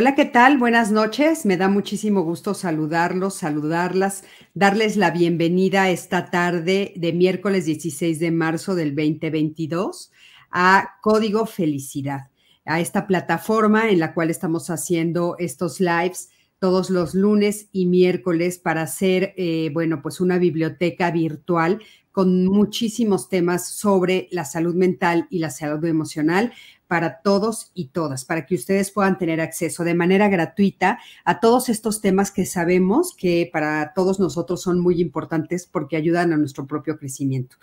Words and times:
Hola, 0.00 0.14
¿qué 0.14 0.26
tal? 0.26 0.58
Buenas 0.58 0.92
noches. 0.92 1.44
Me 1.44 1.56
da 1.56 1.68
muchísimo 1.68 2.22
gusto 2.22 2.54
saludarlos, 2.54 3.34
saludarlas, 3.34 4.22
darles 4.54 4.96
la 4.96 5.10
bienvenida 5.10 5.90
esta 5.90 6.30
tarde 6.30 6.92
de 6.94 7.12
miércoles 7.12 7.64
16 7.64 8.20
de 8.20 8.30
marzo 8.30 8.76
del 8.76 8.94
2022 8.94 10.12
a 10.52 10.98
Código 11.02 11.46
Felicidad, 11.46 12.30
a 12.64 12.78
esta 12.78 13.08
plataforma 13.08 13.90
en 13.90 13.98
la 13.98 14.14
cual 14.14 14.30
estamos 14.30 14.70
haciendo 14.70 15.34
estos 15.40 15.80
lives 15.80 16.28
todos 16.60 16.90
los 16.90 17.14
lunes 17.14 17.68
y 17.72 17.86
miércoles 17.86 18.60
para 18.60 18.82
hacer, 18.82 19.34
eh, 19.36 19.70
bueno, 19.74 20.00
pues 20.00 20.20
una 20.20 20.38
biblioteca 20.38 21.10
virtual 21.10 21.82
con 22.12 22.46
muchísimos 22.46 23.28
temas 23.28 23.68
sobre 23.68 24.28
la 24.30 24.44
salud 24.44 24.74
mental 24.76 25.26
y 25.30 25.40
la 25.40 25.50
salud 25.50 25.84
emocional 25.84 26.52
para 26.88 27.20
todos 27.20 27.70
y 27.74 27.88
todas, 27.88 28.24
para 28.24 28.46
que 28.46 28.54
ustedes 28.54 28.90
puedan 28.90 29.18
tener 29.18 29.40
acceso 29.40 29.84
de 29.84 29.94
manera 29.94 30.28
gratuita 30.28 30.98
a 31.24 31.38
todos 31.38 31.68
estos 31.68 32.00
temas 32.00 32.30
que 32.30 32.46
sabemos 32.46 33.14
que 33.16 33.48
para 33.52 33.92
todos 33.94 34.18
nosotros 34.18 34.62
son 34.62 34.80
muy 34.80 35.00
importantes 35.00 35.66
porque 35.66 35.96
ayudan 35.96 36.32
a 36.32 36.38
nuestro 36.38 36.66
propio 36.66 36.98
crecimiento. 36.98 37.56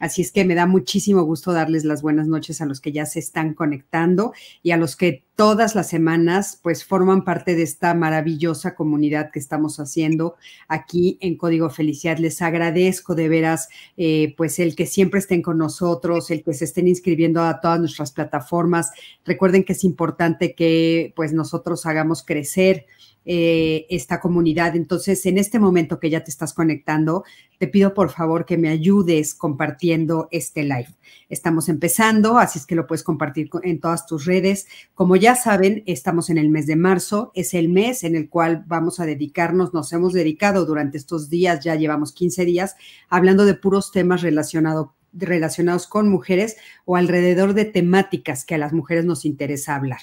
Así 0.00 0.20
es 0.20 0.32
que 0.32 0.44
me 0.44 0.56
da 0.56 0.66
muchísimo 0.66 1.22
gusto 1.22 1.52
darles 1.52 1.84
las 1.84 2.02
buenas 2.02 2.26
noches 2.26 2.60
a 2.60 2.66
los 2.66 2.80
que 2.80 2.92
ya 2.92 3.06
se 3.06 3.20
están 3.20 3.54
conectando 3.54 4.32
y 4.62 4.72
a 4.72 4.76
los 4.76 4.96
que 4.96 5.24
todas 5.36 5.74
las 5.74 5.88
semanas 5.88 6.58
pues 6.62 6.84
forman 6.84 7.24
parte 7.24 7.54
de 7.54 7.62
esta 7.62 7.94
maravillosa 7.94 8.74
comunidad 8.74 9.30
que 9.32 9.38
estamos 9.38 9.80
haciendo 9.80 10.36
aquí 10.68 11.18
en 11.20 11.36
Código 11.36 11.70
Felicidad. 11.70 12.18
Les 12.18 12.42
agradezco 12.42 13.14
de 13.14 13.28
veras 13.28 13.68
eh, 13.96 14.34
pues 14.36 14.58
el 14.58 14.76
que 14.76 14.86
siempre 14.86 15.20
estén 15.20 15.42
con 15.42 15.58
nosotros, 15.58 16.30
el 16.30 16.42
que 16.42 16.54
se 16.54 16.64
estén 16.64 16.88
inscribiendo 16.88 17.42
a 17.42 17.60
todas 17.60 17.80
nuestras 17.80 18.12
plataformas. 18.12 18.90
Recuerden 19.24 19.64
que 19.64 19.72
es 19.72 19.84
importante 19.84 20.54
que 20.54 21.12
pues 21.16 21.32
nosotros 21.32 21.86
hagamos 21.86 22.22
crecer 22.22 22.86
eh, 23.24 23.86
esta 23.88 24.20
comunidad. 24.20 24.74
Entonces, 24.74 25.24
en 25.26 25.38
este 25.38 25.58
momento 25.58 26.00
que 26.00 26.10
ya 26.10 26.24
te 26.24 26.30
estás 26.30 26.52
conectando, 26.52 27.24
te 27.58 27.68
pido 27.68 27.94
por 27.94 28.10
favor 28.10 28.44
que 28.44 28.58
me 28.58 28.68
ayudes 28.68 29.34
compartiendo 29.34 30.28
este 30.32 30.64
live. 30.64 30.88
Estamos 31.28 31.68
empezando, 31.68 32.38
así 32.38 32.58
es 32.58 32.66
que 32.66 32.74
lo 32.74 32.86
puedes 32.86 33.04
compartir 33.04 33.48
en 33.62 33.80
todas 33.80 34.06
tus 34.06 34.24
redes. 34.24 34.66
Como 34.94 35.14
ya 35.16 35.36
saben, 35.36 35.84
estamos 35.86 36.30
en 36.30 36.38
el 36.38 36.48
mes 36.48 36.66
de 36.66 36.76
marzo, 36.76 37.30
es 37.34 37.54
el 37.54 37.68
mes 37.68 38.02
en 38.02 38.16
el 38.16 38.28
cual 38.28 38.64
vamos 38.66 38.98
a 38.98 39.06
dedicarnos, 39.06 39.72
nos 39.72 39.92
hemos 39.92 40.12
dedicado 40.12 40.66
durante 40.66 40.98
estos 40.98 41.30
días, 41.30 41.64
ya 41.64 41.76
llevamos 41.76 42.12
15 42.12 42.44
días, 42.44 42.74
hablando 43.08 43.44
de 43.44 43.54
puros 43.54 43.92
temas 43.92 44.22
relacionados 44.22 44.88
relacionados 45.12 45.86
con 45.86 46.08
mujeres 46.08 46.56
o 46.84 46.96
alrededor 46.96 47.54
de 47.54 47.64
temáticas 47.64 48.44
que 48.44 48.54
a 48.54 48.58
las 48.58 48.72
mujeres 48.72 49.04
nos 49.04 49.24
interesa 49.24 49.74
hablar. 49.74 50.00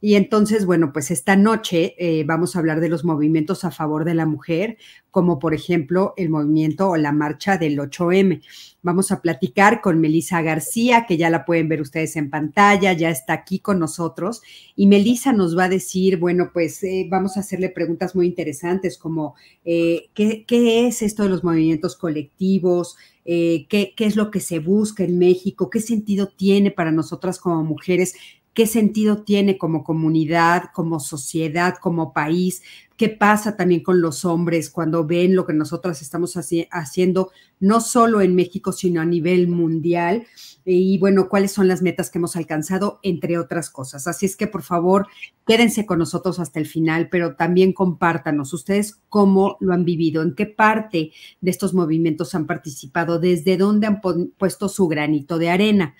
Y 0.00 0.14
entonces, 0.14 0.66
bueno, 0.66 0.92
pues 0.92 1.10
esta 1.10 1.36
noche 1.36 1.94
eh, 1.98 2.24
vamos 2.24 2.56
a 2.56 2.58
hablar 2.58 2.80
de 2.80 2.88
los 2.88 3.04
movimientos 3.04 3.64
a 3.64 3.70
favor 3.70 4.04
de 4.04 4.14
la 4.14 4.26
mujer, 4.26 4.78
como 5.16 5.38
por 5.38 5.54
ejemplo 5.54 6.12
el 6.18 6.28
movimiento 6.28 6.90
o 6.90 6.96
la 6.98 7.10
marcha 7.10 7.56
del 7.56 7.78
8M. 7.78 8.42
Vamos 8.82 9.10
a 9.10 9.22
platicar 9.22 9.80
con 9.80 9.98
Melisa 9.98 10.42
García, 10.42 11.06
que 11.08 11.16
ya 11.16 11.30
la 11.30 11.46
pueden 11.46 11.70
ver 11.70 11.80
ustedes 11.80 12.16
en 12.16 12.28
pantalla, 12.28 12.92
ya 12.92 13.08
está 13.08 13.32
aquí 13.32 13.60
con 13.60 13.78
nosotros. 13.78 14.42
Y 14.76 14.86
Melisa 14.86 15.32
nos 15.32 15.56
va 15.56 15.64
a 15.64 15.68
decir, 15.70 16.18
bueno, 16.18 16.50
pues 16.52 16.84
eh, 16.84 17.06
vamos 17.08 17.38
a 17.38 17.40
hacerle 17.40 17.70
preguntas 17.70 18.14
muy 18.14 18.26
interesantes 18.26 18.98
como, 18.98 19.36
eh, 19.64 20.10
¿qué, 20.12 20.44
¿qué 20.46 20.86
es 20.86 21.00
esto 21.00 21.22
de 21.22 21.30
los 21.30 21.42
movimientos 21.42 21.96
colectivos? 21.96 22.98
Eh, 23.24 23.64
qué, 23.70 23.94
qué, 23.96 24.04
es 24.04 24.16
lo 24.16 24.30
que 24.30 24.40
se 24.40 24.58
busca 24.58 25.02
en 25.02 25.18
México, 25.18 25.70
qué 25.70 25.80
sentido 25.80 26.28
tiene 26.28 26.70
para 26.70 26.92
nosotras 26.92 27.40
como 27.40 27.64
mujeres, 27.64 28.14
qué 28.56 28.66
sentido 28.66 29.22
tiene 29.22 29.58
como 29.58 29.84
comunidad, 29.84 30.70
como 30.72 30.98
sociedad, 30.98 31.74
como 31.78 32.14
país, 32.14 32.62
qué 32.96 33.10
pasa 33.10 33.54
también 33.54 33.82
con 33.82 34.00
los 34.00 34.24
hombres 34.24 34.70
cuando 34.70 35.06
ven 35.06 35.36
lo 35.36 35.44
que 35.44 35.52
nosotras 35.52 36.00
estamos 36.00 36.38
haciendo, 36.70 37.32
no 37.60 37.82
solo 37.82 38.22
en 38.22 38.34
México, 38.34 38.72
sino 38.72 39.02
a 39.02 39.04
nivel 39.04 39.48
mundial. 39.48 40.26
Y 40.64 40.96
bueno, 40.96 41.28
cuáles 41.28 41.52
son 41.52 41.68
las 41.68 41.82
metas 41.82 42.10
que 42.10 42.16
hemos 42.16 42.34
alcanzado, 42.34 42.98
entre 43.02 43.38
otras 43.38 43.68
cosas. 43.68 44.06
Así 44.06 44.24
es 44.24 44.36
que 44.36 44.46
por 44.46 44.62
favor, 44.62 45.06
quédense 45.46 45.84
con 45.84 45.98
nosotros 45.98 46.40
hasta 46.40 46.58
el 46.58 46.66
final, 46.66 47.10
pero 47.10 47.36
también 47.36 47.74
compártanos 47.74 48.54
ustedes 48.54 48.98
cómo 49.10 49.58
lo 49.60 49.74
han 49.74 49.84
vivido, 49.84 50.22
en 50.22 50.34
qué 50.34 50.46
parte 50.46 51.12
de 51.42 51.50
estos 51.50 51.74
movimientos 51.74 52.34
han 52.34 52.46
participado, 52.46 53.18
desde 53.18 53.58
dónde 53.58 53.86
han 53.86 54.00
puesto 54.00 54.70
su 54.70 54.88
granito 54.88 55.36
de 55.36 55.50
arena. 55.50 55.94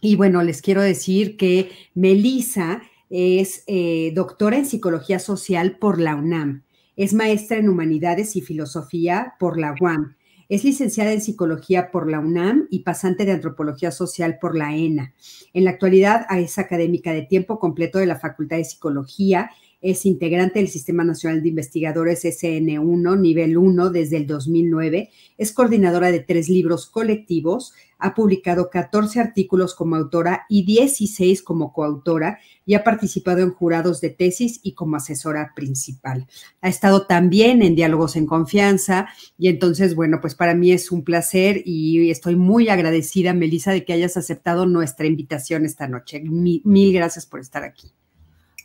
Y 0.00 0.16
bueno, 0.16 0.42
les 0.42 0.62
quiero 0.62 0.82
decir 0.82 1.36
que 1.36 1.70
Melissa 1.94 2.82
es 3.10 3.64
eh, 3.66 4.12
doctora 4.14 4.56
en 4.56 4.66
psicología 4.66 5.18
social 5.18 5.76
por 5.78 6.00
la 6.00 6.14
UNAM, 6.14 6.62
es 6.96 7.12
maestra 7.12 7.58
en 7.58 7.68
humanidades 7.68 8.36
y 8.36 8.40
filosofía 8.40 9.34
por 9.38 9.58
la 9.58 9.74
UAM, 9.80 10.16
es 10.48 10.64
licenciada 10.64 11.12
en 11.12 11.20
psicología 11.20 11.90
por 11.90 12.10
la 12.10 12.18
UNAM 12.18 12.66
y 12.70 12.80
pasante 12.80 13.24
de 13.24 13.32
antropología 13.32 13.90
social 13.90 14.38
por 14.40 14.56
la 14.56 14.74
ENA. 14.74 15.14
En 15.52 15.64
la 15.64 15.70
actualidad 15.70 16.26
es 16.36 16.58
académica 16.58 17.12
de 17.12 17.22
tiempo 17.22 17.58
completo 17.58 17.98
de 17.98 18.06
la 18.06 18.18
Facultad 18.18 18.56
de 18.56 18.64
Psicología 18.64 19.50
es 19.80 20.04
integrante 20.04 20.58
del 20.58 20.68
Sistema 20.68 21.04
Nacional 21.04 21.42
de 21.42 21.48
Investigadores 21.48 22.24
SN1, 22.24 23.18
nivel 23.18 23.56
1, 23.56 23.90
desde 23.90 24.18
el 24.18 24.26
2009. 24.26 25.10
Es 25.38 25.52
coordinadora 25.52 26.12
de 26.12 26.20
tres 26.20 26.50
libros 26.50 26.86
colectivos. 26.86 27.72
Ha 28.00 28.14
publicado 28.14 28.70
14 28.70 29.20
artículos 29.20 29.74
como 29.74 29.96
autora 29.96 30.46
y 30.48 30.64
16 30.64 31.42
como 31.42 31.72
coautora 31.72 32.38
y 32.64 32.74
ha 32.74 32.84
participado 32.84 33.40
en 33.40 33.52
jurados 33.52 34.00
de 34.00 34.10
tesis 34.10 34.60
y 34.62 34.74
como 34.74 34.96
asesora 34.96 35.52
principal. 35.54 36.26
Ha 36.60 36.68
estado 36.68 37.06
también 37.06 37.62
en 37.62 37.74
Diálogos 37.74 38.16
en 38.16 38.26
Confianza 38.26 39.08
y 39.38 39.48
entonces, 39.48 39.94
bueno, 39.94 40.20
pues 40.20 40.34
para 40.34 40.54
mí 40.54 40.72
es 40.72 40.90
un 40.90 41.04
placer 41.04 41.62
y 41.64 42.10
estoy 42.10 42.36
muy 42.36 42.68
agradecida, 42.68 43.34
Melissa, 43.34 43.72
de 43.72 43.84
que 43.84 43.92
hayas 43.92 44.16
aceptado 44.16 44.66
nuestra 44.66 45.06
invitación 45.06 45.64
esta 45.64 45.88
noche. 45.88 46.20
mil 46.20 46.92
gracias 46.92 47.26
por 47.26 47.40
estar 47.40 47.64
aquí. 47.64 47.92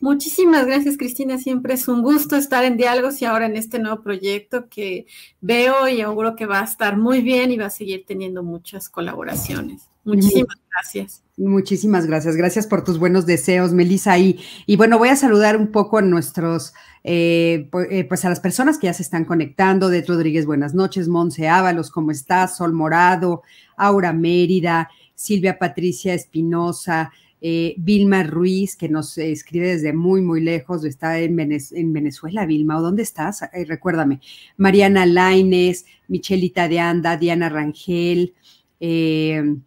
Muchísimas 0.02 0.66
gracias, 0.66 0.98
Cristina. 0.98 1.38
Siempre 1.38 1.74
es 1.74 1.88
un 1.88 2.02
gusto 2.02 2.36
estar 2.36 2.64
en 2.66 2.78
diálogos 2.78 3.22
y 3.22 3.26
ahora 3.26 3.46
en 3.46 3.56
este 3.56 3.80
nuevo 3.80 4.02
proyecto 4.02 4.68
que 4.70 5.06
veo 5.42 5.88
y 5.88 6.02
auguro 6.02 6.36
que 6.36 6.46
va 6.46 6.62
a 6.62 6.66
estar 6.66 6.98
muy 6.98 7.22
bien 7.22 7.52
y 7.52 7.58
va 7.58 7.68
a 7.68 7.70
seguir 7.70 8.06
teniendo 8.06 8.44
muchas 8.44 8.90
colaboraciones. 8.90 9.90
Muchísimas 10.04 10.58
gracias. 10.72 11.24
Muchísimas 11.38 12.06
gracias. 12.06 12.36
Gracias 12.36 12.68
por 12.68 12.84
tus 12.84 13.00
buenos 13.00 13.26
deseos, 13.26 13.74
Melissa. 13.74 14.18
Y, 14.18 14.40
y 14.66 14.76
bueno, 14.76 15.00
voy 15.00 15.10
a 15.10 15.16
saludar 15.16 15.58
un 15.58 15.72
poco 15.72 15.98
a 15.98 16.02
nuestros, 16.02 16.74
eh, 17.04 17.70
eh, 17.90 18.04
pues 18.06 18.24
a 18.24 18.30
las 18.30 18.40
personas 18.40 18.78
que 18.78 18.88
ya 18.88 18.94
se 18.94 19.02
están 19.02 19.26
conectando. 19.26 19.90
De 19.90 20.02
Rodríguez, 20.04 20.46
buenas 20.46 20.76
noches. 20.76 21.08
Monse 21.08 21.48
Ábalos, 21.50 21.90
¿cómo 21.90 22.12
estás? 22.12 22.56
Sol 22.58 22.72
Morado, 22.72 23.42
Aura 23.76 24.14
Mérida, 24.14 24.90
Silvia 25.16 25.58
Patricia 25.58 26.14
Espinosa, 26.14 27.12
eh, 27.48 27.76
Vilma 27.78 28.24
Ruiz, 28.24 28.76
que 28.76 28.90
nos 28.90 29.20
escribe 29.20 29.68
desde 29.68 29.94
muy, 29.94 30.20
muy 30.24 30.42
lejos, 30.42 30.84
está 30.84 31.20
en, 31.20 31.36
Venezuela, 31.36 32.44
Vilma, 32.48 32.80
¿o 32.80 32.82
dónde 32.82 33.04
estás? 33.04 33.42
recuérdame. 33.68 34.20
Mariana 34.58 35.06
Laines, 35.06 35.86
Michelita 36.08 36.68
de 36.68 36.80
Anda, 36.80 37.18
Diana 37.18 37.48
Rangel, 37.50 38.34
eh, 38.80 39.58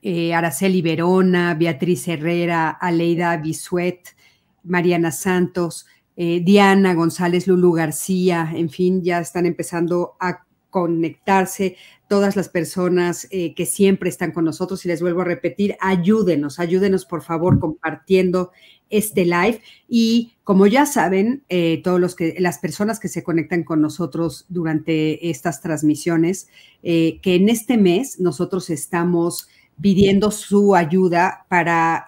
eh, 0.00 0.32
Araceli 0.32 0.80
Verona, 0.80 1.52
Beatriz 1.52 2.08
Herrera, 2.08 2.70
Aleida 2.70 3.36
Bisuet, 3.36 4.16
Mariana 4.62 5.12
Santos, 5.12 5.84
Diana 6.16 6.94
González, 6.94 7.46
Lulu 7.46 7.72
García, 7.72 8.50
en 8.54 8.70
fin, 8.70 9.02
ya 9.02 9.18
están 9.18 9.44
empezando 9.44 10.14
a 10.18 10.46
conectarse 10.70 11.76
todas 12.08 12.36
las 12.36 12.48
personas 12.48 13.26
eh, 13.30 13.54
que 13.54 13.66
siempre 13.66 14.08
están 14.08 14.32
con 14.32 14.44
nosotros 14.44 14.84
y 14.84 14.88
les 14.88 15.00
vuelvo 15.00 15.22
a 15.22 15.24
repetir, 15.24 15.76
ayúdenos, 15.80 16.58
ayúdenos 16.58 17.06
por 17.06 17.22
favor 17.22 17.58
compartiendo 17.58 18.52
este 18.90 19.24
live. 19.24 19.60
Y 19.88 20.34
como 20.44 20.66
ya 20.66 20.86
saben, 20.86 21.42
eh, 21.48 21.80
todos 21.82 22.00
los 22.00 22.14
que 22.14 22.36
las 22.38 22.58
personas 22.58 23.00
que 23.00 23.08
se 23.08 23.22
conectan 23.22 23.64
con 23.64 23.80
nosotros 23.80 24.44
durante 24.48 25.30
estas 25.30 25.62
transmisiones, 25.62 26.48
eh, 26.82 27.20
que 27.22 27.36
en 27.36 27.48
este 27.48 27.78
mes 27.78 28.20
nosotros 28.20 28.70
estamos 28.70 29.48
pidiendo 29.80 30.30
su 30.30 30.76
ayuda 30.76 31.46
para 31.48 32.06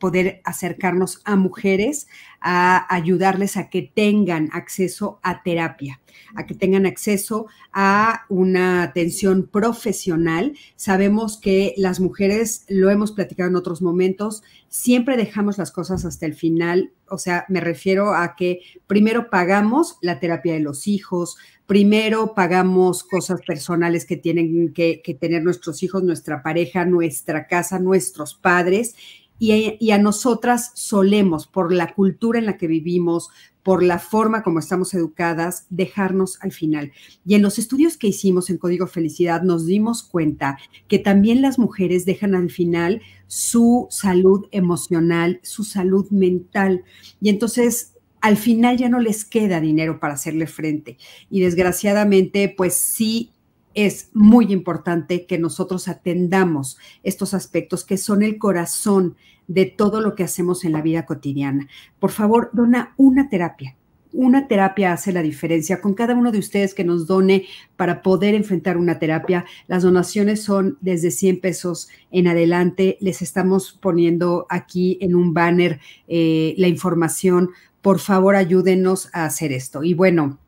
poder 0.00 0.40
acercarnos 0.44 1.20
a 1.24 1.36
mujeres 1.36 2.08
a 2.46 2.94
ayudarles 2.94 3.56
a 3.56 3.70
que 3.70 3.80
tengan 3.80 4.50
acceso 4.52 5.18
a 5.22 5.42
terapia, 5.42 6.02
a 6.34 6.44
que 6.44 6.54
tengan 6.54 6.84
acceso 6.84 7.46
a 7.72 8.26
una 8.28 8.82
atención 8.82 9.48
profesional. 9.50 10.54
Sabemos 10.76 11.38
que 11.40 11.72
las 11.78 12.00
mujeres, 12.00 12.66
lo 12.68 12.90
hemos 12.90 13.12
platicado 13.12 13.48
en 13.48 13.56
otros 13.56 13.80
momentos, 13.80 14.42
siempre 14.68 15.16
dejamos 15.16 15.56
las 15.56 15.72
cosas 15.72 16.04
hasta 16.04 16.26
el 16.26 16.34
final. 16.34 16.92
O 17.08 17.16
sea, 17.16 17.46
me 17.48 17.60
refiero 17.60 18.14
a 18.14 18.36
que 18.36 18.60
primero 18.86 19.30
pagamos 19.30 19.96
la 20.02 20.20
terapia 20.20 20.52
de 20.52 20.60
los 20.60 20.86
hijos, 20.86 21.38
primero 21.66 22.34
pagamos 22.34 23.04
cosas 23.04 23.40
personales 23.40 24.04
que 24.04 24.18
tienen 24.18 24.74
que, 24.74 25.00
tener 25.18 25.42
nuestros 25.42 25.82
hijos, 25.82 26.02
nuestra 26.02 26.42
pareja, 26.42 26.84
nuestra 26.84 27.46
casa, 27.46 27.78
nuestros 27.78 28.34
padres. 28.34 28.96
Y, 29.46 29.90
a 29.90 29.98
nosotras 29.98 30.72
solemos, 30.74 31.46
por 31.46 31.70
la 31.70 31.92
cultura 31.92 32.38
en 32.38 32.46
la 32.46 32.56
que 32.56 32.66
vivimos, 32.66 33.28
por 33.62 33.82
la 33.82 33.98
forma 33.98 34.42
como 34.42 34.58
estamos 34.58 34.94
educadas, 34.94 35.66
dejarnos 35.68 36.38
al 36.40 36.52
final. 36.52 36.92
Y 37.26 37.34
en 37.34 37.42
los 37.42 37.58
estudios 37.58 37.98
que 37.98 38.06
hicimos 38.06 38.48
en 38.48 38.56
Código 38.56 38.86
Felicidad 38.86 39.42
nos 39.42 39.66
dimos 39.66 40.02
cuenta 40.02 40.58
que 40.88 40.98
también 40.98 41.42
las 41.42 41.58
mujeres 41.58 42.06
dejan 42.06 42.34
al 42.34 42.50
final 42.50 43.02
su 43.26 43.86
salud 43.90 44.46
emocional, 44.50 45.40
su 45.42 45.62
salud 45.62 46.08
mental. 46.10 46.84
Y 47.20 47.28
entonces 47.28 47.94
al 48.22 48.38
final 48.38 48.78
ya 48.78 48.88
no 48.88 48.98
les 48.98 49.26
queda 49.26 49.60
dinero 49.60 50.00
para 50.00 50.14
hacerle 50.14 50.46
frente. 50.46 50.96
Y 51.28 51.40
desgraciadamente, 51.40 52.48
pues 52.48 52.72
sí 52.72 53.34
es 53.74 54.10
muy 54.14 54.52
importante 54.52 55.26
que 55.26 55.38
nosotros 55.38 55.88
atendamos 55.88 56.78
estos 57.02 57.34
aspectos 57.34 57.84
que 57.84 57.98
son 57.98 58.22
el 58.22 58.38
corazón 58.38 59.16
de 59.46 59.66
todo 59.66 60.00
lo 60.00 60.14
que 60.14 60.24
hacemos 60.24 60.64
en 60.64 60.72
la 60.72 60.82
vida 60.82 61.06
cotidiana. 61.06 61.68
Por 61.98 62.10
favor, 62.10 62.50
dona 62.52 62.94
una 62.96 63.28
terapia. 63.28 63.76
Una 64.12 64.46
terapia 64.46 64.92
hace 64.92 65.12
la 65.12 65.22
diferencia. 65.22 65.80
Con 65.80 65.94
cada 65.94 66.14
uno 66.14 66.30
de 66.30 66.38
ustedes 66.38 66.72
que 66.72 66.84
nos 66.84 67.06
done 67.06 67.46
para 67.76 68.00
poder 68.00 68.34
enfrentar 68.34 68.76
una 68.76 69.00
terapia, 69.00 69.44
las 69.66 69.82
donaciones 69.82 70.42
son 70.42 70.78
desde 70.80 71.10
100 71.10 71.40
pesos 71.40 71.88
en 72.12 72.28
adelante. 72.28 72.96
Les 73.00 73.22
estamos 73.22 73.76
poniendo 73.80 74.46
aquí 74.50 74.98
en 75.00 75.16
un 75.16 75.34
banner 75.34 75.80
eh, 76.06 76.54
la 76.58 76.68
información 76.68 77.50
por 77.84 77.98
favor 77.98 78.34
ayúdenos 78.34 79.10
a 79.12 79.26
hacer 79.26 79.52
esto. 79.52 79.84
Y 79.84 79.92
bueno, 79.92 80.38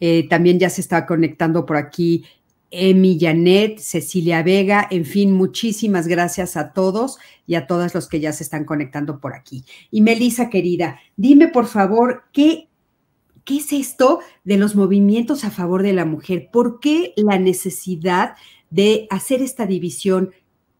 eh, 0.00 0.26
también 0.30 0.58
ya 0.58 0.70
se 0.70 0.80
está 0.80 1.04
conectando 1.04 1.66
por 1.66 1.76
aquí 1.76 2.24
Emi 2.70 3.18
Janet, 3.20 3.78
Cecilia 3.78 4.42
Vega, 4.42 4.86
en 4.90 5.04
fin, 5.04 5.32
muchísimas 5.32 6.06
gracias 6.06 6.56
a 6.56 6.72
todos 6.72 7.18
y 7.46 7.56
a 7.56 7.66
todas 7.66 7.94
los 7.94 8.08
que 8.08 8.20
ya 8.20 8.32
se 8.32 8.44
están 8.44 8.64
conectando 8.64 9.20
por 9.20 9.34
aquí. 9.34 9.64
Y 9.90 10.02
Melisa, 10.02 10.50
querida, 10.50 11.00
dime 11.16 11.48
por 11.48 11.66
favor, 11.66 12.24
¿qué, 12.32 12.68
¿qué 13.44 13.56
es 13.56 13.72
esto 13.72 14.20
de 14.44 14.56
los 14.56 14.76
movimientos 14.76 15.44
a 15.44 15.50
favor 15.50 15.82
de 15.82 15.92
la 15.92 16.04
mujer? 16.04 16.48
¿Por 16.52 16.80
qué 16.80 17.12
la 17.16 17.38
necesidad 17.38 18.34
de 18.70 19.08
hacer 19.10 19.42
esta 19.42 19.66
división 19.66 20.30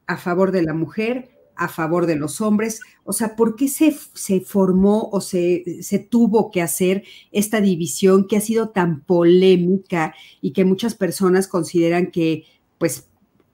a 0.06 0.16
favor 0.16 0.52
de 0.52 0.62
la 0.62 0.74
mujer, 0.74 1.30
a 1.60 1.68
favor 1.68 2.06
de 2.06 2.16
los 2.16 2.40
hombres? 2.40 2.80
O 3.04 3.12
sea, 3.12 3.36
¿por 3.36 3.54
qué 3.54 3.68
se, 3.68 3.94
se 4.14 4.40
formó 4.40 5.10
o 5.12 5.20
se, 5.20 5.82
se, 5.82 5.98
tuvo 5.98 6.50
que 6.50 6.62
hacer 6.62 7.04
esta 7.32 7.60
división 7.60 8.26
que 8.26 8.38
ha 8.38 8.40
sido 8.40 8.70
tan 8.70 9.02
polémica 9.02 10.14
y 10.40 10.52
que 10.52 10.64
muchas 10.64 10.94
personas 10.94 11.46
consideran 11.48 12.10
que, 12.10 12.44
pues, 12.78 13.08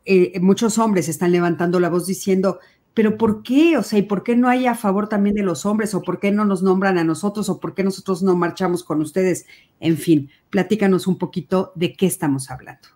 eh, 0.05 0.39
muchos 0.41 0.79
hombres 0.79 1.09
están 1.09 1.33
levantando 1.33 1.81
la 1.81 1.91
voz 1.91 2.07
diciendo, 2.07 2.61
pero 2.95 3.19
¿por 3.19 3.43
qué? 3.43 3.77
O 3.77 3.83
sea, 3.83 3.99
¿y 3.99 4.03
por 4.03 4.23
qué 4.23 4.37
no 4.37 4.49
hay 4.49 4.67
a 4.67 4.77
favor 4.77 5.09
también 5.09 5.35
de 5.35 5.43
los 5.43 5.67
hombres? 5.67 5.93
¿O 5.95 6.03
por 6.03 6.21
qué 6.21 6.31
no 6.31 6.45
nos 6.45 6.63
nombran 6.63 6.97
a 6.97 7.05
nosotros? 7.05 7.49
¿O 7.49 7.59
por 7.59 7.75
qué 7.75 7.83
nosotros 7.83 8.23
no 8.23 8.37
marchamos 8.37 8.85
con 8.85 9.01
ustedes? 9.01 9.47
En 9.81 9.97
fin, 9.97 10.31
platícanos 10.49 11.09
un 11.09 11.19
poquito 11.19 11.73
de 11.75 11.93
qué 11.95 12.07
estamos 12.07 12.51
hablando. 12.51 12.96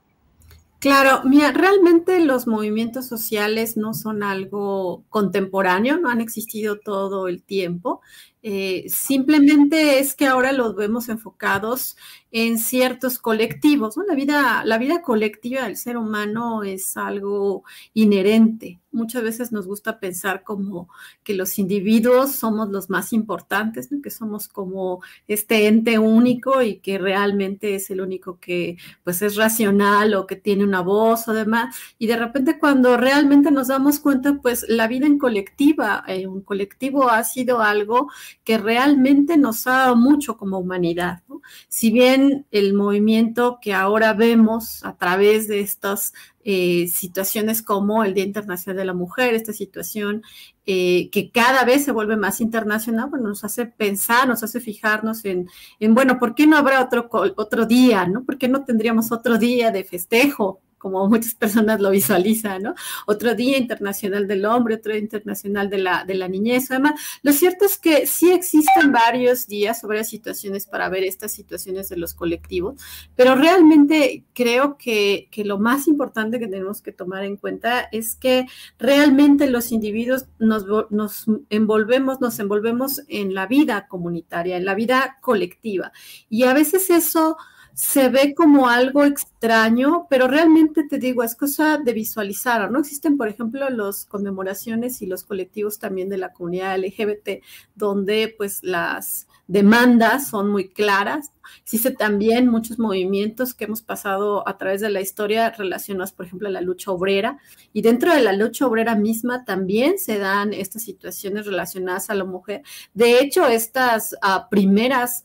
Claro, 0.81 1.21
mira, 1.27 1.53
realmente 1.53 2.21
los 2.25 2.47
movimientos 2.47 3.07
sociales 3.07 3.77
no 3.77 3.93
son 3.93 4.23
algo 4.23 5.05
contemporáneo, 5.11 5.99
no 5.99 6.09
han 6.09 6.23
existido 6.23 6.79
todo 6.81 7.29
el 7.29 7.43
tiempo. 7.43 8.01
Eh, 8.43 8.87
simplemente 8.89 9.99
es 9.99 10.15
que 10.15 10.27
ahora 10.27 10.53
los 10.53 10.75
vemos 10.75 11.11
enfocados 11.11 11.99
en 12.31 12.59
ciertos 12.59 13.19
colectivos. 13.19 13.97
La, 14.09 14.15
vida, 14.15 14.63
la 14.65 14.79
vida 14.79 15.03
colectiva 15.03 15.65
del 15.65 15.77
ser 15.77 15.97
humano 15.97 16.63
es 16.63 16.97
algo 16.97 17.65
inherente. 17.95 18.81
Muchas 18.93 19.23
veces 19.23 19.53
nos 19.53 19.67
gusta 19.67 20.01
pensar 20.01 20.43
como 20.43 20.89
que 21.23 21.35
los 21.35 21.61
individuos 21.61 22.33
somos 22.33 22.71
los 22.71 22.91
más 22.91 23.13
importantes, 23.13 23.89
que 24.03 24.11
somos 24.11 24.49
como 24.49 25.01
este 25.29 25.69
ente 25.69 25.99
único 25.99 26.61
y 26.61 26.79
que 26.79 26.99
realmente 26.99 27.77
es 27.77 27.91
el 27.91 28.01
único 28.01 28.41
que 28.41 28.79
pues 29.05 29.23
es 29.23 29.37
racional 29.37 30.15
o 30.15 30.27
que 30.27 30.35
tiene 30.35 30.65
una 30.65 30.81
voz 30.81 31.29
o 31.29 31.33
demás. 31.33 31.77
Y 31.99 32.09
de 32.09 32.17
repente 32.17 32.59
cuando 32.59 32.97
realmente 32.97 33.53
nos 33.53 33.69
damos 33.69 34.01
cuenta, 34.01 34.39
pues 34.43 34.65
la 34.69 34.89
vida 34.89 35.07
en 35.07 35.19
colectiva, 35.19 36.03
en 36.09 36.29
un 36.29 36.41
colectivo 36.41 37.09
ha 37.11 37.23
sido 37.23 37.61
algo 37.61 38.09
que 38.43 38.59
realmente 38.59 39.37
nos 39.37 39.69
ha 39.69 39.73
dado 39.73 39.97
mucho 39.97 40.37
como 40.37 40.59
humanidad. 40.59 41.23
Si 41.69 41.91
bien 41.93 42.20
el 42.51 42.75
movimiento 42.75 43.59
que 43.61 43.75
ahora 43.75 44.13
vemos 44.15 44.85
a 44.85 44.97
través 44.97 45.49
de 45.49 45.61
estas 45.61 46.13
eh, 46.45 46.89
situaciones 46.89 47.63
como 47.63 48.05
el 48.05 48.15
Día 48.15 48.25
Internacional 48.25 48.77
de 48.79 48.85
la 48.85 48.95
Mujer, 48.95 49.35
esta 49.35 49.53
situación 49.53 50.23
eh, 50.67 51.11
que 51.11 51.31
cada 51.31 51.65
vez 51.65 51.85
se 51.85 51.93
vuelve 51.93 52.17
más 52.17 52.41
internacional, 52.41 53.11
bueno, 53.11 53.29
nos 53.29 53.45
hace 53.45 53.67
pensar, 53.67 54.29
nos 54.29 54.43
hace 54.43 54.61
fijarnos 54.61 55.25
en, 55.25 55.49
en, 55.79 55.95
bueno, 55.95 56.19
¿por 56.19 56.35
qué 56.35 56.47
no 56.47 56.57
habrá 56.57 56.83
otro, 56.83 57.09
otro 57.11 57.67
día, 57.67 58.07
no? 58.07 58.25
¿Por 58.25 58.39
qué 58.39 58.49
no 58.49 58.65
tendríamos 58.65 59.13
otro 59.13 59.39
día 59.39 59.71
de 59.71 59.85
festejo 59.85 60.61
como 60.81 61.07
muchas 61.09 61.35
personas 61.35 61.81
lo 61.81 61.91
visualizan, 61.91 62.63
¿no? 62.63 62.75
Otro 63.07 63.35
Día 63.35 63.59
Internacional 63.59 64.27
del 64.27 64.47
Hombre, 64.47 64.77
otro 64.77 64.93
Día 64.93 65.01
Internacional 65.03 65.69
de 65.69 65.79
la, 65.79 66.05
de 66.05 66.15
la 66.15 66.27
Niñez. 66.27 66.71
Además, 66.71 66.99
lo 67.23 67.33
cierto 67.33 67.67
es 67.67 67.77
que 67.79 68.07
sí 68.07 68.33
existen 68.33 68.91
varios 68.91 69.47
días 69.47 69.85
varias 69.91 70.09
situaciones 70.09 70.67
para 70.67 70.89
ver 70.89 71.05
estas 71.05 71.33
situaciones 71.33 71.89
de 71.89 71.97
los 71.97 72.15
colectivos, 72.15 72.81
pero 73.15 73.35
realmente 73.35 74.25
creo 74.33 74.79
que, 74.79 75.29
que 75.31 75.45
lo 75.45 75.59
más 75.59 75.87
importante 75.87 76.39
que 76.39 76.49
tenemos 76.49 76.81
que 76.81 76.93
tomar 76.93 77.25
en 77.25 77.37
cuenta 77.37 77.89
es 77.93 78.15
que 78.15 78.47
realmente 78.79 79.51
los 79.51 79.73
individuos 79.73 80.27
nos, 80.39 80.65
nos 80.91 81.27
envolvemos, 81.51 82.21
nos 82.21 82.39
envolvemos 82.39 83.03
en 83.09 83.35
la 83.35 83.47
vida 83.47 83.87
comunitaria, 83.89 84.57
en 84.57 84.65
la 84.65 84.75
vida 84.75 85.19
colectiva. 85.21 85.93
Y 86.29 86.45
a 86.45 86.55
veces 86.55 86.89
eso 86.89 87.37
se 87.81 88.11
ve 88.11 88.35
como 88.35 88.69
algo 88.69 89.05
extraño, 89.05 90.07
pero 90.11 90.29
realmente 90.29 90.85
te 90.87 90.99
digo, 90.99 91.23
es 91.23 91.35
cosa 91.35 91.79
de 91.79 91.95
visualizar. 91.95 92.71
No 92.71 92.81
existen, 92.81 93.17
por 93.17 93.27
ejemplo, 93.27 93.71
las 93.71 94.05
conmemoraciones 94.05 95.01
y 95.01 95.07
los 95.07 95.25
colectivos 95.25 95.79
también 95.79 96.11
de 96.11 96.19
la 96.19 96.35
comunidad 96.35 96.79
LGBT, 96.79 97.43
donde 97.75 98.35
pues 98.37 98.63
las 98.63 99.29
demandas 99.47 100.29
son 100.29 100.51
muy 100.51 100.69
claras. 100.69 101.33
Existen 101.63 101.97
también 101.97 102.49
muchos 102.49 102.79
movimientos 102.79 103.55
que 103.55 103.65
hemos 103.65 103.81
pasado 103.81 104.47
a 104.47 104.59
través 104.59 104.83
de 104.83 104.91
la 104.91 105.01
historia 105.01 105.51
relacionados, 105.51 106.13
por 106.13 106.27
ejemplo, 106.27 106.49
a 106.49 106.53
la 106.53 106.61
lucha 106.61 106.91
obrera. 106.91 107.39
Y 107.73 107.81
dentro 107.81 108.15
de 108.15 108.21
la 108.21 108.35
lucha 108.35 108.67
obrera 108.67 108.95
misma 108.95 109.47
también 109.47 109.99
se 109.99 110.19
dan 110.19 110.53
estas 110.53 110.83
situaciones 110.83 111.47
relacionadas 111.47 112.11
a 112.11 112.15
la 112.15 112.25
mujer. 112.25 112.63
De 112.93 113.21
hecho, 113.21 113.47
estas 113.47 114.15
ah, 114.21 114.49
primeras 114.51 115.25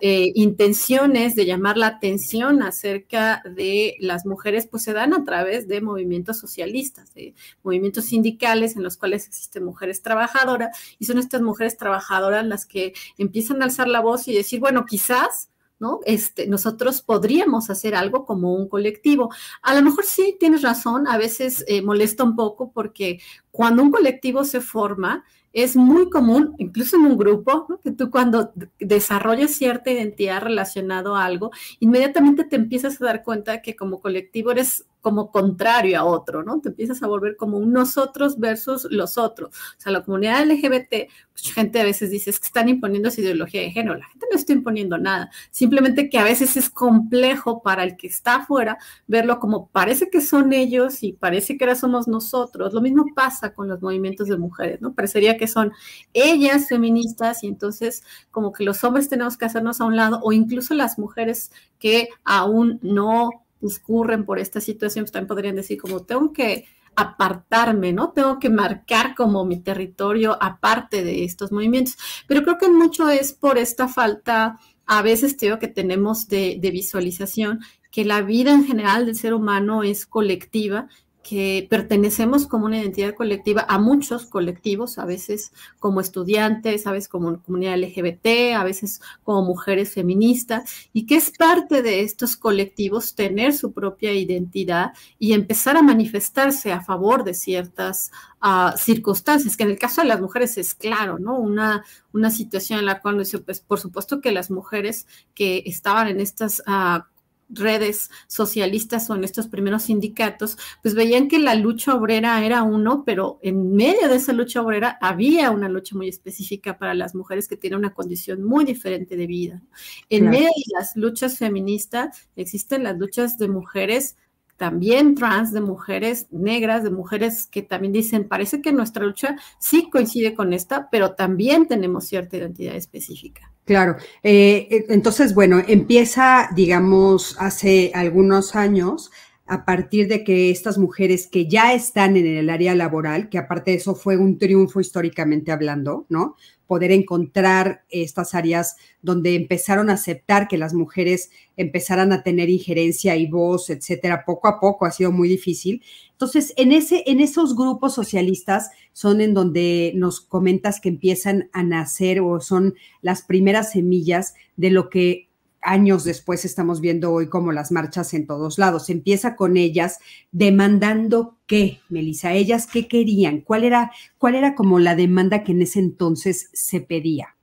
eh, 0.00 0.32
intenciones 0.34 1.34
de 1.36 1.46
llamar 1.46 1.76
la 1.76 1.88
atención 1.88 2.62
acerca 2.62 3.42
de 3.44 3.96
las 4.00 4.26
mujeres, 4.26 4.66
pues 4.66 4.82
se 4.82 4.92
dan 4.92 5.12
a 5.14 5.24
través 5.24 5.68
de 5.68 5.80
movimientos 5.80 6.38
socialistas, 6.38 7.12
de 7.14 7.34
movimientos 7.62 8.06
sindicales 8.06 8.76
en 8.76 8.82
los 8.82 8.96
cuales 8.96 9.26
existen 9.26 9.64
mujeres 9.64 10.02
trabajadoras 10.02 10.76
y 10.98 11.04
son 11.04 11.18
estas 11.18 11.42
mujeres 11.42 11.76
trabajadoras 11.76 12.46
las 12.46 12.66
que 12.66 12.94
empiezan 13.18 13.62
a 13.62 13.66
alzar 13.66 13.88
la 13.88 14.00
voz 14.00 14.28
y 14.28 14.34
decir, 14.34 14.60
bueno, 14.60 14.84
quizás 14.86 15.50
¿no? 15.78 16.00
Este, 16.06 16.46
nosotros 16.46 17.02
podríamos 17.02 17.68
hacer 17.68 17.94
algo 17.94 18.24
como 18.24 18.54
un 18.54 18.68
colectivo. 18.68 19.30
A 19.62 19.74
lo 19.74 19.82
mejor 19.82 20.04
sí 20.04 20.36
tienes 20.40 20.62
razón, 20.62 21.06
a 21.06 21.18
veces 21.18 21.64
eh, 21.68 21.82
molesta 21.82 22.24
un 22.24 22.34
poco 22.34 22.72
porque 22.72 23.20
cuando 23.50 23.82
un 23.82 23.90
colectivo 23.90 24.44
se 24.44 24.60
forma, 24.60 25.24
es 25.56 25.74
muy 25.74 26.10
común, 26.10 26.54
incluso 26.58 26.96
en 26.96 27.06
un 27.06 27.16
grupo, 27.16 27.66
que 27.82 27.90
tú 27.90 28.10
cuando 28.10 28.52
desarrollas 28.78 29.52
cierta 29.52 29.90
identidad 29.90 30.42
relacionado 30.42 31.16
a 31.16 31.24
algo, 31.24 31.50
inmediatamente 31.80 32.44
te 32.44 32.56
empiezas 32.56 33.00
a 33.00 33.06
dar 33.06 33.22
cuenta 33.22 33.62
que 33.62 33.74
como 33.74 34.00
colectivo 34.00 34.50
eres 34.50 34.84
como 35.06 35.30
contrario 35.30 36.00
a 36.00 36.04
otro, 36.04 36.42
¿no? 36.42 36.60
Te 36.60 36.70
empiezas 36.70 37.00
a 37.00 37.06
volver 37.06 37.36
como 37.36 37.58
un 37.58 37.72
nosotros 37.72 38.40
versus 38.40 38.88
los 38.90 39.18
otros. 39.18 39.50
O 39.50 39.80
sea, 39.80 39.92
la 39.92 40.02
comunidad 40.02 40.44
LGBT, 40.44 41.08
pues 41.30 41.52
gente 41.54 41.80
a 41.80 41.84
veces 41.84 42.10
dice, 42.10 42.30
es 42.30 42.40
que 42.40 42.46
están 42.46 42.68
imponiendo 42.68 43.08
su 43.12 43.20
ideología 43.20 43.60
de 43.60 43.70
género. 43.70 43.94
La 43.94 44.06
gente 44.08 44.26
no 44.28 44.36
está 44.36 44.52
imponiendo 44.52 44.98
nada. 44.98 45.30
Simplemente 45.52 46.10
que 46.10 46.18
a 46.18 46.24
veces 46.24 46.56
es 46.56 46.70
complejo 46.70 47.62
para 47.62 47.84
el 47.84 47.96
que 47.96 48.08
está 48.08 48.38
afuera 48.38 48.78
verlo 49.06 49.38
como 49.38 49.68
parece 49.68 50.10
que 50.10 50.20
son 50.20 50.52
ellos 50.52 51.04
y 51.04 51.12
parece 51.12 51.56
que 51.56 51.62
ahora 51.62 51.76
somos 51.76 52.08
nosotros. 52.08 52.74
Lo 52.74 52.80
mismo 52.80 53.06
pasa 53.14 53.54
con 53.54 53.68
los 53.68 53.80
movimientos 53.80 54.26
de 54.26 54.36
mujeres, 54.36 54.80
¿no? 54.80 54.92
Parecería 54.92 55.36
que 55.36 55.46
son 55.46 55.70
ellas 56.14 56.66
feministas 56.66 57.44
y 57.44 57.46
entonces 57.46 58.02
como 58.32 58.52
que 58.52 58.64
los 58.64 58.82
hombres 58.82 59.08
tenemos 59.08 59.36
que 59.36 59.44
hacernos 59.44 59.80
a 59.80 59.84
un 59.84 59.94
lado 59.94 60.18
o 60.24 60.32
incluso 60.32 60.74
las 60.74 60.98
mujeres 60.98 61.52
que 61.78 62.08
aún 62.24 62.80
no 62.82 63.45
discurren 63.60 64.24
por 64.24 64.38
esta 64.38 64.60
situación, 64.60 65.04
pues 65.04 65.12
también 65.12 65.28
podrían 65.28 65.56
decir 65.56 65.80
como 65.80 66.04
tengo 66.04 66.32
que 66.32 66.66
apartarme, 66.96 67.92
¿no? 67.92 68.12
Tengo 68.12 68.38
que 68.38 68.48
marcar 68.48 69.14
como 69.14 69.44
mi 69.44 69.60
territorio 69.60 70.36
aparte 70.40 71.04
de 71.04 71.24
estos 71.24 71.52
movimientos. 71.52 71.96
Pero 72.26 72.42
creo 72.42 72.58
que 72.58 72.68
mucho 72.68 73.08
es 73.08 73.32
por 73.32 73.58
esta 73.58 73.86
falta, 73.86 74.58
a 74.86 75.02
veces 75.02 75.36
creo 75.38 75.58
que 75.58 75.68
tenemos 75.68 76.28
de, 76.28 76.58
de 76.60 76.70
visualización, 76.70 77.60
que 77.90 78.04
la 78.04 78.22
vida 78.22 78.52
en 78.52 78.64
general 78.64 79.06
del 79.06 79.16
ser 79.16 79.34
humano 79.34 79.82
es 79.82 80.06
colectiva 80.06 80.88
que 81.28 81.66
pertenecemos 81.68 82.46
como 82.46 82.66
una 82.66 82.78
identidad 82.78 83.12
colectiva 83.12 83.66
a 83.68 83.78
muchos 83.78 84.26
colectivos, 84.26 84.96
a 84.96 85.04
veces 85.04 85.52
como 85.80 86.00
estudiantes, 86.00 86.86
a 86.86 86.92
veces 86.92 87.08
como 87.08 87.42
comunidad 87.42 87.78
LGBT, 87.78 88.54
a 88.54 88.62
veces 88.62 89.00
como 89.24 89.42
mujeres 89.42 89.92
feministas, 89.92 90.88
y 90.92 91.04
que 91.04 91.16
es 91.16 91.32
parte 91.36 91.82
de 91.82 92.02
estos 92.02 92.36
colectivos 92.36 93.16
tener 93.16 93.54
su 93.54 93.72
propia 93.72 94.12
identidad 94.12 94.92
y 95.18 95.32
empezar 95.32 95.76
a 95.76 95.82
manifestarse 95.82 96.70
a 96.70 96.80
favor 96.80 97.24
de 97.24 97.34
ciertas 97.34 98.12
uh, 98.40 98.78
circunstancias, 98.78 99.56
que 99.56 99.64
en 99.64 99.70
el 99.70 99.80
caso 99.80 100.02
de 100.02 100.06
las 100.06 100.20
mujeres 100.20 100.56
es 100.58 100.76
claro, 100.76 101.18
¿no? 101.18 101.36
Una, 101.40 101.84
una 102.12 102.30
situación 102.30 102.78
en 102.78 102.86
la 102.86 103.00
cual, 103.00 103.16
pues, 103.44 103.58
por 103.58 103.80
supuesto 103.80 104.20
que 104.20 104.30
las 104.30 104.52
mujeres 104.52 105.08
que 105.34 105.64
estaban 105.66 106.06
en 106.06 106.20
estas... 106.20 106.62
Uh, 106.68 107.02
redes 107.48 108.10
socialistas 108.26 109.08
o 109.10 109.14
en 109.14 109.24
estos 109.24 109.46
primeros 109.48 109.84
sindicatos, 109.84 110.58
pues 110.82 110.94
veían 110.94 111.28
que 111.28 111.38
la 111.38 111.54
lucha 111.54 111.94
obrera 111.94 112.44
era 112.44 112.62
uno, 112.62 113.04
pero 113.04 113.38
en 113.42 113.74
medio 113.74 114.08
de 114.08 114.16
esa 114.16 114.32
lucha 114.32 114.62
obrera 114.62 114.98
había 115.00 115.50
una 115.50 115.68
lucha 115.68 115.96
muy 115.96 116.08
específica 116.08 116.78
para 116.78 116.94
las 116.94 117.14
mujeres 117.14 117.48
que 117.48 117.56
tienen 117.56 117.78
una 117.78 117.94
condición 117.94 118.42
muy 118.42 118.64
diferente 118.64 119.16
de 119.16 119.26
vida. 119.26 119.62
En 120.10 120.28
medio 120.28 120.46
de 120.48 120.78
las 120.78 120.96
luchas 120.96 121.38
feministas 121.38 122.28
existen 122.36 122.82
las 122.82 122.98
luchas 122.98 123.38
de 123.38 123.48
mujeres 123.48 124.16
también 124.56 125.14
trans, 125.14 125.52
de 125.52 125.60
mujeres 125.60 126.26
negras, 126.30 126.82
de 126.82 126.90
mujeres 126.90 127.46
que 127.46 127.62
también 127.62 127.92
dicen, 127.92 128.26
parece 128.26 128.62
que 128.62 128.72
nuestra 128.72 129.04
lucha 129.04 129.36
sí 129.58 129.90
coincide 129.90 130.34
con 130.34 130.52
esta, 130.52 130.88
pero 130.90 131.14
también 131.14 131.68
tenemos 131.68 132.06
cierta 132.06 132.38
identidad 132.38 132.74
específica. 132.74 133.52
Claro. 133.66 133.96
Eh, 134.22 134.68
eh, 134.70 134.86
entonces, 134.90 135.34
bueno, 135.34 135.60
empieza, 135.66 136.48
digamos, 136.54 137.34
hace 137.40 137.90
algunos 137.94 138.54
años, 138.54 139.10
a 139.46 139.64
partir 139.64 140.08
de 140.08 140.24
que 140.24 140.50
estas 140.50 140.76
mujeres 140.76 141.26
que 141.26 141.48
ya 141.48 141.72
están 141.72 142.16
en 142.16 142.26
el 142.26 142.50
área 142.50 142.74
laboral, 142.74 143.28
que 143.28 143.38
aparte 143.38 143.70
de 143.70 143.76
eso 143.76 143.94
fue 143.94 144.16
un 144.16 144.38
triunfo 144.38 144.80
históricamente 144.80 145.52
hablando, 145.52 146.06
¿no? 146.08 146.36
poder 146.66 146.92
encontrar 146.92 147.84
estas 147.88 148.34
áreas 148.34 148.76
donde 149.02 149.34
empezaron 149.34 149.88
a 149.88 149.94
aceptar 149.94 150.48
que 150.48 150.58
las 150.58 150.74
mujeres 150.74 151.30
empezaran 151.56 152.12
a 152.12 152.22
tener 152.22 152.50
injerencia 152.50 153.16
y 153.16 153.26
voz, 153.26 153.70
etcétera, 153.70 154.24
poco 154.26 154.48
a 154.48 154.58
poco 154.60 154.84
ha 154.84 154.90
sido 154.90 155.12
muy 155.12 155.28
difícil. 155.28 155.82
Entonces, 156.12 156.52
en, 156.56 156.72
ese, 156.72 157.04
en 157.06 157.20
esos 157.20 157.54
grupos 157.54 157.94
socialistas 157.94 158.70
son 158.92 159.20
en 159.20 159.34
donde 159.34 159.92
nos 159.94 160.20
comentas 160.20 160.80
que 160.80 160.88
empiezan 160.88 161.48
a 161.52 161.62
nacer 161.62 162.20
o 162.20 162.40
son 162.40 162.74
las 163.00 163.22
primeras 163.22 163.72
semillas 163.72 164.34
de 164.56 164.70
lo 164.70 164.90
que 164.90 165.25
años 165.66 166.04
después 166.04 166.44
estamos 166.44 166.80
viendo 166.80 167.12
hoy 167.12 167.28
como 167.28 167.52
las 167.52 167.72
marchas 167.72 168.14
en 168.14 168.26
todos 168.26 168.58
lados. 168.58 168.88
Empieza 168.88 169.36
con 169.36 169.56
ellas 169.56 169.98
demandando 170.32 171.36
qué, 171.46 171.80
Melissa, 171.88 172.32
ellas 172.32 172.66
qué 172.66 172.88
querían, 172.88 173.40
cuál 173.40 173.64
era, 173.64 173.92
cuál 174.18 174.34
era 174.34 174.54
como 174.54 174.78
la 174.78 174.94
demanda 174.94 175.44
que 175.44 175.52
en 175.52 175.62
ese 175.62 175.80
entonces 175.80 176.50
se 176.52 176.80
pedía. 176.80 177.36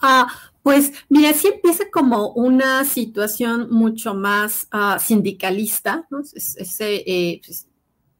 Ah, 0.00 0.28
pues 0.62 0.92
mira, 1.08 1.32
sí 1.32 1.48
empieza 1.48 1.84
como 1.90 2.32
una 2.32 2.84
situación 2.84 3.68
mucho 3.70 4.14
más 4.14 4.68
ah, 4.70 4.98
sindicalista, 4.98 6.06
¿no? 6.10 6.20
Eh, 6.80 7.40
pues, 7.44 7.66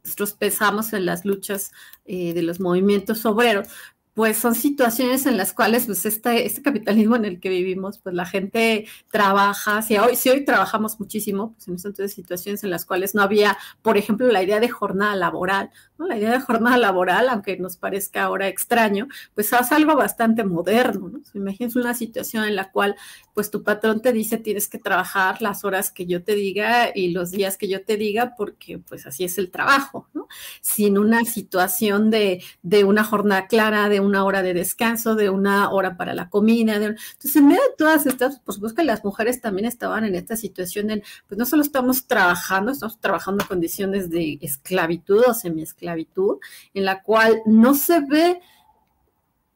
nosotros 0.04 0.34
pensamos 0.34 0.92
en 0.92 1.04
las 1.04 1.24
luchas 1.24 1.72
eh, 2.04 2.32
de 2.32 2.42
los 2.42 2.60
movimientos 2.60 3.26
obreros, 3.26 3.68
pues 4.16 4.38
son 4.38 4.54
situaciones 4.54 5.26
en 5.26 5.36
las 5.36 5.52
cuales 5.52 5.84
pues 5.84 6.06
este, 6.06 6.46
este 6.46 6.62
capitalismo 6.62 7.16
en 7.16 7.26
el 7.26 7.38
que 7.38 7.50
vivimos, 7.50 7.98
pues 7.98 8.14
la 8.14 8.24
gente 8.24 8.86
trabaja, 9.10 9.82
si 9.82 9.98
hoy, 9.98 10.16
si 10.16 10.30
hoy 10.30 10.42
trabajamos 10.42 10.98
muchísimo, 10.98 11.52
pues 11.52 11.68
en 11.68 11.74
estas 11.74 12.12
situaciones 12.12 12.64
en 12.64 12.70
las 12.70 12.86
cuales 12.86 13.14
no 13.14 13.20
había, 13.20 13.58
por 13.82 13.98
ejemplo, 13.98 14.26
la 14.28 14.42
idea 14.42 14.58
de 14.58 14.70
jornada 14.70 15.14
laboral, 15.16 15.68
¿no? 15.98 16.06
La 16.06 16.16
idea 16.16 16.30
de 16.30 16.40
jornada 16.40 16.78
laboral, 16.78 17.28
aunque 17.28 17.58
nos 17.58 17.76
parezca 17.76 18.22
ahora 18.22 18.48
extraño, 18.48 19.06
pues 19.34 19.52
es 19.52 19.70
algo 19.70 19.94
bastante 19.96 20.44
moderno, 20.44 21.10
¿no? 21.10 21.20
Imagínense 21.34 21.78
una 21.78 21.92
situación 21.92 22.44
en 22.44 22.56
la 22.56 22.70
cual 22.70 22.96
pues 23.34 23.50
tu 23.50 23.62
patrón 23.62 24.00
te 24.00 24.14
dice 24.14 24.38
tienes 24.38 24.66
que 24.66 24.78
trabajar 24.78 25.42
las 25.42 25.62
horas 25.62 25.90
que 25.90 26.06
yo 26.06 26.24
te 26.24 26.34
diga 26.34 26.90
y 26.94 27.10
los 27.10 27.32
días 27.32 27.58
que 27.58 27.68
yo 27.68 27.84
te 27.84 27.98
diga 27.98 28.34
porque 28.34 28.78
pues 28.78 29.06
así 29.06 29.24
es 29.24 29.36
el 29.36 29.50
trabajo, 29.50 30.08
¿no? 30.14 30.26
Sin 30.62 30.96
una 30.96 31.22
situación 31.26 32.10
de, 32.10 32.42
de 32.62 32.84
una 32.84 33.04
jornada 33.04 33.46
clara, 33.46 33.90
de 33.90 34.05
una 34.06 34.24
hora 34.24 34.42
de 34.42 34.54
descanso, 34.54 35.14
de 35.14 35.28
una 35.30 35.70
hora 35.70 35.96
para 35.96 36.14
la 36.14 36.28
comida. 36.28 36.76
Entonces, 36.76 37.36
en 37.36 37.48
medio 37.48 37.62
de 37.62 37.74
todas 37.76 38.06
estas, 38.06 38.38
por 38.40 38.54
supuesto 38.54 38.76
que 38.76 38.84
las 38.84 39.04
mujeres 39.04 39.40
también 39.40 39.66
estaban 39.66 40.04
en 40.04 40.14
esta 40.14 40.36
situación 40.36 40.86
de, 40.86 41.02
pues 41.28 41.38
no 41.38 41.44
solo 41.44 41.62
estamos 41.62 42.06
trabajando, 42.06 42.72
estamos 42.72 42.98
trabajando 43.00 43.42
en 43.42 43.48
condiciones 43.48 44.10
de 44.10 44.38
esclavitud 44.40 45.22
o 45.26 45.34
semi-esclavitud, 45.34 46.38
en 46.74 46.84
la 46.84 47.02
cual 47.02 47.42
no 47.46 47.74
se 47.74 48.00
ve 48.00 48.40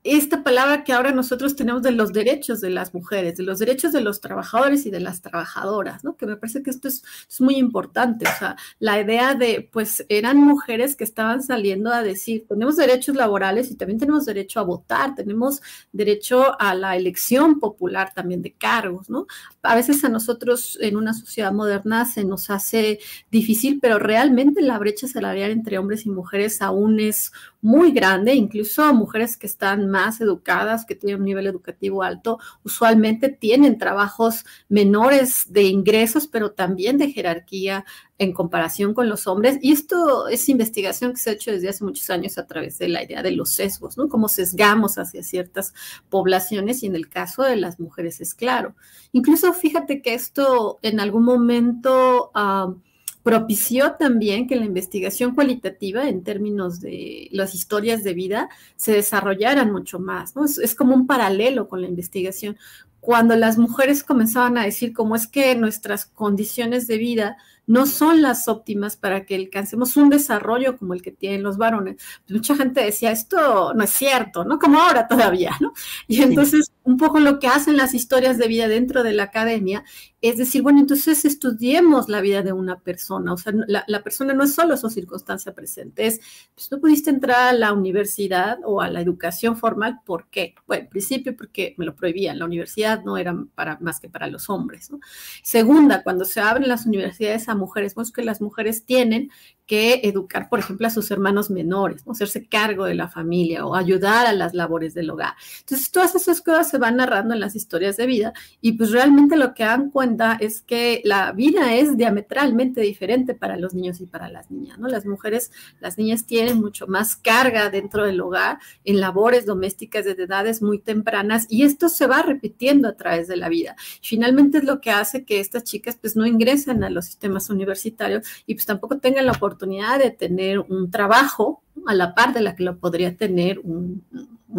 esta 0.02 0.42
palabra 0.42 0.82
que 0.82 0.94
ahora 0.94 1.12
nosotros 1.12 1.56
tenemos 1.56 1.82
de 1.82 1.90
los 1.90 2.14
derechos 2.14 2.62
de 2.62 2.70
las 2.70 2.94
mujeres, 2.94 3.36
de 3.36 3.42
los 3.42 3.58
derechos 3.58 3.92
de 3.92 4.00
los 4.00 4.22
trabajadores 4.22 4.86
y 4.86 4.90
de 4.90 5.00
las 5.00 5.20
trabajadoras, 5.20 6.04
¿no? 6.04 6.16
Que 6.16 6.24
me 6.24 6.36
parece 6.36 6.62
que 6.62 6.70
esto 6.70 6.88
es, 6.88 7.02
muy 7.38 7.56
importante. 7.56 8.26
O 8.26 8.38
sea, 8.38 8.56
la 8.78 9.00
idea 9.00 9.34
de, 9.34 9.68
pues, 9.72 10.04
eran 10.08 10.38
mujeres 10.38 10.96
que 10.96 11.04
estaban 11.04 11.42
saliendo 11.42 11.92
a 11.92 12.02
decir, 12.02 12.46
tenemos 12.48 12.76
derechos 12.76 13.14
laborales 13.14 13.70
y 13.70 13.76
también 13.76 13.98
tenemos 13.98 14.24
derecho 14.26 14.60
a 14.60 14.62
votar, 14.62 15.14
tenemos 15.14 15.60
derecho 15.92 16.58
a 16.60 16.74
la 16.74 16.96
elección 16.96 17.60
popular 17.60 18.12
también 18.14 18.42
de 18.42 18.52
cargos, 18.52 19.10
¿no? 19.10 19.26
A 19.62 19.74
veces 19.74 20.02
a 20.04 20.08
nosotros 20.08 20.78
en 20.80 20.96
una 20.96 21.12
sociedad 21.12 21.52
moderna 21.52 22.06
se 22.06 22.24
nos 22.24 22.50
hace 22.50 23.00
difícil, 23.30 23.78
pero 23.80 23.98
realmente 23.98 24.62
la 24.62 24.78
brecha 24.78 25.08
salarial 25.08 25.50
entre 25.50 25.78
hombres 25.78 26.06
y 26.06 26.10
mujeres 26.10 26.62
aún 26.62 27.00
es 27.00 27.32
muy 27.62 27.92
grande, 27.92 28.34
incluso 28.34 28.92
mujeres 28.94 29.36
que 29.36 29.46
están 29.46 29.89
más 29.90 30.20
educadas, 30.20 30.86
que 30.86 30.94
tienen 30.94 31.20
un 31.20 31.26
nivel 31.26 31.46
educativo 31.46 32.02
alto, 32.02 32.38
usualmente 32.64 33.28
tienen 33.28 33.78
trabajos 33.78 34.44
menores 34.68 35.46
de 35.48 35.64
ingresos, 35.64 36.26
pero 36.26 36.52
también 36.52 36.98
de 36.98 37.10
jerarquía 37.10 37.84
en 38.18 38.32
comparación 38.32 38.94
con 38.94 39.08
los 39.08 39.26
hombres. 39.26 39.58
Y 39.62 39.72
esto 39.72 40.28
es 40.28 40.48
investigación 40.48 41.12
que 41.12 41.18
se 41.18 41.30
ha 41.30 41.32
hecho 41.32 41.50
desde 41.50 41.68
hace 41.68 41.84
muchos 41.84 42.08
años 42.10 42.38
a 42.38 42.46
través 42.46 42.78
de 42.78 42.88
la 42.88 43.02
idea 43.02 43.22
de 43.22 43.32
los 43.32 43.50
sesgos, 43.50 43.96
¿no? 43.96 44.08
Cómo 44.08 44.28
sesgamos 44.28 44.98
hacia 44.98 45.22
ciertas 45.22 45.74
poblaciones 46.08 46.82
y 46.82 46.86
en 46.86 46.96
el 46.96 47.08
caso 47.08 47.42
de 47.42 47.56
las 47.56 47.80
mujeres 47.80 48.20
es 48.20 48.34
claro. 48.34 48.74
Incluso 49.12 49.52
fíjate 49.52 50.02
que 50.02 50.14
esto 50.14 50.78
en 50.82 51.00
algún 51.00 51.24
momento... 51.24 52.30
Uh, 52.34 52.78
propició 53.22 53.92
también 53.98 54.46
que 54.46 54.56
la 54.56 54.64
investigación 54.64 55.34
cualitativa 55.34 56.08
en 56.08 56.22
términos 56.22 56.80
de 56.80 57.28
las 57.32 57.54
historias 57.54 58.02
de 58.02 58.14
vida 58.14 58.48
se 58.76 58.92
desarrollaran 58.92 59.70
mucho 59.70 59.98
más, 59.98 60.34
¿no? 60.34 60.44
Es, 60.44 60.74
como 60.74 60.94
un 60.94 61.06
paralelo 61.06 61.68
con 61.68 61.82
la 61.82 61.88
investigación. 61.88 62.56
Cuando 63.00 63.36
las 63.36 63.58
mujeres 63.58 64.04
comenzaban 64.04 64.58
a 64.58 64.64
decir 64.64 64.92
cómo 64.92 65.16
es 65.16 65.26
que 65.26 65.54
nuestras 65.54 66.06
condiciones 66.06 66.86
de 66.86 66.98
vida 66.98 67.36
no 67.66 67.86
son 67.86 68.20
las 68.20 68.48
óptimas 68.48 68.96
para 68.96 69.24
que 69.24 69.36
alcancemos 69.36 69.96
un 69.96 70.10
desarrollo 70.10 70.76
como 70.76 70.92
el 70.92 71.02
que 71.02 71.12
tienen 71.12 71.42
los 71.42 71.56
varones, 71.56 71.96
pues 72.26 72.32
mucha 72.32 72.56
gente 72.56 72.82
decía, 72.82 73.12
esto 73.12 73.74
no 73.74 73.84
es 73.84 73.90
cierto, 73.90 74.44
¿no? 74.44 74.58
Como 74.58 74.80
ahora 74.80 75.06
todavía, 75.06 75.56
¿no? 75.60 75.72
Y 76.08 76.22
entonces 76.22 76.72
un 76.82 76.96
poco 76.96 77.20
lo 77.20 77.38
que 77.38 77.46
hacen 77.46 77.76
las 77.76 77.94
historias 77.94 78.38
de 78.38 78.48
vida 78.48 78.66
dentro 78.66 79.02
de 79.02 79.12
la 79.12 79.24
academia 79.24 79.84
es 80.22 80.36
decir, 80.36 80.62
bueno, 80.62 80.80
entonces 80.80 81.24
estudiemos 81.24 82.08
la 82.08 82.20
vida 82.20 82.42
de 82.42 82.52
una 82.52 82.80
persona, 82.80 83.32
o 83.32 83.38
sea, 83.38 83.54
la, 83.66 84.02
persona 84.02 84.34
no 84.34 84.44
es 84.44 84.54
solo 84.54 84.76
su 84.76 84.90
circunstancia 84.90 85.54
presente, 85.54 86.06
es, 86.06 86.20
pues 86.54 86.70
no 86.70 86.78
pudiste 86.78 87.08
entrar 87.08 87.48
a 87.48 87.52
la 87.54 87.72
universidad 87.72 88.58
o 88.64 88.82
a 88.82 88.90
la 88.90 89.00
educación 89.00 89.56
formal, 89.56 90.00
¿por 90.04 90.28
qué? 90.28 90.54
Bueno, 90.66 90.84
en 90.84 90.90
principio 90.90 91.34
porque 91.36 91.74
me 91.78 91.86
lo 91.86 91.96
prohibían, 91.96 92.38
la 92.38 92.44
universidad 92.44 93.02
no 93.02 93.16
era 93.16 93.34
para, 93.54 93.78
más 93.80 93.98
que 93.98 94.10
para 94.10 94.26
los 94.26 94.50
hombres, 94.50 94.90
¿no? 94.90 95.00
Segunda, 95.42 96.02
cuando 96.02 96.26
se 96.26 96.40
abren 96.40 96.68
las 96.68 96.84
universidades 96.84 97.48
a 97.48 97.54
mujeres, 97.54 97.94
pues 97.94 98.12
que 98.12 98.22
las 98.22 98.42
mujeres 98.42 98.84
tienen 98.84 99.30
que 99.70 100.00
educar, 100.02 100.48
por 100.48 100.58
ejemplo, 100.58 100.88
a 100.88 100.90
sus 100.90 101.12
hermanos 101.12 101.48
menores, 101.48 102.04
¿no? 102.04 102.10
hacerse 102.10 102.44
cargo 102.48 102.86
de 102.86 102.96
la 102.96 103.06
familia 103.06 103.64
o 103.64 103.76
ayudar 103.76 104.26
a 104.26 104.32
las 104.32 104.52
labores 104.52 104.94
del 104.94 105.08
hogar. 105.10 105.34
Entonces, 105.60 105.92
todas 105.92 106.16
esas 106.16 106.40
cosas 106.40 106.68
se 106.68 106.78
van 106.78 106.96
narrando 106.96 107.34
en 107.34 107.40
las 107.40 107.54
historias 107.54 107.96
de 107.96 108.06
vida 108.06 108.32
y 108.60 108.72
pues 108.72 108.90
realmente 108.90 109.36
lo 109.36 109.54
que 109.54 109.62
dan 109.62 109.90
cuenta 109.90 110.36
es 110.40 110.62
que 110.62 111.02
la 111.04 111.30
vida 111.30 111.72
es 111.72 111.96
diametralmente 111.96 112.80
diferente 112.80 113.32
para 113.36 113.56
los 113.56 113.72
niños 113.72 114.00
y 114.00 114.06
para 114.06 114.28
las 114.28 114.50
niñas, 114.50 114.76
¿no? 114.80 114.88
Las 114.88 115.06
mujeres, 115.06 115.52
las 115.78 115.98
niñas 115.98 116.26
tienen 116.26 116.60
mucho 116.60 116.88
más 116.88 117.14
carga 117.14 117.70
dentro 117.70 118.04
del 118.04 118.20
hogar 118.20 118.58
en 118.84 118.98
labores 118.98 119.46
domésticas 119.46 120.04
de 120.04 120.20
edades 120.20 120.62
muy 120.62 120.80
tempranas 120.80 121.46
y 121.48 121.62
esto 121.62 121.88
se 121.88 122.08
va 122.08 122.22
repitiendo 122.22 122.88
a 122.88 122.96
través 122.96 123.28
de 123.28 123.36
la 123.36 123.48
vida. 123.48 123.76
Finalmente 124.02 124.58
es 124.58 124.64
lo 124.64 124.80
que 124.80 124.90
hace 124.90 125.24
que 125.24 125.38
estas 125.38 125.62
chicas 125.62 125.96
pues 126.00 126.16
no 126.16 126.26
ingresen 126.26 126.82
a 126.82 126.90
los 126.90 127.04
sistemas 127.04 127.50
universitarios 127.50 128.26
y 128.46 128.54
pues 128.54 128.66
tampoco 128.66 128.98
tengan 128.98 129.26
la 129.26 129.30
oportunidad 129.30 129.59
de 129.60 130.10
tener 130.10 130.58
un 130.60 130.90
trabajo 130.90 131.62
a 131.86 131.94
la 131.94 132.14
par 132.14 132.34
de 132.34 132.40
la 132.40 132.54
que 132.54 132.64
lo 132.64 132.78
podría 132.78 133.16
tener 133.16 133.58
un, 133.60 134.04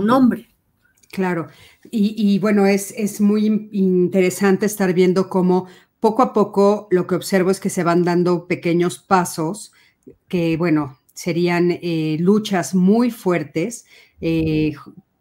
hombre. 0.09 0.47
Claro, 1.11 1.47
y, 1.91 2.39
bueno, 2.39 2.65
es, 2.65 2.93
es, 2.97 3.19
muy 3.19 3.69
interesante 3.73 4.65
estar 4.65 4.93
viendo 4.93 5.29
cómo 5.29 5.67
poco 5.99 6.23
a 6.23 6.33
poco 6.33 6.87
lo 6.89 7.05
que 7.05 7.15
observo 7.15 7.51
es 7.51 7.59
que 7.59 7.69
se 7.69 7.83
van 7.83 8.03
dando 8.03 8.47
pequeños 8.47 8.97
pasos 8.97 9.73
que, 10.27 10.57
bueno, 10.57 10.97
serían 11.13 11.71
eh, 11.81 12.17
luchas 12.19 12.73
muy 12.73 13.11
fuertes, 13.11 13.85
eh, 14.21 14.73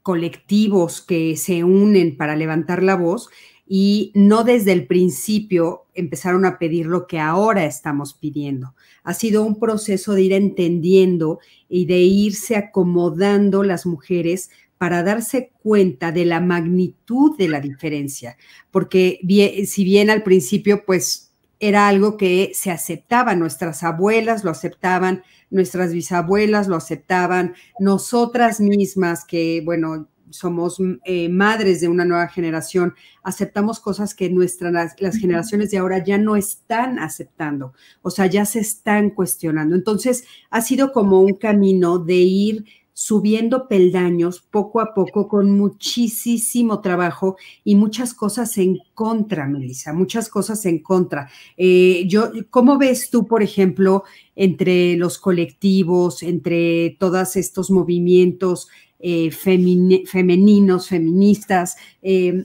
colectivos 0.03 1.03
que 1.03 1.37
se 1.37 1.65
unen 1.65 2.17
para 2.17 2.37
levantar 2.37 2.83
la 2.83 2.97
voz 2.97 3.29
y 3.73 4.11
no 4.17 4.43
desde 4.43 4.73
el 4.73 4.89
principio 4.89 5.87
empezaron 5.95 6.45
a 6.45 6.59
pedir 6.59 6.87
lo 6.87 7.07
que 7.07 7.21
ahora 7.21 7.67
estamos 7.67 8.15
pidiendo. 8.15 8.75
Ha 9.05 9.15
sido 9.15 9.45
un 9.45 9.61
proceso 9.61 10.15
de 10.15 10.23
ir 10.23 10.33
entendiendo 10.33 11.39
y 11.69 11.87
de 11.87 11.99
irse 11.99 12.57
acomodando 12.57 13.63
las 13.63 13.87
mujeres 13.87 14.51
para 14.77 15.05
darse 15.05 15.53
cuenta 15.63 16.11
de 16.11 16.25
la 16.25 16.41
magnitud 16.41 17.39
de 17.39 17.47
la 17.47 17.61
diferencia, 17.61 18.37
porque 18.73 19.21
si 19.69 19.85
bien 19.85 20.11
al 20.11 20.25
principio 20.25 20.85
pues 20.85 21.33
era 21.61 21.87
algo 21.87 22.17
que 22.17 22.51
se 22.55 22.73
aceptaba, 22.73 23.37
nuestras 23.37 23.85
abuelas 23.85 24.43
lo 24.43 24.51
aceptaban, 24.51 25.23
nuestras 25.49 25.93
bisabuelas 25.93 26.67
lo 26.67 26.75
aceptaban, 26.75 27.55
nosotras 27.79 28.59
mismas 28.59 29.25
que 29.25 29.63
bueno, 29.65 30.09
somos 30.31 30.79
eh, 31.05 31.29
madres 31.29 31.81
de 31.81 31.89
una 31.89 32.05
nueva 32.05 32.29
generación, 32.29 32.95
aceptamos 33.23 33.81
cosas 33.81 34.15
que 34.15 34.31
nuestras, 34.31 34.95
las 34.99 35.17
generaciones 35.17 35.71
de 35.71 35.79
ahora 35.79 36.03
ya 36.03 36.19
no 36.19 36.37
están 36.37 36.99
aceptando, 36.99 37.73
o 38.03 38.11
sea, 38.11 38.27
ya 38.27 38.45
se 38.45 38.61
están 38.61 39.11
cuestionando. 39.11 39.77
Entonces, 39.77 40.25
ha 40.51 40.61
sido 40.61 40.93
como 40.93 41.21
un 41.21 41.35
camino 41.35 41.99
de 41.99 42.15
ir 42.17 42.65
subiendo 43.01 43.67
peldaños 43.67 44.41
poco 44.43 44.79
a 44.79 44.93
poco 44.93 45.27
con 45.27 45.53
muchísimo 45.53 46.83
trabajo 46.83 47.39
y 47.65 47.75
muchas 47.75 48.13
cosas 48.13 48.59
en 48.59 48.79
contra, 48.93 49.47
Melissa, 49.47 49.95
muchas 49.95 50.29
cosas 50.29 50.67
en 50.67 50.81
contra. 50.81 51.31
Eh, 51.57 52.05
yo, 52.07 52.31
¿Cómo 52.51 52.77
ves 52.77 53.09
tú, 53.09 53.27
por 53.27 53.43
ejemplo, 53.43 54.05
entre 54.37 54.99
los 54.99 55.19
colectivos, 55.19 56.23
entre 56.23 56.95
todos 57.01 57.37
estos 57.37 57.71
movimientos? 57.71 58.69
Eh, 58.99 59.31
femeninos, 59.31 60.89
feministas, 60.89 61.77
eh, 62.03 62.45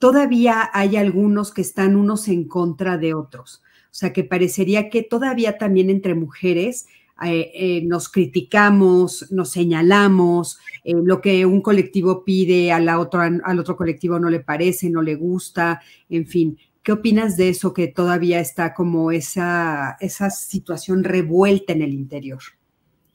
todavía 0.00 0.70
hay 0.72 0.96
algunos 0.96 1.52
que 1.52 1.62
están 1.62 1.94
unos 1.94 2.26
en 2.26 2.48
contra 2.48 2.98
de 2.98 3.14
otros. 3.14 3.62
O 3.92 3.94
sea, 3.94 4.12
que 4.12 4.24
parecería 4.24 4.90
que 4.90 5.04
todavía 5.04 5.56
también 5.56 5.88
entre 5.88 6.16
mujeres 6.16 6.86
eh, 7.22 7.82
nos 7.84 8.08
criticamos, 8.08 9.30
nos 9.30 9.50
señalamos, 9.50 10.58
lo 10.84 11.20
que 11.20 11.46
un 11.46 11.60
colectivo 11.62 12.24
pide 12.24 12.72
a 12.72 12.80
la 12.80 12.94
al 12.94 13.58
otro 13.58 13.76
colectivo 13.76 14.18
no 14.18 14.30
le 14.30 14.40
parece, 14.40 14.90
no 14.90 15.02
le 15.02 15.14
gusta, 15.14 15.80
en 16.08 16.26
fin. 16.26 16.58
¿Qué 16.82 16.92
opinas 16.92 17.38
de 17.38 17.48
eso 17.48 17.72
que 17.72 17.88
todavía 17.88 18.40
está 18.40 18.74
como 18.74 19.10
esa, 19.10 19.96
esa 20.00 20.28
situación 20.28 21.02
revuelta 21.02 21.72
en 21.72 21.80
el 21.80 21.94
interior? 21.94 22.42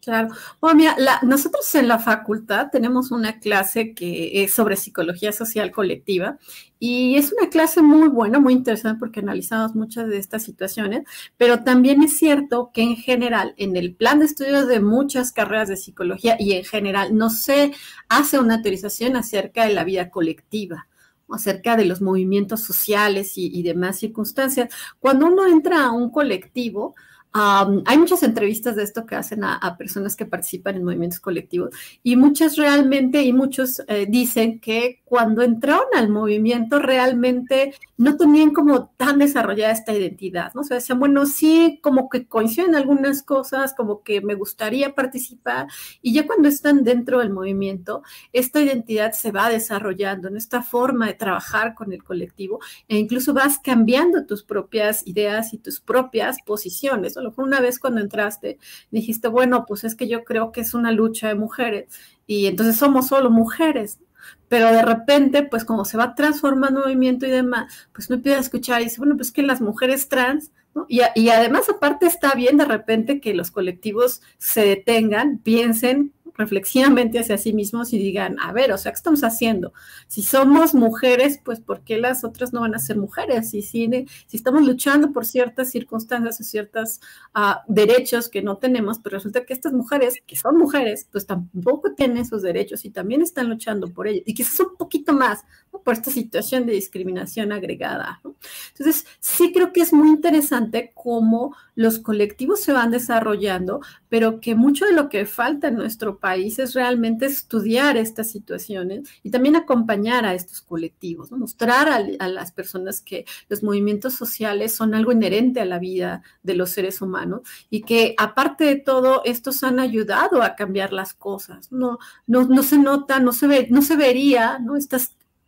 Claro. 0.02 0.30
Bueno, 0.62 0.78
mira, 0.78 0.96
nosotros 1.24 1.76
en 1.76 1.90
la 1.90 2.00
facultad 2.00 2.70
tenemos 2.72 3.12
una 3.12 3.40
clase 3.40 3.94
que 3.94 4.44
es 4.44 4.54
sobre 4.54 4.78
psicología 4.78 5.34
social 5.34 5.72
colectiva 5.72 6.38
y 6.80 7.16
es 7.18 7.34
una 7.34 7.50
clase 7.50 7.82
muy 7.82 8.08
buena, 8.08 8.40
muy 8.40 8.54
interesante 8.54 8.98
porque 8.98 9.20
analizamos 9.20 9.76
muchas 9.76 10.08
de 10.08 10.18
estas 10.18 10.44
situaciones, 10.44 11.04
pero 11.36 11.64
también 11.66 12.02
es 12.02 12.18
cierto 12.18 12.72
que 12.74 12.82
en 12.82 12.96
general, 12.96 13.54
en 13.58 13.76
el 13.76 13.94
plan 13.94 14.20
de 14.20 14.26
estudios 14.28 14.68
de 14.70 14.80
muchas 14.80 15.34
carreras 15.34 15.68
de 15.68 15.76
psicología 15.76 16.38
y 16.40 16.54
en 16.54 16.64
general, 16.64 17.16
no 17.18 17.30
se 17.30 17.74
hace 18.08 18.40
una 18.40 18.62
teorización 18.62 19.18
acerca 19.18 19.66
de 19.66 19.74
la 19.74 19.84
vida 19.84 20.10
colectiva 20.10 20.88
acerca 21.32 21.76
de 21.78 21.86
los 21.86 22.02
movimientos 22.02 22.62
sociales 22.64 23.38
y, 23.38 23.48
y 23.56 23.62
demás 23.62 24.00
circunstancias. 24.00 24.74
Cuando 25.00 25.28
uno 25.28 25.46
entra 25.46 25.86
a 25.86 25.92
un 25.92 26.10
colectivo, 26.10 26.96
hay 27.32 27.98
muchas 27.98 28.24
entrevistas 28.24 28.76
de 28.76 28.84
esto 28.84 29.06
que 29.06 29.16
hacen 29.16 29.44
a, 29.44 29.76
personas 29.78 30.16
que 30.16 30.26
participan 30.26 30.76
en 30.76 30.84
movimientos 30.84 31.20
colectivos 31.20 31.70
y 32.02 32.16
muchas 32.16 32.56
realmente 32.56 33.22
y 33.22 33.34
muchos 33.34 33.84
eh, 33.88 34.08
dicen 34.10 34.60
que 34.60 35.02
cuando 35.06 35.44
entraron 35.44 35.86
al 35.96 36.10
movimiento 36.10 36.80
realmente 36.80 37.76
no 37.98 38.18
tenían 38.18 38.52
como 38.52 38.90
tan 38.98 39.20
desarrollada 39.20 39.74
esta 39.74 39.94
identidad, 39.94 40.54
¿no? 40.54 40.62
O 40.62 40.64
sea, 40.64 40.76
decían, 40.76 41.00
bueno, 41.00 41.26
sí, 41.26 41.80
como 41.84 42.10
que 42.10 42.28
coinciden 42.28 42.76
algunas 42.76 43.22
cosas, 43.22 43.74
como 43.76 44.02
que 44.04 44.22
me 44.22 44.36
gustaría 44.36 44.96
participar 44.96 45.68
y 46.02 46.14
ya 46.14 46.26
cuando 46.26 46.48
están 46.48 46.84
dentro 46.84 47.20
del 47.20 47.30
movimiento, 47.30 48.02
esta 48.34 48.62
identidad 48.62 49.12
se 49.12 49.32
va 49.32 49.50
desarrollando 49.50 50.30
en 50.30 50.38
esta 50.38 50.64
forma 50.64 51.08
de 51.08 51.14
trabajar 51.14 51.76
con 51.76 51.94
el 51.94 52.04
colectivo 52.04 52.60
e 52.88 52.98
incluso 52.98 53.34
vas 53.34 53.60
cambiando 53.60 54.26
tus 54.26 54.44
propias 54.44 55.06
ideas 55.06 55.54
y 55.54 55.60
tus 55.60 55.80
propias 55.80 56.38
posiciones 56.46 57.19
a 57.20 57.24
lo 57.24 57.30
mejor 57.30 57.46
una 57.46 57.60
vez 57.60 57.80
cuando 57.80 58.02
entraste 58.02 58.58
dijiste, 58.92 59.28
bueno, 59.28 59.66
pues 59.68 59.84
es 59.84 59.96
que 59.96 60.08
yo 60.08 60.24
creo 60.24 60.52
que 60.52 60.62
es 60.62 60.74
una 60.74 60.92
lucha 60.92 61.28
de 61.28 61.36
mujeres 61.36 61.88
y 62.28 62.48
entonces 62.48 62.78
somos 62.78 63.08
solo 63.08 63.30
mujeres. 63.30 64.00
Pero 64.48 64.72
de 64.72 64.84
repente, 64.84 65.44
pues 65.44 65.64
como 65.64 65.86
se 65.86 65.98
va 65.98 66.16
transformando 66.16 66.82
el 66.82 66.86
movimiento 66.86 67.26
y 67.26 67.32
demás, 67.32 67.88
pues 67.94 68.10
me 68.10 68.18
pide 68.18 68.38
escuchar 68.38 68.82
y 68.82 68.86
dice, 68.86 68.98
bueno, 69.00 69.16
pues 69.16 69.32
que 69.32 69.42
las 69.44 69.62
mujeres 69.62 70.10
trans, 70.10 70.52
¿no? 70.76 70.86
y, 70.90 71.02
y 71.16 71.30
además 71.30 71.70
aparte 71.70 72.06
está 72.06 72.34
bien 72.34 72.58
de 72.58 72.66
repente 72.66 73.22
que 73.22 73.34
los 73.34 73.52
colectivos 73.52 74.22
se 74.38 74.66
detengan, 74.66 75.40
piensen 75.40 76.14
reflexivamente 76.40 77.20
hacia 77.20 77.38
sí 77.38 77.54
mismos 77.54 77.92
y 77.94 78.00
digan, 78.00 78.38
a 78.40 78.54
ver, 78.54 78.72
o 78.72 78.78
sea, 78.78 78.94
¿qué 78.94 78.96
estamos 78.96 79.24
haciendo? 79.24 79.74
Si 80.08 80.24
somos 80.24 80.74
mujeres, 80.74 81.40
pues 81.44 81.60
¿por 81.60 81.82
qué 81.82 81.98
las 81.98 82.24
otras 82.24 82.54
no 82.54 82.62
van 82.62 82.74
a 82.74 82.80
ser 82.80 82.98
mujeres? 82.98 83.54
Y 83.54 83.62
si, 83.62 83.90
si 84.26 84.38
estamos 84.38 84.66
luchando 84.66 85.12
por 85.12 85.26
ciertas 85.26 85.70
circunstancias 85.70 86.40
o 86.40 86.44
ciertos 86.44 87.02
ah, 87.34 87.64
derechos 87.68 88.30
que 88.30 88.42
no 88.42 88.58
tenemos, 88.58 89.00
pero 89.00 89.18
resulta 89.18 89.46
que 89.46 89.54
estas 89.54 89.74
mujeres, 89.74 90.16
que 90.26 90.38
son 90.38 90.58
mujeres, 90.58 91.08
pues 91.12 91.26
tampoco 91.26 91.94
tienen 91.94 92.18
esos 92.18 92.42
derechos 92.42 92.86
y 92.86 92.90
también 92.90 93.22
están 93.22 93.50
luchando 93.50 93.88
por 93.94 94.08
ellos. 94.08 94.24
Y 94.26 94.34
quizás 94.34 94.62
un 94.62 94.78
poquito 94.78 95.12
más 95.14 95.44
por 95.84 95.94
esta 95.94 96.10
situación 96.10 96.66
de 96.66 96.74
discriminación 96.74 97.52
agregada. 97.52 98.22
Entonces, 98.70 99.06
sí 99.20 99.52
creo 99.52 99.74
que 99.74 99.82
es 99.82 99.92
muy 99.92 100.08
interesante 100.08 100.92
cómo 100.96 101.54
los 101.80 102.00
colectivos 102.00 102.60
se 102.60 102.74
van 102.74 102.92
desarrollando, 102.92 103.80
pero 104.10 104.42
que 104.42 104.54
mucho 104.54 104.84
de 104.84 104.92
lo 104.92 105.08
que 105.08 105.26
falta 105.26 105.70
en 105.70 105.76
nuestro 105.76 106.20
país 106.20 106.60
es 106.60 106.74
realmente 106.74 107.26
estudiar 107.26 107.96
estas 107.96 108.30
situaciones 108.30 109.08
y 109.24 109.32
también 109.32 109.56
acompañar 109.56 110.26
a 110.26 110.34
estos 110.34 110.60
colectivos, 110.60 111.32
mostrar 111.32 111.88
a, 111.88 112.28
las 112.28 112.52
personas 112.52 113.00
que 113.00 113.24
los 113.48 113.64
movimientos 113.64 114.14
sociales 114.14 114.76
son 114.76 114.94
algo 114.94 115.14
inherente 115.14 115.62
a 115.62 115.66
la 115.66 115.80
vida 115.80 116.22
de 116.44 116.56
los 116.56 116.72
seres 116.72 117.02
humanos 117.02 117.44
y 117.70 117.84
que 117.84 118.14
aparte 118.18 118.66
de 118.66 118.76
todo, 118.76 119.22
estos 119.24 119.64
han 119.64 119.80
ayudado 119.80 120.44
a 120.44 120.58
cambiar 120.58 120.92
las 120.92 121.14
cosas. 121.14 121.72
No, 121.72 121.98
no, 122.28 122.46
no 122.46 122.62
se 122.62 122.78
nota, 122.78 123.22
no 123.22 123.32
se, 123.32 123.48
ve, 123.48 123.68
no 123.70 123.82
se 123.82 123.96
vería 123.96 124.60
¿no? 124.60 124.76
este 124.76 124.98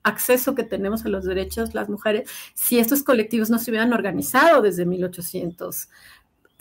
acceso 0.03 0.55
que 0.55 0.63
tenemos 0.63 1.05
a 1.05 1.09
los 1.09 1.25
derechos 1.25 1.73
las 1.73 1.89
mujeres 1.89 2.29
si 2.53 2.79
estos 2.79 3.03
colectivos 3.03 3.49
no 3.49 3.59
se 3.59 3.71
hubieran 3.71 3.93
organizado 3.93 4.61
desde 4.61 4.85
1800 4.85 5.89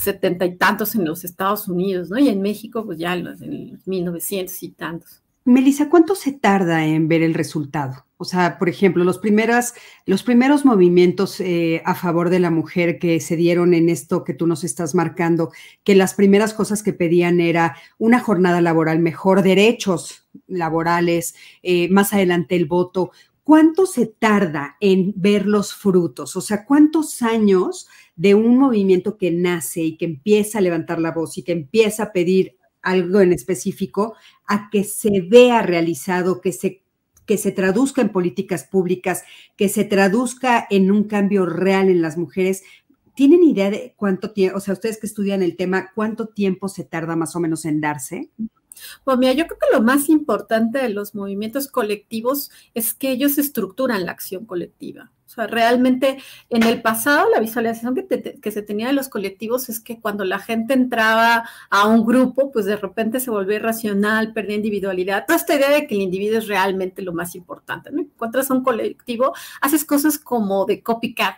setenta 0.01 0.47
y 0.47 0.57
tantos 0.57 0.95
en 0.95 1.05
los 1.05 1.25
Estados 1.25 1.69
Unidos, 1.69 2.11
¿no? 2.11 2.19
Y 2.19 2.29
en 2.29 2.41
México, 2.43 2.85
pues 2.85 2.99
ya 2.99 3.15
en 3.15 3.25
los, 3.25 3.43
en 3.43 3.81
1900 3.85 4.63
y 4.63 4.71
tantos. 4.71 5.23
Melissa, 5.45 5.89
¿cuánto 5.89 6.15
se 6.15 6.33
tarda 6.33 6.85
en 6.87 7.09
ver 7.09 7.23
el 7.23 7.35
resultado? 7.35 8.07
O 8.19 8.25
sea, 8.25 8.59
por 8.59 8.69
ejemplo, 8.69 9.03
los, 9.03 9.19
primeras, 9.19 9.73
los 10.05 10.23
primeros 10.23 10.67
movimientos 10.67 11.41
eh, 11.41 11.81
a 11.87 11.95
favor 11.95 12.29
de 12.29 12.39
la 12.39 12.51
mujer 12.51 12.99
que 12.99 13.19
se 13.21 13.37
dieron 13.37 13.73
en 13.73 13.89
esto 13.89 14.25
que 14.25 14.35
tú 14.35 14.47
nos 14.47 14.63
estás 14.63 14.95
marcando, 14.95 15.51
que 15.83 15.95
las 15.95 16.13
primeras 16.13 16.53
cosas 16.53 16.83
que 16.83 16.93
pedían 16.93 17.41
era 17.41 17.77
una 17.97 18.21
jornada 18.21 18.61
laboral 18.61 18.99
mejor, 18.99 19.43
derechos 19.43 20.29
laborales, 20.47 21.35
eh, 21.63 21.89
más 21.89 22.13
adelante 22.13 22.57
el 22.57 22.67
voto. 22.67 23.11
¿Cuánto 23.51 23.85
se 23.85 24.07
tarda 24.07 24.77
en 24.79 25.13
ver 25.17 25.45
los 25.45 25.75
frutos? 25.75 26.37
O 26.37 26.41
sea, 26.41 26.65
¿cuántos 26.65 27.21
años 27.21 27.89
de 28.15 28.37
un 28.37 28.57
movimiento 28.57 29.19
que 29.19 29.33
nace 29.33 29.81
y 29.81 29.97
que 29.97 30.05
empieza 30.05 30.59
a 30.59 30.61
levantar 30.61 31.01
la 31.01 31.11
voz 31.11 31.37
y 31.37 31.43
que 31.43 31.51
empieza 31.51 32.05
a 32.05 32.13
pedir 32.13 32.57
algo 32.81 33.21
en 33.21 33.33
específico 33.33 34.15
a 34.47 34.71
que 34.71 34.85
se 34.85 35.23
vea 35.29 35.63
realizado, 35.63 36.41
que 36.41 36.53
se 36.53 36.85
que 37.27 37.39
se 37.39 37.51
traduzca 37.51 38.03
en 38.03 38.11
políticas 38.11 38.63
públicas, 38.63 39.25
que 39.57 39.69
se 39.69 39.85
traduzca 39.85 40.69
en 40.71 40.93
un 40.93 41.03
cambio 41.03 41.45
real 41.45 41.89
en 41.89 42.03
las 42.03 42.17
mujeres. 42.17 42.63
¿Tienen 43.17 43.43
idea 43.43 43.69
de 43.69 43.95
cuánto 43.97 44.31
tiempo, 44.31 44.59
o 44.59 44.61
sea, 44.61 44.75
ustedes 44.75 44.99
que 45.01 45.09
estudian 45.09 45.43
el 45.43 45.57
tema, 45.57 45.91
cuánto 45.93 46.29
tiempo 46.29 46.69
se 46.69 46.85
tarda 46.85 47.17
más 47.17 47.35
o 47.35 47.41
menos 47.41 47.65
en 47.65 47.81
darse? 47.81 48.31
Pues 49.05 49.19
mira, 49.19 49.33
yo 49.33 49.47
creo 49.47 49.59
que 49.59 49.77
lo 49.77 49.83
más 49.83 50.09
importante 50.09 50.79
de 50.79 50.89
los 50.91 51.15
movimientos 51.15 51.69
colectivos 51.69 52.51
es 52.75 52.95
que 52.95 53.11
ellos 53.11 53.39
estructuran 53.39 54.05
la 54.07 54.13
acción 54.13 54.47
colectiva. 54.47 55.11
O 55.31 55.33
sea, 55.33 55.47
realmente 55.47 56.19
en 56.49 56.65
el 56.65 56.83
pasado 56.83 57.29
la 57.31 57.39
visualización 57.39 57.95
que, 57.95 58.51
se 58.51 58.63
tenía 58.63 58.89
de 58.89 58.95
los 58.95 59.09
colectivos 59.09 59.69
es 59.69 59.79
que 59.79 60.01
cuando 60.01 60.25
la 60.25 60.41
gente 60.41 60.75
entraba 60.75 61.49
a 61.71 61.87
un 61.87 62.05
grupo, 62.05 62.51
pues 62.51 62.65
de 62.65 62.75
repente 62.75 63.21
se 63.21 63.31
volvía 63.31 63.57
irracional, 63.57 64.33
perdía 64.33 64.57
individualidad. 64.57 65.27
Toda 65.27 65.37
esta 65.37 65.55
idea 65.55 65.71
de 65.71 65.87
que 65.87 65.95
el 65.95 66.01
individuo 66.01 66.39
es 66.39 66.49
realmente 66.49 67.01
lo 67.03 67.13
más 67.13 67.37
importante, 67.37 67.93
¿no? 67.93 68.01
Encuentras 68.01 68.51
un 68.51 68.65
colectivo, 68.65 69.33
haces 69.61 69.85
cosas 69.85 70.19
como 70.19 70.65
de 70.65 70.83
copycat, 70.83 71.37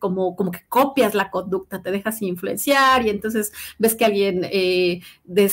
como, 0.00 0.34
como 0.34 0.50
que 0.50 0.64
copias 0.68 1.14
la 1.14 1.30
conducta, 1.30 1.80
te 1.80 1.92
dejas 1.92 2.20
influenciar 2.22 3.06
y 3.06 3.10
entonces 3.10 3.52
ves 3.78 3.94
que 3.94 4.06
alguien 4.06 4.40
eh, 4.50 5.02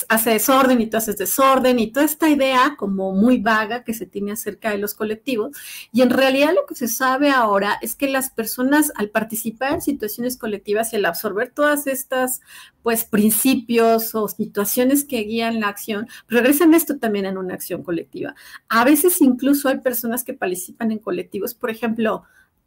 hace 0.09 0.31
desorden 0.31 0.81
y 0.81 0.87
tú 0.87 0.97
haces 0.97 1.17
desorden 1.17 1.77
y 1.77 1.91
toda 1.91 2.07
esta 2.07 2.27
idea 2.27 2.73
como 2.75 3.11
muy 3.11 3.37
vaga 3.37 3.83
que 3.83 3.93
se 3.93 4.07
tiene 4.07 4.31
acerca 4.31 4.71
de 4.71 4.79
los 4.79 4.95
colectivos. 4.95 5.55
Y 5.91 6.01
en 6.01 6.09
realidad 6.09 6.55
lo 6.55 6.65
que 6.65 6.73
se 6.73 6.87
sabe 6.87 7.29
ahora 7.29 7.66
es 7.81 7.95
que 7.95 8.07
las 8.07 8.29
personas 8.29 8.91
al 8.95 9.09
participar 9.09 9.73
en 9.73 9.81
situaciones 9.81 10.37
colectivas 10.37 10.93
y 10.93 10.97
al 10.97 11.05
absorber 11.05 11.51
todas 11.53 11.87
estas 11.87 12.41
pues 12.83 13.03
principios 13.03 14.15
o 14.15 14.27
situaciones 14.27 15.03
que 15.03 15.21
guían 15.21 15.59
la 15.59 15.67
acción, 15.67 16.07
regresan 16.27 16.73
esto 16.73 16.97
también 16.97 17.25
en 17.25 17.37
una 17.37 17.53
acción 17.53 17.83
colectiva. 17.83 18.35
A 18.69 18.85
veces 18.85 19.21
incluso 19.21 19.69
hay 19.69 19.79
personas 19.79 20.23
que 20.23 20.33
participan 20.33 20.91
en 20.91 20.99
colectivos, 20.99 21.53
por 21.53 21.69
ejemplo, 21.69 22.23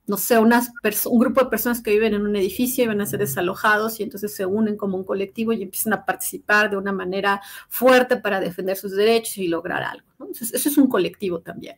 no 0.07 0.17
sé, 0.17 0.39
un 0.39 1.21
grupo 1.21 1.41
de 1.41 1.51
personas 1.51 1.81
que 1.83 1.93
viven 1.93 2.15
en 2.15 2.23
un 2.23 2.35
edificio 2.35 2.85
y 2.85 2.87
van 2.89 3.01
a 3.01 3.07
ser 3.07 3.21
desalojados 3.21 4.01
y 4.01 4.03
entonces 4.03 4.35
se 4.35 4.45
unen 4.45 4.77
como 4.77 4.97
un 4.97 5.05
colectivo 5.05 5.53
y 5.53 5.63
empiezan 5.63 5.93
a 5.93 6.05
participar 6.05 6.71
de 6.71 6.77
una 6.77 6.93
manera 6.93 7.41
fuerte 7.69 8.17
para 8.17 8.41
defender 8.41 8.77
sus 8.77 8.93
derechos 8.93 9.39
y 9.39 9.47
lograr 9.47 9.83
algo 9.85 10.10
eso 10.31 10.69
es 10.69 10.79
un 10.79 10.89
colectivo 10.89 11.41
también. 11.41 11.77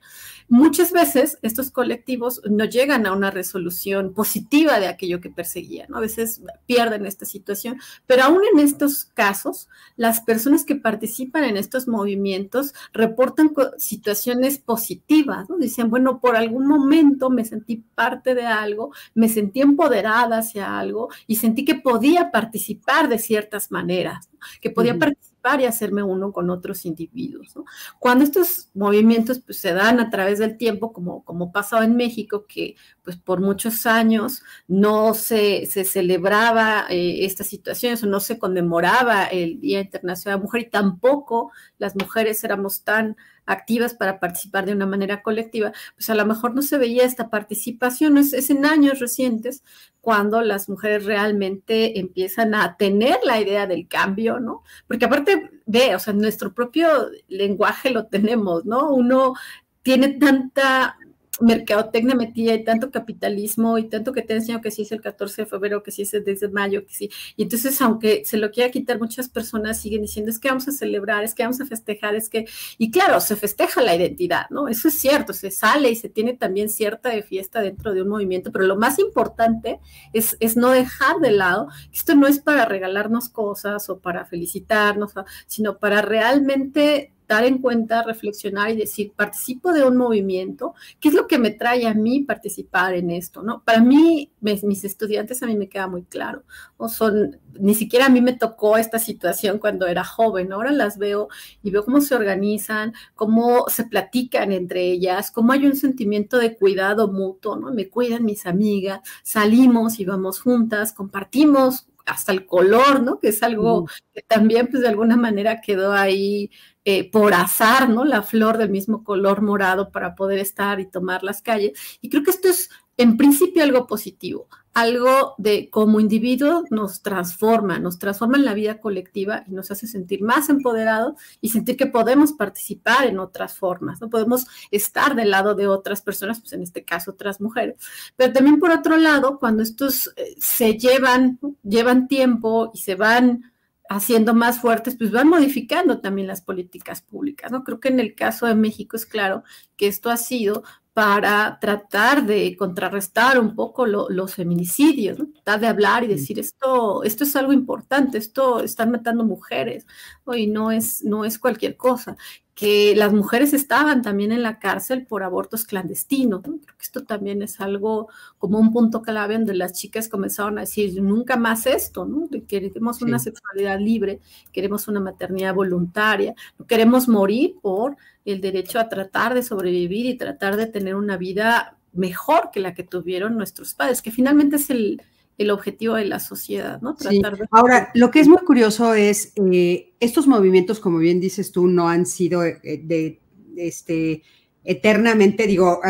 Muchas 0.48 0.92
veces 0.92 1.38
estos 1.42 1.70
colectivos 1.70 2.40
no 2.50 2.64
llegan 2.64 3.06
a 3.06 3.12
una 3.12 3.30
resolución 3.30 4.14
positiva 4.14 4.80
de 4.80 4.86
aquello 4.86 5.20
que 5.20 5.30
perseguían, 5.30 5.94
a 5.94 6.00
veces 6.00 6.42
pierden 6.66 7.06
esta 7.06 7.24
situación, 7.24 7.80
pero 8.06 8.24
aún 8.24 8.40
en 8.52 8.60
estos 8.60 9.04
casos, 9.04 9.68
las 9.96 10.20
personas 10.20 10.64
que 10.64 10.76
participan 10.76 11.44
en 11.44 11.56
estos 11.56 11.88
movimientos 11.88 12.74
reportan 12.92 13.52
situaciones 13.78 14.58
positivas, 14.58 15.46
dicen, 15.58 15.90
bueno, 15.90 16.20
por 16.20 16.36
algún 16.36 16.66
momento 16.66 17.30
me 17.30 17.44
sentí 17.44 17.76
parte 17.94 18.34
de 18.34 18.46
algo, 18.46 18.92
me 19.14 19.28
sentí 19.28 19.60
empoderada 19.60 20.38
hacia 20.38 20.78
algo 20.78 21.08
y 21.26 21.36
sentí 21.36 21.64
que 21.64 21.74
podía 21.74 22.30
participar 22.30 23.08
de 23.08 23.18
ciertas 23.18 23.70
maneras, 23.70 24.28
que 24.60 24.70
podía 24.70 24.98
participar 24.98 25.31
y 25.60 25.64
hacerme 25.64 26.02
uno 26.02 26.32
con 26.32 26.50
otros 26.50 26.84
individuos. 26.86 27.54
Cuando 27.98 28.24
estos 28.24 28.70
movimientos 28.74 29.40
pues, 29.40 29.58
se 29.58 29.72
dan 29.72 30.00
a 30.00 30.08
través 30.08 30.38
del 30.38 30.56
tiempo, 30.56 30.92
como, 30.92 31.24
como 31.24 31.52
pasaba 31.52 31.84
en 31.84 31.96
México, 31.96 32.46
que 32.46 32.76
pues 33.04 33.16
por 33.16 33.40
muchos 33.40 33.86
años 33.86 34.42
no 34.68 35.14
se, 35.14 35.66
se 35.66 35.84
celebraba 35.84 36.86
eh, 36.88 37.24
estas 37.24 37.48
situaciones 37.48 38.02
o 38.02 38.06
no 38.06 38.20
se 38.20 38.38
conmemoraba 38.38 39.24
el 39.24 39.60
Día 39.60 39.80
Internacional 39.80 40.38
de 40.38 40.40
la 40.40 40.44
Mujer 40.44 40.60
y 40.62 40.70
tampoco 40.70 41.50
las 41.78 41.96
mujeres 41.96 42.42
éramos 42.44 42.82
tan 42.84 43.16
activas 43.44 43.94
para 43.94 44.20
participar 44.20 44.66
de 44.66 44.72
una 44.72 44.86
manera 44.86 45.22
colectiva, 45.22 45.72
pues 45.96 46.08
a 46.10 46.14
lo 46.14 46.24
mejor 46.24 46.54
no 46.54 46.62
se 46.62 46.78
veía 46.78 47.04
esta 47.04 47.28
participación, 47.28 48.16
es, 48.18 48.32
es, 48.32 48.50
en 48.50 48.64
años 48.64 49.00
recientes 49.00 49.64
cuando 50.00 50.42
las 50.42 50.68
mujeres 50.68 51.04
realmente 51.04 51.98
empiezan 51.98 52.54
a 52.54 52.76
tener 52.76 53.18
la 53.24 53.40
idea 53.40 53.66
del 53.66 53.88
cambio, 53.88 54.40
¿no? 54.40 54.62
Porque 54.86 55.04
aparte, 55.06 55.50
ve, 55.66 55.94
o 55.94 55.98
sea, 55.98 56.12
nuestro 56.12 56.54
propio 56.54 56.88
lenguaje 57.28 57.90
lo 57.90 58.06
tenemos, 58.06 58.64
¿no? 58.64 58.90
Uno 58.90 59.34
tiene 59.82 60.08
tanta 60.10 60.96
mercadotecnia 61.40 62.14
metida 62.14 62.54
y 62.54 62.64
tanto 62.64 62.90
capitalismo 62.90 63.78
y 63.78 63.88
tanto 63.88 64.12
que 64.12 64.22
te 64.22 64.34
enseño 64.34 64.60
que 64.60 64.70
sí 64.70 64.82
es 64.82 64.92
el 64.92 65.00
14 65.00 65.42
de 65.42 65.46
febrero, 65.46 65.82
que 65.82 65.90
sí 65.90 66.02
es 66.02 66.12
el 66.14 66.24
10 66.24 66.40
de 66.40 66.48
mayo, 66.48 66.84
que 66.86 66.92
sí. 66.92 67.10
Y 67.36 67.44
entonces, 67.44 67.80
aunque 67.80 68.24
se 68.24 68.36
lo 68.36 68.50
quiera 68.50 68.70
quitar, 68.70 68.98
muchas 68.98 69.28
personas 69.28 69.80
siguen 69.80 70.02
diciendo 70.02 70.30
es 70.30 70.38
que 70.38 70.48
vamos 70.48 70.68
a 70.68 70.72
celebrar, 70.72 71.24
es 71.24 71.34
que 71.34 71.42
vamos 71.42 71.60
a 71.60 71.66
festejar, 71.66 72.14
es 72.14 72.28
que, 72.28 72.46
y 72.78 72.90
claro, 72.90 73.20
se 73.20 73.36
festeja 73.36 73.80
la 73.80 73.96
identidad, 73.96 74.46
¿no? 74.50 74.68
Eso 74.68 74.88
es 74.88 74.94
cierto, 74.94 75.32
se 75.32 75.50
sale 75.50 75.90
y 75.90 75.96
se 75.96 76.08
tiene 76.08 76.34
también 76.34 76.68
cierta 76.68 77.10
fiesta 77.22 77.60
dentro 77.60 77.94
de 77.94 78.02
un 78.02 78.08
movimiento, 78.08 78.52
pero 78.52 78.66
lo 78.66 78.76
más 78.76 78.98
importante 78.98 79.80
es, 80.12 80.36
es 80.40 80.56
no 80.56 80.70
dejar 80.70 81.18
de 81.20 81.32
lado 81.32 81.68
que 81.90 81.98
esto 81.98 82.14
no 82.14 82.26
es 82.26 82.38
para 82.40 82.64
regalarnos 82.64 83.28
cosas 83.28 83.88
o 83.88 83.98
para 84.00 84.24
felicitarnos, 84.24 85.12
sino 85.46 85.78
para 85.78 86.02
realmente 86.02 87.12
dar 87.32 87.44
en 87.44 87.58
cuenta, 87.58 88.02
reflexionar 88.02 88.70
y 88.70 88.76
decir, 88.76 89.12
participo 89.14 89.72
de 89.72 89.84
un 89.84 89.96
movimiento, 89.96 90.74
¿qué 91.00 91.08
es 91.08 91.14
lo 91.14 91.26
que 91.26 91.38
me 91.38 91.50
trae 91.50 91.86
a 91.86 91.94
mí 91.94 92.20
participar 92.20 92.94
en 92.94 93.10
esto? 93.10 93.42
¿no? 93.42 93.62
Para 93.64 93.80
mí, 93.80 94.30
mis, 94.40 94.84
estudiantes 94.84 95.42
a 95.42 95.46
mí 95.46 95.56
me 95.56 95.68
queda 95.68 95.86
muy 95.86 96.02
claro, 96.04 96.44
son, 96.88 97.38
ni 97.58 97.74
siquiera 97.74 98.06
a 98.06 98.08
mí 98.08 98.20
me 98.20 98.32
tocó 98.32 98.76
esta 98.76 98.98
situación 98.98 99.58
cuando 99.58 99.86
era 99.86 100.04
joven, 100.04 100.52
ahora 100.52 100.72
las 100.72 100.98
veo 100.98 101.28
y 101.62 101.70
veo 101.70 101.84
cómo 101.84 102.00
se 102.00 102.14
organizan, 102.14 102.92
cómo 103.14 103.64
se 103.68 103.84
platican 103.84 104.52
entre 104.52 104.82
ellas, 104.82 105.30
cómo 105.30 105.52
hay 105.52 105.66
un 105.66 105.76
sentimiento 105.76 106.38
de 106.38 106.56
cuidado 106.56 107.08
mutuo, 107.08 107.56
¿no? 107.56 107.72
Me 107.72 107.88
cuidan 107.88 108.24
mis 108.24 108.46
amigas, 108.46 109.00
salimos 109.22 110.00
y 110.00 110.04
vamos 110.04 110.40
juntas, 110.40 110.92
compartimos 110.92 111.86
hasta 112.06 112.32
el 112.32 112.46
color, 112.46 113.02
¿no? 113.02 113.18
Que 113.18 113.28
es 113.28 113.42
algo 113.42 113.86
que 114.14 114.22
también, 114.22 114.68
pues, 114.68 114.82
de 114.82 114.88
alguna 114.88 115.16
manera 115.16 115.60
quedó 115.60 115.92
ahí 115.92 116.50
eh, 116.84 117.10
por 117.10 117.34
azar, 117.34 117.88
¿no? 117.88 118.04
La 118.04 118.22
flor 118.22 118.58
del 118.58 118.70
mismo 118.70 119.04
color 119.04 119.42
morado 119.42 119.90
para 119.90 120.14
poder 120.14 120.38
estar 120.38 120.80
y 120.80 120.90
tomar 120.90 121.22
las 121.22 121.42
calles. 121.42 121.72
Y 122.00 122.08
creo 122.08 122.22
que 122.22 122.30
esto 122.30 122.48
es, 122.48 122.70
en 122.96 123.16
principio, 123.16 123.62
algo 123.62 123.86
positivo, 123.86 124.48
algo 124.74 125.34
de 125.36 125.68
como 125.68 126.00
individuo 126.00 126.64
nos 126.70 127.02
transforma, 127.02 127.78
nos 127.78 127.98
transforma 127.98 128.38
en 128.38 128.44
la 128.44 128.54
vida 128.54 128.80
colectiva 128.80 129.44
y 129.46 129.52
nos 129.52 129.70
hace 129.70 129.86
sentir 129.86 130.22
más 130.22 130.48
empoderados 130.48 131.14
y 131.40 131.50
sentir 131.50 131.76
que 131.76 131.86
podemos 131.86 132.32
participar 132.32 133.06
en 133.06 133.18
otras 133.18 133.56
formas, 133.56 134.00
no 134.00 134.08
podemos 134.08 134.46
estar 134.70 135.14
del 135.14 135.30
lado 135.30 135.54
de 135.54 135.66
otras 135.66 136.00
personas, 136.00 136.40
pues 136.40 136.52
en 136.54 136.62
este 136.62 136.84
caso 136.84 137.10
otras 137.10 137.40
mujeres. 137.40 137.76
Pero 138.16 138.32
también 138.32 138.58
por 138.58 138.70
otro 138.70 138.96
lado, 138.96 139.38
cuando 139.38 139.62
estos 139.62 140.12
eh, 140.16 140.34
se 140.38 140.78
llevan, 140.78 141.38
llevan 141.62 142.08
tiempo 142.08 142.70
y 142.72 142.78
se 142.78 142.94
van 142.94 143.52
haciendo 143.90 144.32
más 144.32 144.58
fuertes, 144.58 144.96
pues 144.96 145.10
van 145.10 145.28
modificando 145.28 146.00
también 146.00 146.26
las 146.26 146.40
políticas 146.40 147.02
públicas, 147.02 147.52
¿no? 147.52 147.62
Creo 147.62 147.78
que 147.78 147.88
en 147.88 148.00
el 148.00 148.14
caso 148.14 148.46
de 148.46 148.54
México 148.54 148.96
es 148.96 149.04
claro 149.04 149.44
que 149.76 149.86
esto 149.86 150.08
ha 150.08 150.16
sido 150.16 150.62
para 150.94 151.58
tratar 151.60 152.26
de 152.26 152.54
contrarrestar 152.56 153.40
un 153.40 153.54
poco 153.54 153.86
los 153.86 154.34
feminicidios, 154.34 155.18
¿no? 155.18 155.26
tratar 155.32 155.60
de 155.60 155.66
hablar 155.68 156.04
y 156.04 156.06
decir 156.08 156.38
esto, 156.38 157.02
esto 157.02 157.24
es 157.24 157.34
algo 157.34 157.52
importante, 157.52 158.18
esto 158.18 158.62
están 158.62 158.90
matando 158.90 159.24
mujeres, 159.24 159.86
y 160.34 160.46
no 160.48 160.70
es, 160.70 161.02
no 161.02 161.24
es 161.24 161.38
cualquier 161.38 161.76
cosa 161.76 162.16
que 162.54 162.94
las 162.94 163.12
mujeres 163.14 163.54
estaban 163.54 164.02
también 164.02 164.30
en 164.30 164.42
la 164.42 164.58
cárcel 164.58 165.06
por 165.06 165.22
abortos 165.22 165.64
clandestinos. 165.64 166.42
Creo 166.42 166.58
que 166.58 166.82
esto 166.82 167.04
también 167.04 167.42
es 167.42 167.60
algo 167.60 168.08
como 168.38 168.58
un 168.58 168.72
punto 168.72 169.00
clave 169.00 169.34
donde 169.34 169.54
las 169.54 169.72
chicas 169.72 170.08
comenzaron 170.08 170.58
a 170.58 170.62
decir, 170.62 171.02
nunca 171.02 171.36
más 171.36 171.66
esto, 171.66 172.04
¿no? 172.04 172.28
Queremos 172.46 173.00
una 173.00 173.18
sexualidad 173.18 173.80
libre, 173.80 174.20
queremos 174.52 174.86
una 174.86 175.00
maternidad 175.00 175.54
voluntaria, 175.54 176.34
no 176.58 176.66
queremos 176.66 177.08
morir 177.08 177.56
por 177.62 177.96
el 178.24 178.40
derecho 178.40 178.78
a 178.78 178.88
tratar 178.88 179.32
de 179.34 179.42
sobrevivir 179.42 180.06
y 180.06 180.18
tratar 180.18 180.56
de 180.56 180.66
tener 180.66 180.94
una 180.94 181.16
vida 181.16 181.78
mejor 181.92 182.50
que 182.52 182.60
la 182.60 182.74
que 182.74 182.84
tuvieron 182.84 183.36
nuestros 183.36 183.74
padres, 183.74 184.02
que 184.02 184.10
finalmente 184.10 184.56
es 184.56 184.68
el, 184.70 185.02
el 185.42 185.50
objetivo 185.50 185.94
de 185.94 186.04
la 186.04 186.20
sociedad, 186.20 186.80
¿no? 186.80 186.94
Tratar 186.94 187.48
Ahora, 187.50 187.90
lo 187.94 188.10
que 188.10 188.20
es 188.20 188.28
muy 188.28 188.38
curioso 188.38 188.94
es, 188.94 189.32
eh, 189.36 189.92
estos 190.00 190.26
movimientos, 190.26 190.80
como 190.80 190.98
bien 190.98 191.20
dices 191.20 191.52
tú, 191.52 191.66
no 191.66 191.88
han 191.88 192.06
sido 192.06 192.44
eh, 192.44 192.60
de, 192.62 193.20
este, 193.56 194.22
eternamente, 194.64 195.46
digo, 195.46 195.80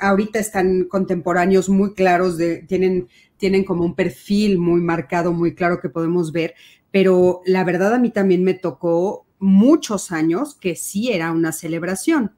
ahorita 0.00 0.38
están 0.38 0.84
contemporáneos 0.84 1.68
muy 1.68 1.94
claros, 1.94 2.38
de, 2.38 2.62
tienen, 2.62 3.08
tienen 3.36 3.64
como 3.64 3.84
un 3.84 3.94
perfil 3.94 4.58
muy 4.58 4.80
marcado, 4.80 5.32
muy 5.32 5.54
claro 5.54 5.80
que 5.80 5.88
podemos 5.88 6.32
ver, 6.32 6.54
pero 6.90 7.42
la 7.44 7.64
verdad 7.64 7.94
a 7.94 7.98
mí 7.98 8.10
también 8.10 8.44
me 8.44 8.54
tocó 8.54 9.26
muchos 9.38 10.12
años 10.12 10.54
que 10.54 10.76
sí 10.76 11.10
era 11.10 11.32
una 11.32 11.52
celebración 11.52 12.32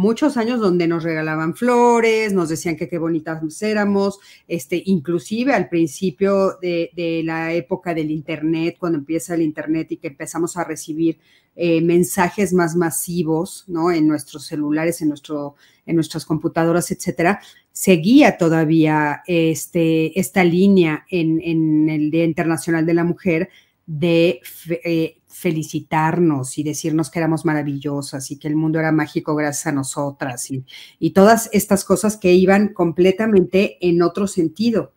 muchos 0.00 0.38
años 0.38 0.60
donde 0.60 0.88
nos 0.88 1.04
regalaban 1.04 1.54
flores, 1.54 2.32
nos 2.32 2.48
decían 2.48 2.74
que 2.74 2.88
qué 2.88 2.96
bonitas 2.96 3.42
éramos, 3.60 4.18
este, 4.48 4.82
inclusive 4.86 5.52
al 5.52 5.68
principio 5.68 6.56
de, 6.62 7.20
la 7.22 7.52
época 7.52 7.92
del 7.92 8.10
Internet, 8.10 8.76
cuando 8.80 8.96
empieza 8.96 9.34
el 9.34 9.42
Internet 9.42 9.92
y 9.92 9.98
que 9.98 10.08
empezamos 10.08 10.56
a 10.56 10.64
recibir 10.64 11.18
eh, 11.54 11.82
mensajes 11.82 12.54
más 12.54 12.76
masivos, 12.76 13.64
¿no? 13.68 13.92
En 13.92 14.08
nuestros 14.08 14.46
celulares, 14.46 15.02
en, 15.02 15.10
nuestro, 15.10 15.56
en 15.84 15.96
nuestras 15.96 16.24
computadoras, 16.24 16.90
etcétera, 16.90 17.38
seguía 17.70 18.38
todavía 18.38 19.20
este, 19.26 20.18
esta 20.18 20.44
línea 20.44 21.04
en, 21.10 21.90
el 21.90 22.10
Día 22.10 22.24
Internacional 22.24 22.86
de 22.86 22.94
la 22.94 23.04
Mujer 23.04 23.50
de 23.86 24.40
eh, 24.82 25.19
felicitarnos 25.30 26.58
y 26.58 26.62
decirnos 26.62 27.10
que 27.10 27.20
éramos 27.20 27.44
maravillosas 27.44 28.30
y 28.30 28.36
que 28.36 28.48
el 28.48 28.56
mundo 28.56 28.78
era 28.78 28.92
mágico 28.92 29.34
gracias 29.34 29.68
a 29.68 29.72
nosotras 29.72 30.48
y, 30.50 31.10
todas 31.10 31.48
estas 31.52 31.84
cosas 31.84 32.16
que 32.16 32.32
iban 32.32 32.68
completamente 32.68 33.78
en 33.80 34.02
otro 34.02 34.26
sentido. 34.26 34.92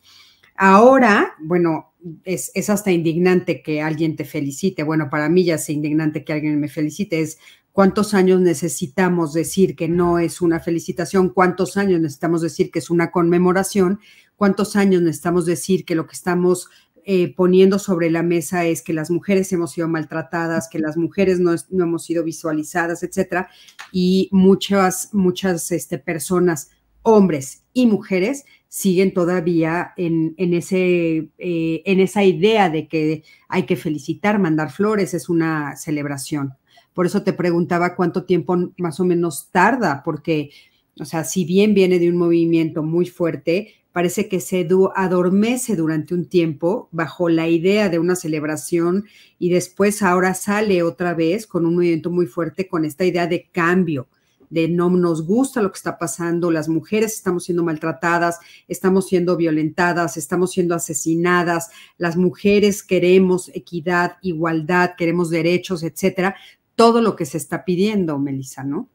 Ahora, 0.55 1.33
bueno, 1.39 1.93
es, 2.23 2.51
es, 2.53 2.69
hasta 2.69 2.91
indignante 2.91 3.63
que 3.63 3.81
alguien 3.81 4.15
te 4.15 4.25
felicite. 4.25 4.83
Bueno, 4.83 5.09
para 5.09 5.29
mí 5.29 5.43
ya 5.43 5.55
es 5.55 5.69
indignante 5.69 6.23
que 6.23 6.33
alguien 6.33 6.59
me 6.59 6.67
felicite. 6.67 7.21
Es 7.21 7.39
cuántos 7.71 8.13
años 8.13 8.39
necesitamos 8.39 9.33
decir 9.33 9.75
que 9.75 9.89
no 9.89 10.19
es 10.19 10.41
una 10.41 10.59
felicitación, 10.59 11.29
cuántos 11.29 11.75
años 11.75 11.99
necesitamos 11.99 12.41
decir 12.41 12.71
que 12.71 12.79
es 12.79 12.89
una 12.89 13.11
conmemoración, 13.11 13.99
cuántos 14.35 14.75
años 14.75 15.01
necesitamos 15.01 15.45
decir 15.45 15.83
que 15.83 15.95
lo 15.95 16.05
que 16.07 16.13
estamos 16.13 16.69
eh, 17.05 17.33
poniendo 17.35 17.79
sobre 17.79 18.09
la 18.09 18.23
mesa 18.23 18.65
es 18.65 18.81
que 18.81 18.93
las 18.93 19.11
mujeres 19.11 19.51
hemos 19.51 19.71
sido 19.71 19.87
maltratadas, 19.87 20.69
que 20.69 20.79
las 20.79 20.97
mujeres 20.97 21.39
no, 21.39 21.53
hemos 21.71 22.05
sido 22.05 22.23
visualizadas, 22.23 23.03
etcétera, 23.03 23.49
y 23.91 24.29
muchas, 24.31 25.09
muchas 25.13 25.71
este, 25.71 25.97
personas, 25.97 26.71
hombres 27.01 27.63
y 27.73 27.87
mujeres, 27.87 28.45
siguen 28.69 29.13
todavía 29.13 29.93
en, 29.97 30.33
ese, 30.37 31.29
eh, 31.37 31.81
en 31.85 31.99
esa 31.99 32.23
idea 32.23 32.69
de 32.69 32.87
que 32.87 33.23
hay 33.47 33.63
que 33.63 33.75
felicitar, 33.75 34.39
mandar 34.39 34.71
flores, 34.71 35.13
es 35.13 35.29
una 35.29 35.75
celebración. 35.75 36.53
Por 36.93 37.05
eso 37.05 37.23
te 37.23 37.33
preguntaba 37.33 37.95
cuánto 37.95 38.25
tiempo 38.25 38.55
más 38.77 38.99
o 38.99 39.05
menos 39.05 39.49
tarda, 39.51 40.01
porque, 40.03 40.51
o 40.99 41.05
sea, 41.05 41.23
si 41.23 41.45
bien 41.45 41.73
viene 41.73 41.99
de 41.99 42.09
un 42.09 42.17
movimiento 42.17 42.81
muy 42.81 43.05
fuerte, 43.05 43.82
parece 43.93 44.27
que 44.27 44.41
se 44.41 44.67
adormece 44.95 45.75
durante 45.75 46.13
un 46.13 46.25
tiempo 46.25 46.89
bajo 46.91 47.29
la 47.29 47.47
idea 47.47 47.89
de 47.89 47.99
una 47.99 48.15
celebración 48.15 49.05
y 49.39 49.49
después 49.49 50.01
ahora 50.01 50.33
sale 50.33 50.81
otra 50.83 51.13
vez 51.13 51.47
con 51.47 51.65
un 51.65 51.75
movimiento 51.75 52.09
muy 52.09 52.25
fuerte 52.25 52.67
con 52.67 52.85
esta 52.85 53.05
idea 53.05 53.27
de 53.27 53.47
cambio, 53.51 54.07
de 54.49 54.67
no 54.67 54.89
nos 54.89 55.25
gusta 55.25 55.61
lo 55.61 55.71
que 55.71 55.77
está 55.77 55.99
pasando, 55.99 56.49
las 56.49 56.67
mujeres 56.69 57.13
estamos 57.13 57.45
siendo 57.45 57.63
maltratadas, 57.63 58.39
estamos 58.67 59.07
siendo 59.07 59.37
violentadas, 59.37 60.17
estamos 60.17 60.51
siendo 60.51 60.73
asesinadas, 60.73 61.69
las 61.97 62.17
mujeres 62.17 62.81
queremos 62.81 63.49
equidad, 63.53 64.17
igualdad, 64.23 64.95
queremos 64.97 65.29
derechos, 65.29 65.83
etcétera, 65.83 66.35
todo 66.75 66.99
lo 66.99 67.15
que 67.15 67.27
se 67.27 67.37
está 67.37 67.63
pidiendo, 67.63 68.17
Melissa, 68.17 68.63
¿no? 68.63 68.89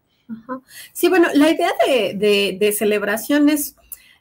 Sí, 0.93 1.09
bueno, 1.09 1.29
la 1.33 1.51
idea 1.51 1.71
de, 1.87 2.15
de, 2.15 2.59
de 2.61 2.73
celebraciones 2.73 3.77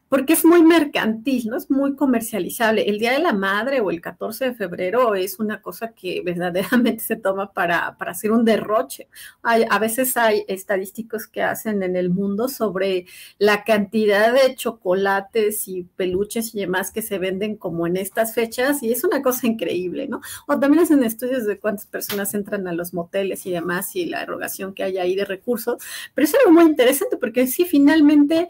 porque 0.09 0.33
es 0.33 0.45
muy 0.45 0.63
mercantil, 0.63 1.49
¿no? 1.49 1.57
Es 1.57 1.69
muy 1.69 1.95
comercializable. 1.95 2.89
El 2.89 2.99
Día 2.99 3.11
de 3.13 3.19
la 3.19 3.33
Madre 3.33 3.81
o 3.81 3.91
el 3.91 4.01
14 4.01 4.45
de 4.45 4.55
febrero 4.55 5.15
es 5.15 5.39
una 5.39 5.61
cosa 5.61 5.93
que 5.93 6.21
verdaderamente 6.25 7.03
se 7.03 7.15
toma 7.15 7.51
para, 7.51 7.97
para 7.97 8.11
hacer 8.11 8.31
un 8.31 8.45
derroche. 8.45 9.07
Hay, 9.43 9.65
a 9.69 9.79
veces 9.79 10.15
hay 10.17 10.45
estadísticos 10.47 11.27
que 11.27 11.43
hacen 11.43 11.83
en 11.83 11.95
el 11.95 12.09
mundo 12.09 12.47
sobre 12.47 13.05
la 13.37 13.63
cantidad 13.63 14.33
de 14.33 14.55
chocolates 14.55 15.67
y 15.67 15.83
peluches 15.83 16.55
y 16.55 16.59
demás 16.59 16.91
que 16.91 17.01
se 17.01 17.19
venden 17.19 17.57
como 17.57 17.87
en 17.87 17.97
estas 17.97 18.33
fechas 18.33 18.83
y 18.83 18.91
es 18.91 19.03
una 19.03 19.21
cosa 19.21 19.47
increíble, 19.47 20.07
¿no? 20.07 20.21
O 20.47 20.59
también 20.59 20.83
hacen 20.83 21.03
estudios 21.03 21.45
de 21.45 21.59
cuántas 21.59 21.85
personas 21.85 22.33
entran 22.33 22.67
a 22.67 22.73
los 22.73 22.93
moteles 22.93 23.45
y 23.45 23.51
demás 23.51 23.95
y 23.95 24.05
la 24.05 24.21
erogación 24.21 24.73
que 24.73 24.83
hay 24.83 24.97
ahí 24.97 25.15
de 25.15 25.25
recursos, 25.25 25.83
pero 26.13 26.25
es 26.25 26.35
algo 26.35 26.51
muy 26.51 26.63
interesante 26.63 27.17
porque 27.17 27.47
sí, 27.47 27.65
finalmente 27.65 28.47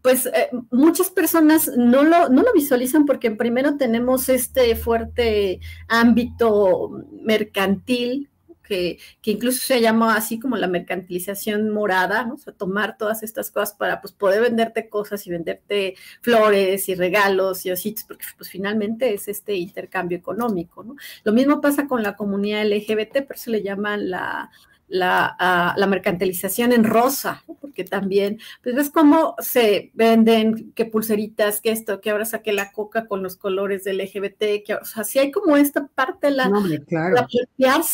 pues 0.00 0.26
eh, 0.26 0.48
muchas 0.70 1.10
personas 1.10 1.70
no 1.76 2.02
lo, 2.02 2.28
no 2.28 2.42
lo 2.42 2.52
visualizan 2.52 3.06
porque 3.06 3.30
primero 3.30 3.76
tenemos 3.76 4.28
este 4.28 4.76
fuerte 4.76 5.60
ámbito 5.88 6.90
mercantil 7.22 8.28
que, 8.62 8.98
que, 9.20 9.32
incluso 9.32 9.60
se 9.66 9.80
llama 9.80 10.16
así 10.16 10.38
como 10.38 10.56
la 10.56 10.68
mercantilización 10.68 11.70
morada, 11.70 12.24
¿no? 12.24 12.34
O 12.34 12.38
sea, 12.38 12.52
tomar 12.52 12.96
todas 12.96 13.24
estas 13.24 13.50
cosas 13.50 13.74
para 13.74 14.00
pues, 14.00 14.12
poder 14.12 14.40
venderte 14.40 14.88
cosas 14.88 15.26
y 15.26 15.30
venderte 15.30 15.96
flores 16.20 16.88
y 16.88 16.94
regalos 16.94 17.66
y 17.66 17.72
ositos, 17.72 18.04
porque 18.04 18.24
pues 18.36 18.50
finalmente 18.50 19.12
es 19.12 19.26
este 19.26 19.56
intercambio 19.56 20.16
económico, 20.16 20.84
¿no? 20.84 20.94
Lo 21.24 21.32
mismo 21.32 21.60
pasa 21.60 21.86
con 21.88 22.02
la 22.04 22.16
comunidad 22.16 22.64
LGBT, 22.64 23.26
por 23.26 23.36
eso 23.36 23.50
le 23.50 23.62
llaman 23.62 24.10
la 24.10 24.50
la, 24.92 25.74
la 25.74 25.86
mercantilización 25.86 26.72
en 26.72 26.84
rosa, 26.84 27.42
porque 27.60 27.82
también, 27.82 28.38
pues 28.62 28.74
ves 28.74 28.90
cómo 28.90 29.34
se 29.38 29.90
venden, 29.94 30.72
qué 30.74 30.84
pulseritas, 30.84 31.62
que 31.62 31.70
esto, 31.70 32.02
que 32.02 32.10
ahora 32.10 32.26
saqué 32.26 32.52
la 32.52 32.72
coca 32.72 33.06
con 33.06 33.22
los 33.22 33.36
colores 33.36 33.84
del 33.84 33.98
LGBT, 33.98 34.62
que, 34.66 34.74
o 34.80 34.84
sea, 34.84 35.04
sí 35.04 35.18
hay 35.18 35.30
como 35.30 35.56
esta 35.56 35.86
parte 35.86 36.26
de 36.26 36.34
la, 36.34 36.48
no, 36.50 36.62
claro. 36.86 37.26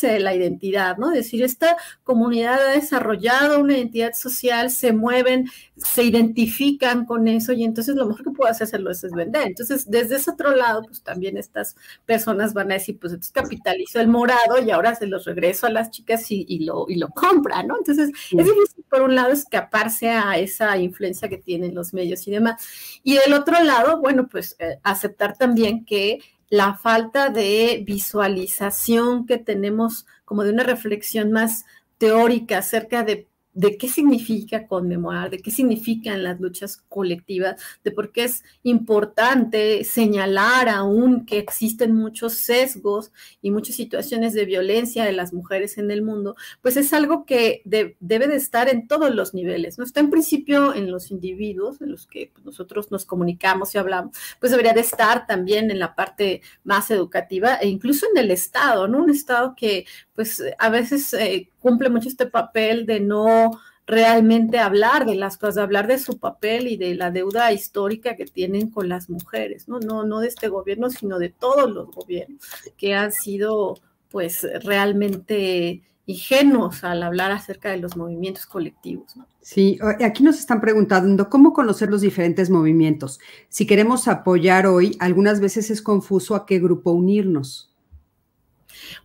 de 0.03 0.19
la 0.19 0.35
identidad, 0.35 0.97
¿no? 0.97 1.11
Es 1.13 1.19
decir, 1.19 1.45
esta 1.45 1.77
comunidad 2.03 2.61
ha 2.67 2.73
desarrollado 2.73 3.61
una 3.61 3.77
identidad 3.77 4.15
social, 4.15 4.71
se 4.73 4.93
mueven, 4.93 5.49
se 5.77 6.03
identifican 6.03 7.05
con 7.05 7.29
eso 7.29 7.53
y 7.53 7.63
entonces 7.63 7.95
lo 7.95 8.07
mejor 8.07 8.25
que 8.25 8.31
puedo 8.33 8.51
hacerlo 8.51 8.91
es 8.91 9.03
vender. 9.03 9.47
Entonces, 9.47 9.89
desde 9.89 10.17
ese 10.17 10.33
otro 10.33 10.51
lado, 10.57 10.83
pues 10.83 11.01
también 11.03 11.37
estas 11.37 11.77
personas 12.07 12.55
van 12.55 12.73
a 12.73 12.75
decir, 12.75 12.99
pues 12.99 13.13
entonces 13.13 13.33
capitalizo 13.33 14.01
el 14.01 14.09
morado 14.09 14.59
y 14.61 14.73
ahora 14.73 14.97
se 14.97 15.07
los 15.07 15.27
regreso 15.27 15.69
a 15.69 15.71
las 15.71 15.93
chicas 15.93 16.29
y, 16.33 16.45
y 16.49 16.65
lo, 16.65 16.88
y 16.89 16.97
lo 16.97 17.09
compran, 17.09 17.67
¿no? 17.67 17.77
Entonces, 17.79 18.11
es 18.31 18.45
difícil 18.45 18.85
por 18.89 19.03
un 19.03 19.15
lado 19.15 19.33
escaparse 19.33 20.11
a 20.11 20.39
esa 20.39 20.77
influencia 20.79 21.29
que 21.29 21.39
tienen 21.39 21.75
los 21.75 21.93
medios 21.93 22.27
y 22.27 22.31
demás. 22.31 22.63
Y 23.03 23.15
del 23.15 23.35
otro 23.35 23.63
lado, 23.63 24.01
bueno, 24.01 24.29
pues 24.29 24.57
eh, 24.59 24.79
aceptar 24.83 25.37
también 25.37 25.85
que 25.85 26.21
la 26.51 26.75
falta 26.75 27.29
de 27.29 27.83
visualización 27.87 29.27
que 29.27 29.39
tenemos 29.39 30.07
como 30.25 30.45
de 30.45 30.53
una 30.53 30.63
reflexión 30.63 31.33
más 31.33 31.65
teórica 31.99 32.59
acerca 32.59 33.03
de 33.03 33.29
de 33.59 33.77
qué 33.77 33.89
significa 33.89 34.69
conmemorar, 34.69 35.31
de 35.31 35.41
qué 35.41 35.51
significan 35.51 36.23
las 36.23 36.39
luchas 36.39 36.77
colectivas, 36.89 37.61
de 37.83 37.91
por 37.91 38.13
qué 38.13 38.23
es 38.23 38.45
importante 38.63 39.83
señalar 39.83 40.69
aún 40.69 41.27
que 41.27 41.39
existen 41.39 41.93
muchos 41.97 42.35
sesgos 42.35 43.11
y 43.43 43.51
muchas 43.51 43.75
situaciones 43.75 44.33
de 44.33 44.45
violencia 44.45 45.05
de 45.05 45.11
las 45.11 45.33
mujeres 45.33 45.77
en 45.77 45.91
el 45.91 46.03
mundo, 46.03 46.37
pues 46.63 46.77
es 46.77 46.93
algo 46.93 47.27
que 47.27 47.63
debe 47.65 48.29
de 48.29 48.37
estar 48.37 48.69
en 48.69 48.87
todos 48.87 49.13
los 49.13 49.35
niveles, 49.35 49.77
¿no? 49.77 49.83
Está 49.83 49.99
en 49.99 50.11
principio 50.11 50.73
en 50.73 50.93
los 50.93 51.11
individuos, 51.11 51.81
en 51.81 51.91
los 51.91 52.07
que 52.07 52.31
pues, 52.33 52.47
nosotros 52.47 52.93
nos 52.93 53.07
comunicamos 53.07 53.75
y 53.75 53.79
hablamos, 53.79 54.17
pues 54.39 54.53
debería 54.53 54.73
de 54.73 54.83
estar 54.83 55.27
también 55.27 55.73
en 55.73 55.81
la 55.81 55.97
parte 55.97 56.43
más 56.63 56.93
educativa 56.93 57.57
e 57.57 57.67
incluso 57.67 58.07
en 58.09 58.19
el 58.19 58.31
Estado, 58.31 58.87
¿no? 58.87 59.03
Un 59.03 59.11
Estado 59.11 59.57
que 59.57 59.85
pues 60.19 60.43
a 60.59 60.69
veces 60.69 61.15
eh, 61.15 61.49
cumple 61.61 61.91
mucho 61.91 62.09
este 62.09 62.27
papel 62.27 62.87
de 62.87 62.99
no 62.99 63.53
realmente 63.87 64.59
hablar 64.59 65.07
de 65.07 65.15
las 65.15 65.39
cosas, 65.39 65.59
hablar 65.59 65.87
de 65.87 66.01
su 66.01 66.19
papel 66.19 66.67
y 66.67 66.77
de 66.77 66.97
la 66.97 67.13
deuda 67.13 67.53
histórica 67.53 68.17
que 68.17 68.25
tienen 68.25 68.69
con 68.69 68.89
las 68.89 69.09
mujeres, 69.09 69.69
¿no? 69.69 69.79
No, 69.79 70.03
no 70.03 70.19
de 70.19 70.27
este 70.27 70.49
gobierno, 70.49 70.91
sino 70.91 71.21
de 71.21 71.29
todos 71.29 71.71
los 71.71 71.93
gobiernos 71.93 72.43
que 72.77 72.97
han 72.97 73.13
sido 73.13 73.79
pues 74.11 74.45
realmente 74.65 75.85
ingenuos 76.07 76.83
al 76.83 77.05
hablar 77.05 77.31
acerca 77.31 77.71
de 77.71 77.77
los 77.77 77.97
movimientos 77.97 78.45
colectivos. 78.45 79.15
Sí, 79.41 79.79
aquí 80.05 80.25
nos 80.25 80.41
están 80.41 80.61
preguntando 80.61 81.31
cómo 81.31 81.53
conocer 81.53 81.91
los 81.91 82.01
diferentes 82.01 82.51
movimientos. 82.51 83.21
Si 83.49 83.69
queremos 83.69 84.09
apoyar 84.09 84.67
hoy, 84.67 84.97
algunas 84.99 85.39
veces 85.39 85.71
es 85.71 85.81
confuso 85.81 86.35
a 86.35 86.45
qué 86.45 86.59
grupo 86.59 86.91
unirnos. 86.91 87.68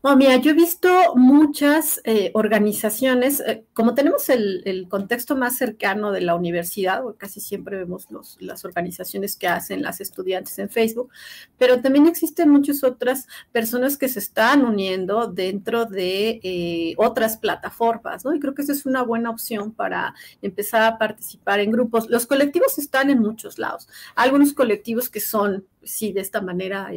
Bueno, 0.02 0.18
mira, 0.18 0.38
yo 0.38 0.52
he 0.52 0.54
visto 0.54 1.16
muchas 1.16 2.02
eh, 2.04 2.32
organizaciones, 2.34 3.40
eh, 3.42 3.66
como 3.74 3.94
tenemos 3.94 4.30
el, 4.30 4.88
contexto 4.90 5.36
más 5.36 5.58
cercano 5.58 6.12
de 6.12 6.22
la 6.22 6.36
universidad, 6.36 7.02
casi 7.18 7.40
siempre 7.40 7.78
vemos 7.78 8.08
las 8.40 8.66
organizaciones 8.66 9.36
que 9.36 9.48
hacen 9.48 9.82
las 9.82 10.02
estudiantes 10.02 10.60
en 10.60 10.70
Facebook, 10.70 11.10
pero 11.58 11.82
también 11.82 12.08
existen 12.08 12.50
muchas 12.50 12.84
otras 12.84 13.28
personas 13.52 13.98
que 13.98 14.10
se 14.10 14.20
están 14.20 14.66
uniendo 14.66 15.28
dentro 15.28 15.86
de 15.86 16.40
eh, 16.44 16.94
otras 16.98 17.38
plataformas, 17.38 18.26
¿no? 18.26 18.34
Y 18.34 18.40
creo 18.40 18.54
que 18.54 18.62
esa 18.64 18.74
es 18.74 18.86
una 18.86 19.04
buena 19.04 19.30
opción 19.30 19.72
para 19.72 20.14
empezar 20.42 20.84
a 20.84 20.98
participar 20.98 21.60
en 21.60 21.72
grupos. 21.72 22.10
Los 22.10 22.28
colectivos 22.28 22.78
están 22.78 23.10
en 23.10 23.20
muchos 23.20 23.58
lados. 23.58 23.88
Algunos 24.16 24.54
colectivos 24.54 25.10
que 25.10 25.20
son, 25.20 25.66
sí, 25.84 26.12
de 26.12 26.22
esta 26.22 26.42
manera 26.42 26.90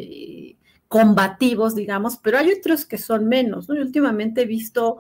combativos, 0.89 1.75
digamos, 1.75 2.17
pero 2.17 2.39
hay 2.39 2.53
otros 2.53 2.85
que 2.85 2.99
son 2.99 3.29
menos, 3.29 3.69
¿no? 3.69 3.75
Yo 3.75 3.83
últimamente 3.83 4.43
he 4.43 4.47
visto 4.47 4.99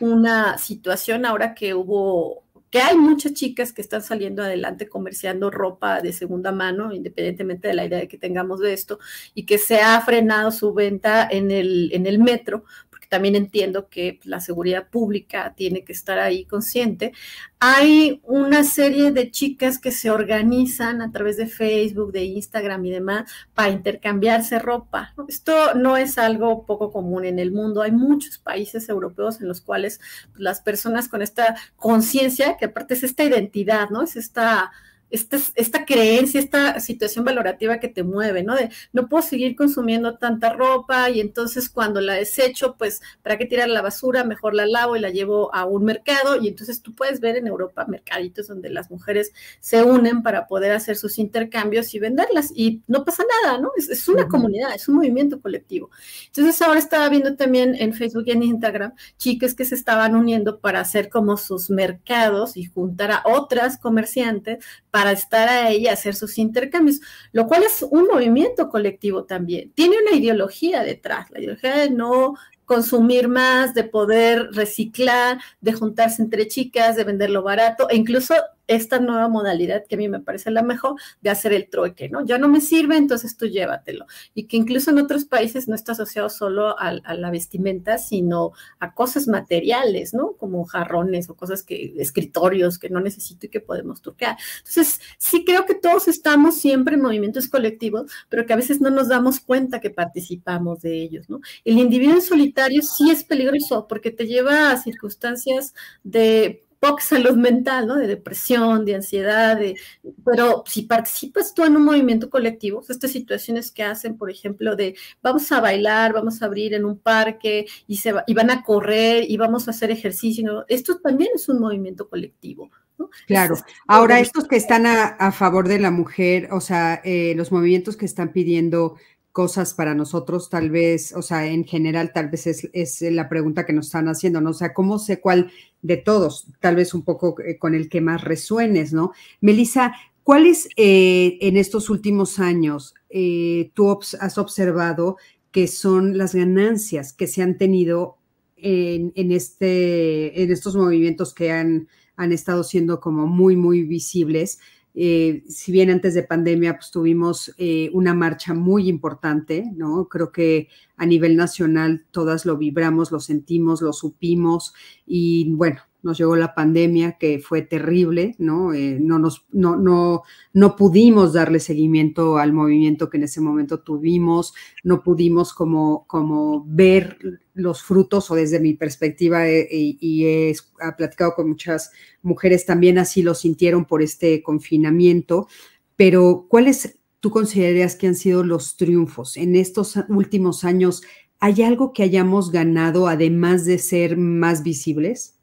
una 0.00 0.58
situación 0.58 1.24
ahora 1.24 1.54
que 1.54 1.74
hubo, 1.74 2.44
que 2.70 2.80
hay 2.80 2.96
muchas 2.96 3.34
chicas 3.34 3.72
que 3.72 3.82
están 3.82 4.02
saliendo 4.02 4.42
adelante 4.42 4.88
comerciando 4.88 5.50
ropa 5.50 6.00
de 6.00 6.12
segunda 6.12 6.52
mano, 6.52 6.92
independientemente 6.92 7.68
de 7.68 7.74
la 7.74 7.84
idea 7.84 7.98
de 7.98 8.08
que 8.08 8.18
tengamos 8.18 8.60
de 8.60 8.72
esto, 8.72 8.98
y 9.34 9.46
que 9.46 9.58
se 9.58 9.80
ha 9.80 10.00
frenado 10.00 10.50
su 10.50 10.72
venta 10.72 11.26
en 11.30 11.50
el, 11.50 11.90
en 11.92 12.06
el 12.06 12.18
metro, 12.18 12.64
también 13.08 13.36
entiendo 13.36 13.88
que 13.88 14.20
la 14.24 14.40
seguridad 14.40 14.88
pública 14.88 15.54
tiene 15.56 15.84
que 15.84 15.92
estar 15.92 16.18
ahí 16.18 16.44
consciente. 16.44 17.12
Hay 17.58 18.20
una 18.24 18.64
serie 18.64 19.12
de 19.12 19.30
chicas 19.30 19.78
que 19.78 19.90
se 19.90 20.10
organizan 20.10 21.00
a 21.00 21.10
través 21.12 21.36
de 21.36 21.46
Facebook, 21.46 22.12
de 22.12 22.24
Instagram 22.24 22.84
y 22.84 22.90
demás 22.90 23.30
para 23.54 23.70
intercambiarse 23.70 24.58
ropa. 24.58 25.14
Esto 25.28 25.74
no 25.74 25.96
es 25.96 26.18
algo 26.18 26.66
poco 26.66 26.92
común 26.92 27.24
en 27.24 27.38
el 27.38 27.52
mundo. 27.52 27.82
Hay 27.82 27.92
muchos 27.92 28.38
países 28.38 28.88
europeos 28.88 29.40
en 29.40 29.48
los 29.48 29.60
cuales 29.60 30.00
las 30.36 30.60
personas 30.60 31.08
con 31.08 31.22
esta 31.22 31.56
conciencia, 31.76 32.56
que 32.56 32.66
aparte 32.66 32.94
es 32.94 33.02
esta 33.02 33.24
identidad, 33.24 33.90
¿no? 33.90 34.02
Es 34.02 34.16
esta 34.16 34.70
esta, 35.10 35.38
esta 35.54 35.84
creencia, 35.84 36.40
esta 36.40 36.80
situación 36.80 37.24
valorativa 37.24 37.78
que 37.78 37.88
te 37.88 38.02
mueve, 38.02 38.42
¿no? 38.42 38.54
De 38.54 38.70
no 38.92 39.08
puedo 39.08 39.22
seguir 39.22 39.54
consumiendo 39.54 40.16
tanta 40.16 40.52
ropa 40.52 41.10
y 41.10 41.20
entonces 41.20 41.70
cuando 41.70 42.00
la 42.00 42.14
desecho, 42.14 42.76
pues, 42.76 43.00
¿para 43.22 43.38
qué 43.38 43.46
tirar 43.46 43.68
la 43.68 43.82
basura? 43.82 44.24
Mejor 44.24 44.54
la 44.54 44.66
lavo 44.66 44.96
y 44.96 45.00
la 45.00 45.10
llevo 45.10 45.54
a 45.54 45.64
un 45.64 45.84
mercado 45.84 46.40
y 46.40 46.48
entonces 46.48 46.82
tú 46.82 46.94
puedes 46.94 47.20
ver 47.20 47.36
en 47.36 47.46
Europa 47.46 47.86
mercaditos 47.86 48.48
donde 48.48 48.70
las 48.70 48.90
mujeres 48.90 49.32
se 49.60 49.82
unen 49.82 50.22
para 50.22 50.46
poder 50.46 50.72
hacer 50.72 50.96
sus 50.96 51.18
intercambios 51.18 51.94
y 51.94 51.98
venderlas 51.98 52.50
y 52.54 52.82
no 52.86 53.04
pasa 53.04 53.24
nada, 53.42 53.58
¿no? 53.58 53.70
Es, 53.76 53.88
es 53.88 54.08
una 54.08 54.28
comunidad, 54.28 54.74
es 54.74 54.88
un 54.88 54.96
movimiento 54.96 55.40
colectivo. 55.40 55.90
Entonces 56.26 56.60
ahora 56.62 56.78
estaba 56.78 57.08
viendo 57.08 57.36
también 57.36 57.74
en 57.76 57.94
Facebook 57.94 58.24
y 58.26 58.32
en 58.32 58.42
Instagram 58.42 58.92
chicas 59.18 59.54
que 59.54 59.64
se 59.64 59.74
estaban 59.74 60.16
uniendo 60.16 60.58
para 60.58 60.80
hacer 60.80 61.08
como 61.08 61.36
sus 61.36 61.70
mercados 61.70 62.56
y 62.56 62.64
juntar 62.64 63.10
a 63.12 63.22
otras 63.24 63.78
comerciantes 63.78 64.64
para 64.96 65.12
estar 65.12 65.46
ahí 65.46 65.82
y 65.82 65.88
hacer 65.88 66.14
sus 66.14 66.38
intercambios, 66.38 67.02
lo 67.32 67.46
cual 67.46 67.64
es 67.64 67.82
un 67.82 68.06
movimiento 68.06 68.70
colectivo 68.70 69.24
también. 69.24 69.70
Tiene 69.72 69.96
una 70.00 70.16
ideología 70.16 70.82
detrás, 70.82 71.30
la 71.30 71.38
ideología 71.38 71.76
de 71.76 71.90
no 71.90 72.32
consumir 72.64 73.28
más, 73.28 73.74
de 73.74 73.84
poder 73.84 74.48
reciclar, 74.52 75.38
de 75.60 75.74
juntarse 75.74 76.22
entre 76.22 76.48
chicas, 76.48 76.96
de 76.96 77.04
venderlo 77.04 77.42
barato 77.42 77.90
e 77.90 77.96
incluso 77.96 78.36
esta 78.66 78.98
nueva 78.98 79.28
modalidad 79.28 79.84
que 79.86 79.94
a 79.94 79.98
mí 79.98 80.08
me 80.08 80.20
parece 80.20 80.50
la 80.50 80.62
mejor 80.62 81.00
de 81.20 81.30
hacer 81.30 81.52
el 81.52 81.68
trueque, 81.68 82.08
¿no? 82.08 82.24
Ya 82.24 82.38
no 82.38 82.48
me 82.48 82.60
sirve, 82.60 82.96
entonces 82.96 83.36
tú 83.36 83.46
llévatelo. 83.46 84.06
Y 84.34 84.44
que 84.44 84.56
incluso 84.56 84.90
en 84.90 84.98
otros 84.98 85.24
países 85.24 85.68
no 85.68 85.74
está 85.74 85.92
asociado 85.92 86.28
solo 86.28 86.78
a, 86.78 86.92
la 86.92 87.30
vestimenta, 87.30 87.98
sino 87.98 88.52
a 88.78 88.94
cosas 88.94 89.28
materiales, 89.28 90.14
¿no? 90.14 90.32
Como 90.32 90.64
jarrones 90.64 91.28
o 91.30 91.34
cosas 91.34 91.62
que, 91.62 91.94
escritorios 91.98 92.78
que 92.78 92.90
no 92.90 93.00
necesito 93.00 93.46
y 93.46 93.48
que 93.48 93.60
podemos 93.60 94.02
truquear. 94.02 94.36
Entonces, 94.58 95.00
sí 95.18 95.44
creo 95.44 95.64
que 95.64 95.74
todos 95.74 96.08
estamos 96.08 96.56
siempre 96.56 96.94
en 96.94 97.02
movimientos 97.02 97.48
colectivos, 97.48 98.10
pero 98.28 98.46
que 98.46 98.52
a 98.52 98.56
veces 98.56 98.80
no 98.80 98.90
nos 98.90 99.08
damos 99.08 99.40
cuenta 99.40 99.80
que 99.80 99.90
participamos 99.90 100.80
de 100.80 101.02
ellos, 101.02 101.30
¿no? 101.30 101.40
El 101.64 101.78
individuo 101.78 102.14
en 102.14 102.22
solitario 102.22 102.82
sí 102.82 103.10
es 103.10 103.24
peligroso 103.24 103.86
porque 103.88 104.10
te 104.10 104.26
lleva 104.26 104.70
a 104.70 104.76
circunstancias 104.76 105.74
de 106.02 106.65
poca 106.80 107.02
salud 107.02 107.36
mental, 107.36 107.86
¿no? 107.86 107.96
De 107.96 108.06
depresión, 108.06 108.84
de 108.84 108.94
ansiedad, 108.96 109.56
de, 109.56 109.76
pero 110.24 110.62
si 110.66 110.82
participas 110.82 111.54
tú 111.54 111.64
en 111.64 111.76
un 111.76 111.84
movimiento 111.84 112.30
colectivo, 112.30 112.82
estas 112.88 113.10
situaciones 113.10 113.70
que 113.70 113.82
hacen, 113.82 114.16
por 114.16 114.30
ejemplo, 114.30 114.76
de 114.76 114.96
vamos 115.22 115.50
a 115.52 115.60
bailar, 115.60 116.12
vamos 116.12 116.42
a 116.42 116.46
abrir 116.46 116.74
en 116.74 116.84
un 116.84 116.98
parque 116.98 117.66
y, 117.86 117.96
se 117.96 118.14
y 118.26 118.34
van 118.34 118.50
a 118.50 118.62
correr 118.62 119.24
y 119.28 119.36
vamos 119.36 119.68
a 119.68 119.70
hacer 119.70 119.90
ejercicio, 119.90 120.64
esto 120.68 120.98
también 120.98 121.30
es 121.34 121.48
un 121.48 121.60
movimiento 121.60 122.08
colectivo. 122.08 122.70
¿no? 122.98 123.10
Claro. 123.26 123.56
Ahora, 123.86 124.20
estos 124.20 124.48
que 124.48 124.56
están 124.56 124.86
a, 124.86 125.32
favor 125.32 125.68
de 125.68 125.78
la 125.78 125.90
mujer, 125.90 126.48
o 126.50 126.60
sea, 126.60 127.00
eh, 127.04 127.34
los 127.36 127.52
movimientos 127.52 127.96
que 127.96 128.06
están 128.06 128.32
pidiendo 128.32 128.96
cosas 129.36 129.74
para 129.74 129.94
nosotros, 129.94 130.48
tal 130.48 130.70
vez, 130.70 131.12
o 131.14 131.20
sea, 131.20 131.46
en 131.46 131.66
general, 131.66 132.10
tal 132.14 132.30
vez 132.30 132.46
es, 132.46 133.02
la 133.02 133.28
pregunta 133.28 133.66
que 133.66 133.74
nos 133.74 133.84
están 133.84 134.08
haciendo, 134.08 134.40
¿no? 134.40 134.48
O 134.48 134.54
sea, 134.54 134.72
¿cómo 134.72 134.98
sé 134.98 135.20
cuál 135.20 135.50
de 135.82 135.98
todos? 135.98 136.46
Tal 136.58 136.74
vez 136.74 136.94
un 136.94 137.02
poco 137.02 137.38
eh, 137.42 137.58
con 137.58 137.74
el 137.74 137.90
que 137.90 138.00
más 138.00 138.24
resuenes, 138.24 138.94
¿no? 138.94 139.12
Melissa, 139.42 139.92
¿cuáles 140.22 140.70
eh, 140.78 141.36
en 141.42 141.58
estos 141.58 141.90
últimos 141.90 142.38
años 142.38 142.94
eh, 143.10 143.72
tú 143.74 144.00
has 144.18 144.38
observado 144.38 145.18
que 145.50 145.68
son 145.68 146.16
las 146.16 146.34
ganancias 146.34 147.12
que 147.12 147.26
se 147.26 147.42
han 147.42 147.58
tenido 147.58 148.16
en, 148.56 149.12
este, 149.32 150.42
en 150.42 150.50
estos 150.50 150.76
movimientos 150.76 151.34
que 151.34 151.52
han, 151.52 151.88
han 152.16 152.32
estado 152.32 152.64
siendo 152.64 153.00
como 153.00 153.26
muy, 153.26 153.54
muy 153.54 153.82
visibles? 153.82 154.60
Eh, 154.98 155.44
si 155.46 155.72
bien 155.72 155.90
antes 155.90 156.14
de 156.14 156.22
pandemia 156.22 156.78
pues, 156.78 156.90
tuvimos 156.90 157.54
eh, 157.58 157.90
una 157.92 158.14
marcha 158.14 158.54
muy 158.54 158.88
importante, 158.88 159.70
¿no? 159.76 160.08
Creo 160.08 160.32
que 160.32 160.68
a 160.96 161.04
nivel 161.04 161.36
nacional 161.36 162.06
todas 162.10 162.46
lo 162.46 162.56
vibramos, 162.56 163.12
lo 163.12 163.20
sentimos, 163.20 163.82
lo 163.82 163.92
supimos 163.92 164.72
y 165.06 165.52
bueno, 165.52 165.82
nos 166.06 166.18
llegó 166.18 166.36
la 166.36 166.54
pandemia 166.54 167.18
que 167.18 167.40
fue 167.40 167.62
terrible, 167.62 168.36
¿no? 168.38 168.72
Eh, 168.72 168.98
no, 169.00 169.18
nos, 169.18 169.44
no, 169.50 169.76
no, 169.76 170.22
no 170.52 170.76
pudimos 170.76 171.32
darle 171.32 171.58
seguimiento 171.58 172.38
al 172.38 172.52
movimiento 172.52 173.10
que 173.10 173.16
en 173.16 173.24
ese 173.24 173.40
momento 173.40 173.80
tuvimos, 173.80 174.54
no 174.84 175.02
pudimos 175.02 175.52
como, 175.52 176.06
como 176.06 176.64
ver 176.64 177.18
los 177.54 177.82
frutos 177.82 178.30
o 178.30 178.36
desde 178.36 178.60
mi 178.60 178.74
perspectiva 178.74 179.48
eh, 179.48 179.66
y, 179.70 180.24
he, 180.26 180.54
platicado 180.96 181.34
con 181.34 181.48
muchas 181.48 181.90
mujeres 182.22 182.64
también 182.66 182.98
así 182.98 183.22
lo 183.22 183.34
sintieron 183.34 183.84
por 183.84 184.00
este 184.00 184.44
confinamiento, 184.44 185.48
pero 185.96 186.46
¿cuáles 186.48 187.00
tú 187.18 187.30
consideras 187.30 187.96
que 187.96 188.06
han 188.06 188.14
sido 188.14 188.44
los 188.44 188.76
triunfos 188.76 189.36
en 189.36 189.56
estos 189.56 189.98
últimos 190.08 190.62
años? 190.62 191.02
¿Hay 191.40 191.62
algo 191.62 191.92
que 191.92 192.04
hayamos 192.04 192.52
ganado 192.52 193.08
además 193.08 193.64
de 193.64 193.78
ser 193.78 194.16
más 194.16 194.62
visibles? 194.62 195.35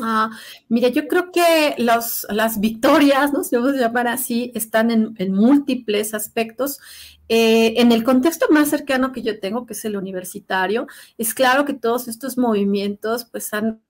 Ah, 0.00 0.30
mira, 0.68 0.88
yo 0.88 1.06
creo 1.06 1.30
que 1.32 1.74
las 1.76 2.60
victorias, 2.60 3.32
¿no? 3.32 3.44
si 3.44 3.56
vamos 3.56 3.74
a 3.74 3.76
llamar 3.76 4.08
así, 4.08 4.50
están 4.54 4.90
en, 4.90 5.34
múltiples 5.34 6.14
aspectos. 6.14 6.78
Eh, 7.28 7.74
en 7.80 7.92
el 7.92 8.02
contexto 8.02 8.46
más 8.50 8.70
cercano 8.70 9.12
que 9.12 9.22
yo 9.22 9.38
tengo, 9.38 9.66
que 9.66 9.74
es 9.74 9.84
el 9.84 9.96
universitario, 9.96 10.86
es 11.18 11.34
claro 11.34 11.64
que 11.64 11.74
todos 11.74 12.08
estos 12.08 12.38
movimientos 12.38 13.26
pues 13.26 13.52
han... 13.52 13.82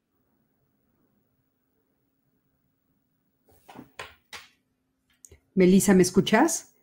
Melissa, 5.54 5.94
¿me 5.94 6.02
escuchas? 6.02 6.74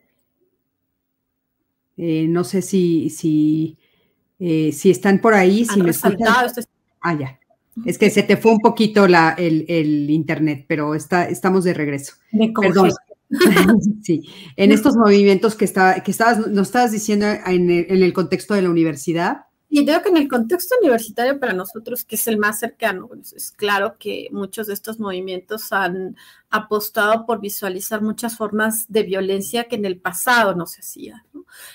Eh, 1.97 2.27
no 2.29 2.45
sé 2.45 2.61
si, 2.61 3.09
si, 3.09 3.77
eh, 4.39 4.71
si 4.71 4.91
están 4.91 5.19
por 5.19 5.33
ahí, 5.33 5.65
si 5.65 5.81
me 5.81 5.89
escuchan. 5.89 6.27
Ah, 7.01 7.13
ya. 7.13 7.39
Es 7.85 7.97
que 7.97 8.09
se 8.09 8.23
te 8.23 8.37
fue 8.37 8.51
un 8.51 8.59
poquito 8.59 9.07
la, 9.07 9.35
el, 9.37 10.09
internet, 10.09 10.65
pero 10.67 10.95
está, 10.95 11.29
estamos 11.29 11.63
de 11.63 11.73
regreso. 11.73 12.15
Perdón. 12.59 12.91
sí, 14.03 14.23
en 14.55 14.71
estos 14.71 14.95
movimientos 14.95 15.55
que, 15.55 15.65
está, 15.65 16.01
que 16.03 16.11
estabas, 16.11 16.47
nos 16.47 16.67
estabas 16.67 16.91
diciendo 16.91 17.27
en 17.45 17.69
el, 17.69 18.13
contexto 18.13 18.53
de 18.53 18.63
la 18.63 18.69
universidad. 18.69 19.43
Y 19.71 19.85
creo 19.85 20.01
que 20.01 20.09
en 20.09 20.17
el 20.17 20.27
contexto 20.27 20.75
universitario 20.81 21.39
para 21.39 21.53
nosotros, 21.53 22.03
que 22.03 22.15
es 22.15 22.27
el 22.27 22.37
más 22.37 22.59
cercano, 22.59 23.07
es 23.35 23.51
claro 23.51 23.97
que 23.99 24.27
muchos 24.31 24.65
de 24.65 24.73
estos 24.73 24.99
movimientos 24.99 25.71
han 25.71 26.15
apostado 26.49 27.27
por 27.27 27.39
visualizar 27.39 28.01
muchas 28.01 28.35
formas 28.35 28.85
de 28.91 29.03
violencia 29.03 29.65
que 29.65 29.75
en 29.75 29.85
el 29.85 29.99
pasado 29.99 30.55
no 30.55 30.65
se 30.65 30.81
hacía. 30.81 31.23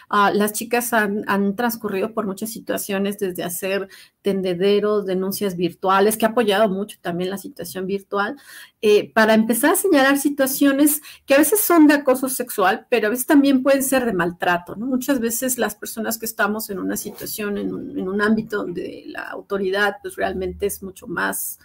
Ah, 0.08 0.32
las 0.34 0.52
chicas 0.52 0.92
han, 0.92 1.54
transcurrido 1.56 2.12
por 2.12 2.26
muchas 2.26 2.50
situaciones 2.50 3.18
desde 3.18 3.44
hacer 3.44 3.88
tendederos, 4.22 5.06
denuncias 5.06 5.56
virtuales, 5.56 6.16
que 6.16 6.26
ha 6.26 6.30
apoyado 6.30 6.68
mucho 6.68 6.98
también 7.00 7.30
la 7.30 7.38
situación 7.38 7.86
virtual, 7.86 8.36
eh, 8.86 9.10
para 9.14 9.32
empezar 9.32 9.72
a 9.72 9.76
señalar 9.76 10.18
situaciones 10.18 11.00
que 11.24 11.32
a 11.32 11.38
veces 11.38 11.60
son 11.60 11.86
de 11.86 11.94
acoso 11.94 12.28
sexual, 12.28 12.86
pero 12.90 13.06
a 13.06 13.10
veces 13.10 13.24
también 13.24 13.62
pueden 13.62 13.82
ser 13.82 14.04
de 14.04 14.12
maltrato, 14.12 14.76
¿no? 14.76 14.84
Muchas 14.84 15.20
veces 15.20 15.56
las 15.56 15.74
personas 15.74 16.18
que 16.18 16.26
estamos 16.26 16.68
en 16.68 16.78
una 16.78 16.98
situación, 16.98 17.56
en 17.56 17.72
un, 17.72 17.98
en 17.98 18.06
un 18.06 18.20
ámbito 18.20 18.58
donde 18.58 19.04
la 19.06 19.22
autoridad 19.22 19.96
pues 20.02 20.16
realmente 20.16 20.66
es 20.66 20.82
mucho 20.82 21.06
más 21.06 21.58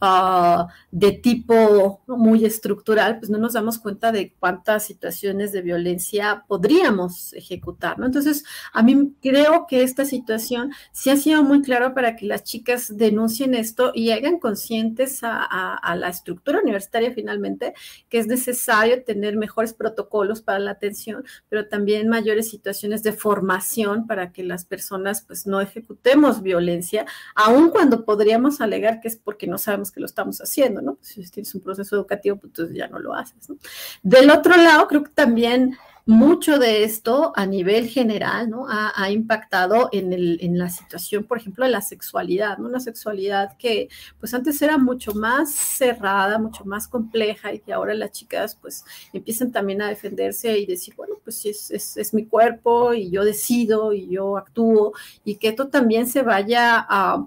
Ah, 0.00 0.68
de 0.92 1.10
tipo 1.10 2.02
muy 2.06 2.44
estructural, 2.44 3.18
pues 3.18 3.30
no 3.30 3.38
nos 3.38 3.54
damos 3.54 3.78
cuenta 3.78 4.12
de 4.12 4.32
cuántas 4.38 4.86
situaciones 4.86 5.50
de 5.50 5.60
violencia 5.60 6.44
podríamos 6.46 7.32
ejecutar, 7.32 7.98
¿no? 7.98 8.06
Entonces, 8.06 8.44
a 8.72 8.84
mí 8.84 9.12
creo 9.20 9.66
que 9.66 9.82
esta 9.82 10.04
situación 10.04 10.70
sí 10.92 11.10
ha 11.10 11.16
sido 11.16 11.42
muy 11.42 11.62
claro 11.62 11.94
para 11.94 12.14
que 12.14 12.26
las 12.26 12.44
chicas 12.44 12.96
denuncien 12.96 13.54
esto 13.54 13.90
y 13.92 14.12
hagan 14.12 14.38
conscientes 14.38 15.20
a, 15.22 15.96
la 15.96 16.08
estructura 16.08 16.60
universitaria 16.60 17.12
finalmente 17.12 17.74
que 18.08 18.18
es 18.18 18.26
necesario 18.26 19.02
tener 19.02 19.36
mejores 19.36 19.74
protocolos 19.74 20.42
para 20.42 20.60
la 20.60 20.72
atención, 20.72 21.24
pero 21.48 21.66
también 21.66 22.08
mayores 22.08 22.50
situaciones 22.50 23.02
de 23.02 23.12
formación 23.12 24.06
para 24.06 24.32
que 24.32 24.44
las 24.44 24.64
personas 24.64 25.22
pues 25.22 25.46
no 25.46 25.60
ejecutemos 25.60 26.42
violencia, 26.42 27.04
aun 27.34 27.70
cuando 27.70 28.04
podríamos 28.04 28.60
alegar 28.60 29.00
que 29.00 29.08
es 29.08 29.16
porque 29.16 29.46
no 29.46 29.58
sabemos 29.58 29.87
que 29.90 30.00
lo 30.00 30.06
estamos 30.06 30.40
haciendo, 30.40 30.82
¿no? 30.82 30.98
Si 31.00 31.22
tienes 31.30 31.54
un 31.54 31.60
proceso 31.60 31.96
educativo, 31.96 32.36
pues 32.36 32.50
entonces 32.50 32.76
ya 32.76 32.88
no 32.88 32.98
lo 32.98 33.14
haces, 33.14 33.48
¿no? 33.48 33.56
Del 34.02 34.30
otro 34.30 34.56
lado, 34.56 34.86
creo 34.88 35.04
que 35.04 35.10
también 35.10 35.76
mucho 36.08 36.58
de 36.58 36.84
esto 36.84 37.34
a 37.36 37.44
nivel 37.44 37.86
general, 37.86 38.48
¿no? 38.48 38.66
Ha, 38.66 39.10
impactado 39.10 39.90
en, 39.92 40.56
la 40.56 40.70
situación, 40.70 41.24
por 41.24 41.36
ejemplo, 41.36 41.66
de 41.66 41.70
la 41.70 41.82
sexualidad, 41.82 42.56
¿no? 42.56 42.66
Una 42.66 42.80
sexualidad 42.80 43.58
que, 43.58 43.90
pues 44.18 44.32
antes 44.32 44.62
era 44.62 44.78
mucho 44.78 45.12
más 45.12 45.52
cerrada, 45.52 46.38
mucho 46.38 46.64
más 46.64 46.88
compleja 46.88 47.52
y 47.52 47.58
que 47.58 47.74
ahora 47.74 47.92
las 47.92 48.12
chicas, 48.12 48.56
pues, 48.58 48.86
empiezan 49.12 49.52
también 49.52 49.82
a 49.82 49.88
defenderse 49.88 50.58
y 50.58 50.64
decir, 50.64 50.94
bueno, 50.96 51.16
pues 51.22 51.44
es, 51.44 51.70
es, 51.70 51.98
es 51.98 52.14
mi 52.14 52.24
cuerpo 52.24 52.94
y 52.94 53.10
yo 53.10 53.22
decido 53.22 53.92
y 53.92 54.08
yo 54.08 54.38
actúo 54.38 54.94
y 55.26 55.34
que 55.34 55.48
esto 55.48 55.68
también 55.68 56.06
se 56.06 56.22
vaya 56.22 56.86
a 56.88 57.26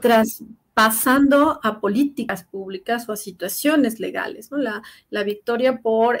tras, 0.00 0.42
pasando 0.80 1.60
a 1.62 1.78
políticas 1.78 2.44
públicas 2.44 3.06
o 3.06 3.12
a 3.12 3.16
situaciones 3.16 4.00
legales. 4.00 4.50
¿no? 4.50 4.56
La, 4.56 4.82
la 5.10 5.24
victoria 5.24 5.82
por 5.82 6.18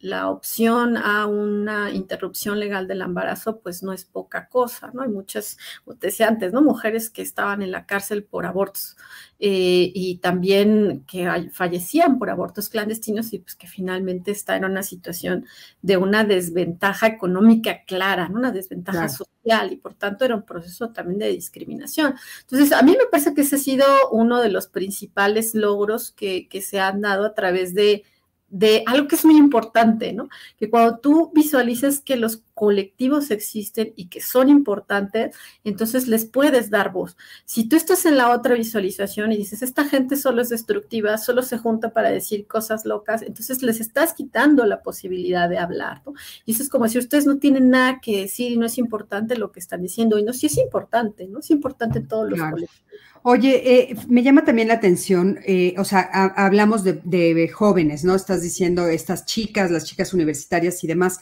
la 0.00 0.30
opción 0.30 0.96
a 0.96 1.26
una 1.26 1.90
interrupción 1.90 2.58
legal 2.58 2.88
del 2.88 3.02
embarazo, 3.02 3.60
pues 3.60 3.82
no 3.82 3.92
es 3.92 4.06
poca 4.06 4.48
cosa, 4.48 4.90
¿no? 4.94 5.02
Hay 5.02 5.10
muchas, 5.10 5.58
como 5.84 5.98
te 5.98 6.06
decía 6.06 6.28
antes, 6.28 6.54
¿no? 6.54 6.62
Mujeres 6.62 7.10
que 7.10 7.20
estaban 7.20 7.60
en 7.60 7.70
la 7.70 7.84
cárcel 7.84 8.24
por 8.24 8.46
abortos 8.46 8.96
eh, 9.38 9.92
y 9.94 10.16
también 10.22 11.04
que 11.06 11.50
fallecían 11.52 12.18
por 12.18 12.30
abortos 12.30 12.70
clandestinos 12.70 13.34
y 13.34 13.40
pues 13.40 13.56
que 13.56 13.66
finalmente 13.66 14.30
está 14.30 14.56
en 14.56 14.64
una 14.64 14.82
situación 14.82 15.44
de 15.82 15.98
una 15.98 16.24
desventaja 16.24 17.08
económica 17.08 17.84
clara, 17.84 18.30
¿no? 18.30 18.38
una 18.38 18.52
desventaja 18.52 19.10
social 19.10 19.31
y 19.44 19.76
por 19.76 19.94
tanto 19.94 20.24
era 20.24 20.36
un 20.36 20.44
proceso 20.44 20.90
también 20.90 21.18
de 21.18 21.28
discriminación. 21.28 22.14
Entonces, 22.42 22.72
a 22.72 22.82
mí 22.82 22.92
me 22.92 23.06
parece 23.10 23.34
que 23.34 23.42
ese 23.42 23.56
ha 23.56 23.58
sido 23.58 23.86
uno 24.10 24.40
de 24.40 24.50
los 24.50 24.68
principales 24.68 25.54
logros 25.54 26.12
que, 26.12 26.48
que 26.48 26.62
se 26.62 26.80
han 26.80 27.00
dado 27.00 27.24
a 27.26 27.34
través 27.34 27.74
de 27.74 28.04
de 28.52 28.84
algo 28.86 29.08
que 29.08 29.14
es 29.14 29.24
muy 29.24 29.38
importante, 29.38 30.12
¿no? 30.12 30.28
Que 30.58 30.68
cuando 30.68 30.98
tú 30.98 31.32
visualizas 31.34 32.00
que 32.00 32.16
los 32.16 32.42
colectivos 32.52 33.30
existen 33.30 33.94
y 33.96 34.08
que 34.08 34.20
son 34.20 34.50
importantes, 34.50 35.34
entonces 35.64 36.06
les 36.06 36.26
puedes 36.26 36.68
dar 36.68 36.92
voz. 36.92 37.16
Si 37.46 37.66
tú 37.66 37.76
estás 37.76 38.04
en 38.04 38.18
la 38.18 38.30
otra 38.30 38.54
visualización 38.54 39.32
y 39.32 39.38
dices, 39.38 39.62
esta 39.62 39.86
gente 39.86 40.18
solo 40.18 40.42
es 40.42 40.50
destructiva, 40.50 41.16
solo 41.16 41.40
se 41.40 41.56
junta 41.56 41.94
para 41.94 42.10
decir 42.10 42.46
cosas 42.46 42.84
locas, 42.84 43.22
entonces 43.22 43.62
les 43.62 43.80
estás 43.80 44.12
quitando 44.12 44.66
la 44.66 44.82
posibilidad 44.82 45.48
de 45.48 45.56
hablar, 45.56 46.02
¿no? 46.04 46.12
Y 46.44 46.52
eso 46.52 46.62
es 46.62 46.68
como 46.68 46.86
si 46.88 46.98
ustedes 46.98 47.24
no 47.24 47.38
tienen 47.38 47.70
nada 47.70 48.00
que 48.02 48.20
decir 48.20 48.52
y 48.52 48.58
no 48.58 48.66
es 48.66 48.76
importante 48.76 49.38
lo 49.38 49.50
que 49.50 49.60
están 49.60 49.80
diciendo, 49.80 50.18
y 50.18 50.24
no, 50.24 50.34
sí 50.34 50.44
es 50.44 50.58
importante, 50.58 51.26
¿no? 51.26 51.38
Es 51.38 51.50
importante 51.50 52.00
todos 52.00 52.28
los 52.28 52.38
colectivos. 52.38 52.82
Oye, 53.24 53.62
eh, 53.64 53.96
me 54.08 54.24
llama 54.24 54.44
también 54.44 54.66
la 54.66 54.74
atención, 54.74 55.38
eh, 55.46 55.74
o 55.78 55.84
sea, 55.84 56.00
hablamos 56.00 56.82
de, 56.82 57.48
jóvenes, 57.54 58.02
¿no? 58.02 58.16
Estás 58.16 58.42
diciendo 58.42 58.88
estas 58.88 59.26
chicas, 59.26 59.70
las 59.70 59.84
chicas 59.84 60.12
universitarias 60.12 60.82
y 60.82 60.88
demás, 60.88 61.20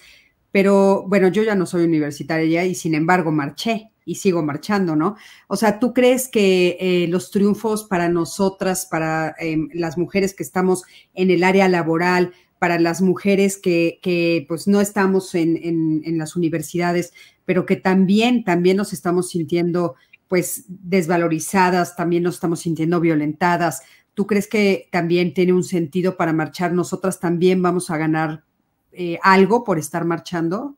pero 0.51 1.05
bueno, 1.07 1.29
yo 1.29 1.43
ya 1.43 1.55
no 1.55 1.67
soy 1.67 1.85
universitaria 1.85 2.65
y 2.65 2.75
sin 2.75 2.95
embargo 2.95 3.33
marché 3.33 3.91
y 4.07 4.15
sigo 4.15 4.43
marchando, 4.43 4.97
¿no? 4.97 5.17
O 5.47 5.57
sea, 5.57 5.79
¿tú 5.79 5.93
crees 5.93 6.29
que 6.29 6.79
eh, 6.81 7.07
los 7.09 7.31
triunfos 7.31 7.85
para 7.85 8.09
nosotras, 8.09 8.87
para 8.91 9.35
em, 9.39 9.69
las 9.75 9.99
mujeres 9.99 10.33
que 10.33 10.43
estamos 10.43 10.85
en 11.13 11.31
el 11.31 11.45
área 11.45 11.69
laboral, 11.69 12.33
para 12.59 12.79
las 12.79 13.03
mujeres 13.03 13.59
que, 13.59 14.01
que 14.03 14.47
pues 14.49 14.67
no 14.67 14.81
estamos 14.81 15.35
en, 15.35 15.59
en, 15.63 16.01
en 16.05 16.17
las 16.17 16.35
universidades, 16.35 17.13
pero 17.45 17.67
que 17.67 17.77
también, 17.77 18.43
también 18.43 18.79
nos 18.79 18.95
estamos 18.95 19.29
sintiendo 19.29 19.97
pues 20.31 20.65
desvalorizadas, 20.69 21.97
también 21.97 22.23
nos 22.23 22.37
estamos 22.37 22.61
sintiendo 22.61 23.01
violentadas. 23.01 23.83
¿Tú 24.15 24.29
crees 24.29 24.47
que 24.47 24.89
también 24.93 25.35
tiene 25.35 25.53
un 25.53 25.65
sentido 25.65 26.17
para 26.17 26.33
marchar? 26.33 26.73
¿Nosotras 26.73 27.19
también 27.19 27.61
vamos 27.61 27.91
a 27.91 27.97
ganar 27.97 28.45
eh, 28.93 29.19
algo 29.25 29.65
por 29.65 29.81
estar 29.81 30.05
marchando? 30.05 30.77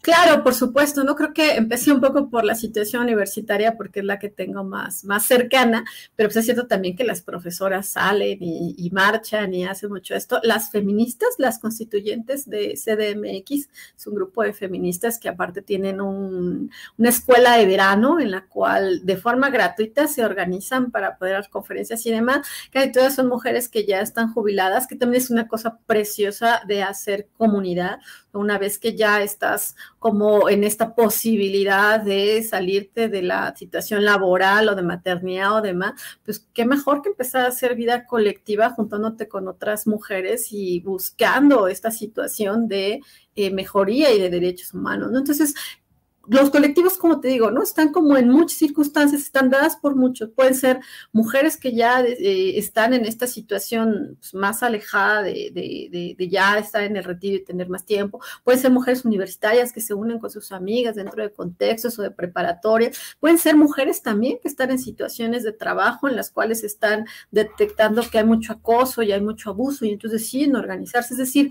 Claro, 0.00 0.42
por 0.42 0.54
supuesto, 0.54 1.04
no 1.04 1.16
creo 1.16 1.32
que 1.32 1.56
empecé 1.56 1.92
un 1.92 2.00
poco 2.00 2.30
por 2.30 2.44
la 2.44 2.54
situación 2.54 3.02
universitaria 3.02 3.76
porque 3.76 4.00
es 4.00 4.06
la 4.06 4.18
que 4.18 4.28
tengo 4.28 4.64
más, 4.64 5.04
más 5.04 5.26
cercana, 5.26 5.84
pero 6.16 6.28
pues 6.28 6.36
es 6.36 6.44
cierto 6.44 6.66
también 6.66 6.96
que 6.96 7.04
las 7.04 7.22
profesoras 7.22 7.88
salen 7.88 8.38
y, 8.40 8.88
marchan 8.92 9.52
y 9.54 9.64
hacen 9.64 9.90
mucho 9.90 10.14
esto. 10.14 10.40
Las 10.42 10.70
feministas, 10.70 11.28
las 11.38 11.58
constituyentes 11.58 12.48
de 12.48 12.74
CDMX, 12.74 13.68
es 13.96 14.06
un 14.06 14.14
grupo 14.14 14.42
de 14.42 14.52
feministas 14.52 15.18
que 15.18 15.28
aparte 15.28 15.62
tienen 15.62 16.00
una 16.00 17.08
escuela 17.08 17.56
de 17.56 17.66
verano 17.66 18.20
en 18.20 18.30
la 18.30 18.46
cual 18.46 19.04
de 19.04 19.16
forma 19.16 19.50
gratuita 19.50 20.06
se 20.06 20.24
organizan 20.24 20.90
para 20.90 21.18
poder 21.18 21.34
dar 21.34 21.50
conferencias 21.50 22.04
y 22.06 22.10
demás. 22.10 22.46
Casi 22.72 22.92
todas 22.92 23.14
son 23.14 23.28
mujeres 23.28 23.68
que 23.68 23.84
ya 23.84 24.00
están 24.00 24.32
jubiladas, 24.32 24.86
que 24.86 24.96
también 24.96 25.22
es 25.22 25.30
una 25.30 25.48
cosa 25.48 25.78
preciosa 25.86 26.62
de 26.66 26.82
hacer 26.82 27.28
comunidad 27.36 27.98
una 28.32 28.58
vez 28.58 28.78
que 28.78 28.94
ya 28.96 29.22
estás 29.22 29.76
como 29.98 30.48
en 30.48 30.64
esta 30.64 30.94
posibilidad 30.94 32.00
de 32.00 32.42
salirte 32.42 33.08
de 33.08 33.22
la 33.22 33.54
situación 33.56 34.04
laboral 34.04 34.68
o 34.68 34.74
de 34.74 34.82
maternidad 34.82 35.56
o 35.56 35.62
demás, 35.62 36.00
pues 36.24 36.46
qué 36.52 36.64
mejor 36.64 37.02
que 37.02 37.08
empezar 37.08 37.44
a 37.44 37.48
hacer 37.48 37.74
vida 37.74 38.06
colectiva 38.06 38.70
juntándote 38.70 39.28
con 39.28 39.48
otras 39.48 39.86
mujeres 39.86 40.48
y 40.50 40.80
buscando 40.80 41.68
esta 41.68 41.90
situación 41.90 42.68
de 42.68 43.00
eh, 43.34 43.50
mejoría 43.50 44.12
y 44.12 44.20
de 44.20 44.30
derechos 44.30 44.74
humanos, 44.74 45.10
¿no? 45.10 45.18
Entonces, 45.18 45.54
los 46.28 46.50
colectivos, 46.50 46.98
como 46.98 47.20
te 47.20 47.28
digo, 47.28 47.50
¿no? 47.50 47.62
Están 47.62 47.92
como 47.92 48.16
en 48.16 48.28
muchas 48.28 48.58
circunstancias, 48.58 49.22
están 49.22 49.48
dadas 49.50 49.76
por 49.76 49.96
muchos. 49.96 50.30
Pueden 50.30 50.54
ser 50.54 50.80
mujeres 51.12 51.56
que 51.56 51.74
ya 51.74 52.02
eh, 52.02 52.58
están 52.58 52.92
en 52.92 53.06
esta 53.06 53.26
situación 53.26 54.16
pues, 54.20 54.34
más 54.34 54.62
alejada 54.62 55.22
de, 55.22 56.28
ya 56.30 56.58
estar 56.58 56.82
en 56.82 56.96
el 56.96 57.04
retiro 57.04 57.36
y 57.36 57.44
tener 57.44 57.68
más 57.68 57.86
tiempo. 57.86 58.20
Pueden 58.44 58.60
ser 58.60 58.70
mujeres 58.70 59.04
universitarias 59.04 59.72
que 59.72 59.80
se 59.80 59.94
unen 59.94 60.18
con 60.18 60.30
sus 60.30 60.52
amigas 60.52 60.96
dentro 60.96 61.22
de 61.22 61.32
contextos 61.32 61.98
o 61.98 62.02
de 62.02 62.10
preparatoria. 62.10 62.90
Pueden 63.20 63.38
ser 63.38 63.56
mujeres 63.56 64.02
también 64.02 64.38
que 64.42 64.48
están 64.48 64.70
en 64.70 64.78
situaciones 64.78 65.44
de 65.44 65.52
trabajo 65.52 66.08
en 66.08 66.16
las 66.16 66.30
cuales 66.30 66.62
están 66.62 67.06
detectando 67.30 68.02
que 68.08 68.18
hay 68.18 68.24
mucho 68.24 68.52
acoso 68.52 69.02
y 69.02 69.12
hay 69.12 69.20
mucho 69.20 69.50
abuso 69.50 69.86
y 69.86 69.90
entonces 69.90 70.20
deciden 70.20 70.56
organizarse. 70.56 71.14
Es 71.14 71.18
decir, 71.18 71.50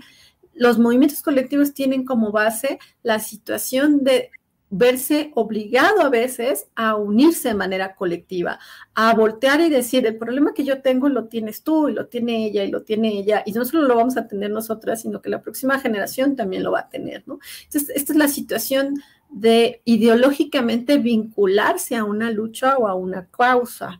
los 0.54 0.78
movimientos 0.78 1.22
colectivos 1.22 1.72
tienen 1.72 2.04
como 2.04 2.32
base 2.32 2.78
la 3.02 3.20
situación 3.20 4.04
de 4.04 4.30
verse 4.70 5.30
obligado 5.34 6.02
a 6.02 6.10
veces 6.10 6.68
a 6.74 6.96
unirse 6.96 7.48
de 7.48 7.54
manera 7.54 7.94
colectiva, 7.94 8.58
a 8.94 9.14
voltear 9.14 9.60
y 9.60 9.70
decir, 9.70 10.06
el 10.06 10.16
problema 10.16 10.52
que 10.54 10.64
yo 10.64 10.82
tengo 10.82 11.08
lo 11.08 11.26
tienes 11.26 11.62
tú 11.62 11.88
y 11.88 11.92
lo 11.92 12.06
tiene 12.06 12.46
ella 12.46 12.64
y 12.64 12.70
lo 12.70 12.82
tiene 12.82 13.18
ella, 13.18 13.42
y 13.46 13.52
no 13.52 13.64
solo 13.64 13.84
lo 13.84 13.96
vamos 13.96 14.16
a 14.16 14.26
tener 14.26 14.50
nosotras, 14.50 15.02
sino 15.02 15.22
que 15.22 15.30
la 15.30 15.42
próxima 15.42 15.78
generación 15.78 16.36
también 16.36 16.62
lo 16.62 16.72
va 16.72 16.80
a 16.80 16.88
tener, 16.88 17.22
¿no? 17.26 17.38
Entonces, 17.64 17.90
esta 17.94 18.12
es 18.12 18.18
la 18.18 18.28
situación 18.28 19.02
de 19.30 19.82
ideológicamente 19.84 20.98
vincularse 20.98 21.96
a 21.96 22.04
una 22.04 22.30
lucha 22.30 22.76
o 22.78 22.88
a 22.88 22.94
una 22.94 23.26
causa. 23.26 23.98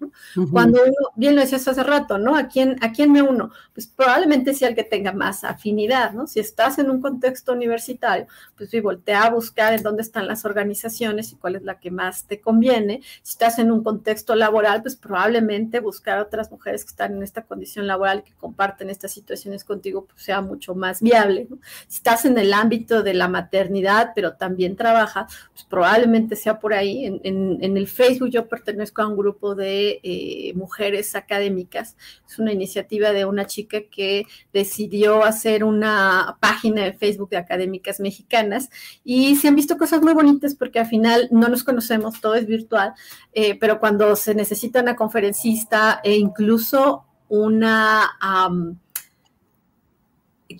Cuando 0.50 0.80
uno, 0.82 1.10
bien 1.16 1.34
lo 1.34 1.42
decías 1.42 1.68
hace 1.68 1.82
rato, 1.82 2.18
¿no? 2.18 2.34
¿A 2.36 2.48
quién, 2.48 2.76
¿A 2.80 2.92
quién 2.92 3.12
me 3.12 3.22
uno? 3.22 3.50
Pues 3.74 3.86
probablemente 3.86 4.54
sea 4.54 4.68
el 4.68 4.74
que 4.74 4.84
tenga 4.84 5.12
más 5.12 5.44
afinidad, 5.44 6.12
¿no? 6.12 6.26
Si 6.26 6.40
estás 6.40 6.78
en 6.78 6.90
un 6.90 7.00
contexto 7.00 7.52
universitario, 7.52 8.26
pues 8.56 8.70
sí, 8.70 8.80
voltea 8.80 9.24
a 9.24 9.30
buscar 9.30 9.74
en 9.74 9.82
dónde 9.82 10.02
están 10.02 10.26
las 10.26 10.44
organizaciones 10.44 11.32
y 11.32 11.36
cuál 11.36 11.56
es 11.56 11.62
la 11.62 11.78
que 11.78 11.90
más 11.90 12.24
te 12.24 12.40
conviene. 12.40 13.02
Si 13.22 13.32
estás 13.32 13.58
en 13.58 13.70
un 13.70 13.84
contexto 13.84 14.34
laboral, 14.34 14.82
pues 14.82 14.96
probablemente 14.96 15.80
buscar 15.80 16.20
otras 16.20 16.50
mujeres 16.50 16.84
que 16.84 16.90
están 16.90 17.16
en 17.16 17.22
esta 17.22 17.42
condición 17.42 17.86
laboral, 17.86 18.22
que 18.22 18.32
comparten 18.32 18.90
estas 18.90 19.12
situaciones 19.12 19.64
contigo, 19.64 20.06
pues 20.06 20.22
sea 20.22 20.40
mucho 20.40 20.74
más 20.74 21.02
viable, 21.02 21.46
¿no? 21.50 21.58
Si 21.86 21.96
estás 21.98 22.24
en 22.24 22.38
el 22.38 22.52
ámbito 22.52 23.02
de 23.02 23.14
la 23.14 23.28
maternidad, 23.28 24.12
pero 24.14 24.34
también 24.34 24.76
trabajas, 24.76 25.17
pues 25.26 25.64
probablemente 25.64 26.36
sea 26.36 26.58
por 26.58 26.74
ahí. 26.74 27.06
En, 27.06 27.76
el 27.76 27.88
Facebook 27.88 28.30
yo 28.30 28.48
pertenezco 28.48 29.02
a 29.02 29.08
un 29.08 29.16
grupo 29.16 29.54
de 29.54 30.00
eh, 30.02 30.52
mujeres 30.54 31.14
académicas. 31.14 31.96
Es 32.28 32.38
una 32.38 32.52
iniciativa 32.52 33.12
de 33.12 33.24
una 33.24 33.46
chica 33.46 33.78
que 33.90 34.26
decidió 34.52 35.24
hacer 35.24 35.64
una 35.64 36.36
página 36.40 36.84
de 36.84 36.92
Facebook 36.92 37.30
de 37.30 37.36
académicas 37.36 38.00
mexicanas 38.00 38.70
y 39.04 39.36
se 39.36 39.48
han 39.48 39.56
visto 39.56 39.78
cosas 39.78 40.02
muy 40.02 40.14
bonitas 40.14 40.54
porque 40.54 40.78
al 40.78 40.86
final 40.86 41.28
no 41.30 41.48
nos 41.48 41.64
conocemos, 41.64 42.20
todo 42.20 42.34
es 42.34 42.46
virtual, 42.46 42.94
eh, 43.32 43.58
pero 43.58 43.80
cuando 43.80 44.16
se 44.16 44.34
necesita 44.34 44.82
una 44.82 44.96
conferencista 44.96 46.00
e 46.02 46.16
incluso 46.16 47.04
una 47.28 48.10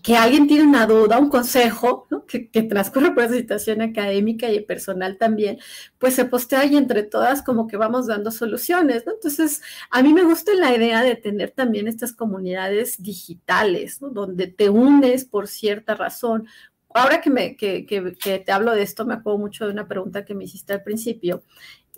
que 0.02 0.16
alguien 0.16 0.46
tiene 0.46 0.64
una 0.64 0.86
duda, 0.86 1.18
un 1.18 1.28
consejo, 1.28 2.06
que, 2.26 2.62
transcurre 2.62 3.12
por 3.12 3.24
esa 3.24 3.34
situación 3.34 3.80
académica 3.82 4.50
y 4.50 4.60
personal 4.60 5.16
también, 5.18 5.58
pues 5.98 6.14
se 6.14 6.24
postea 6.24 6.64
y 6.66 6.76
entre 6.76 7.02
todas 7.02 7.42
como 7.42 7.66
que 7.66 7.76
vamos 7.76 8.06
dando 8.06 8.30
soluciones, 8.30 9.06
¿no? 9.06 9.12
Entonces, 9.12 9.62
a 9.90 10.02
mí 10.02 10.12
me 10.12 10.24
gusta 10.24 10.52
la 10.54 10.74
idea 10.74 11.02
de 11.02 11.16
tener 11.16 11.50
también 11.52 11.88
estas 11.88 12.12
comunidades 12.12 13.02
digitales, 13.02 14.02
¿no? 14.02 14.10
Donde 14.10 14.46
te 14.46 14.68
unes 14.70 15.24
por 15.24 15.48
cierta 15.48 15.94
razón. 15.94 16.46
Ahora 16.94 17.20
que, 17.20 17.30
me, 17.30 17.56
que, 17.56 17.86
que 17.86 18.38
te 18.38 18.52
hablo 18.52 18.72
de 18.72 18.82
esto, 18.82 19.04
me 19.06 19.14
acuerdo 19.14 19.38
mucho 19.38 19.66
de 19.66 19.72
una 19.72 19.88
pregunta 19.88 20.24
que 20.24 20.34
me 20.34 20.44
hiciste 20.44 20.72
al 20.72 20.82
principio, 20.82 21.42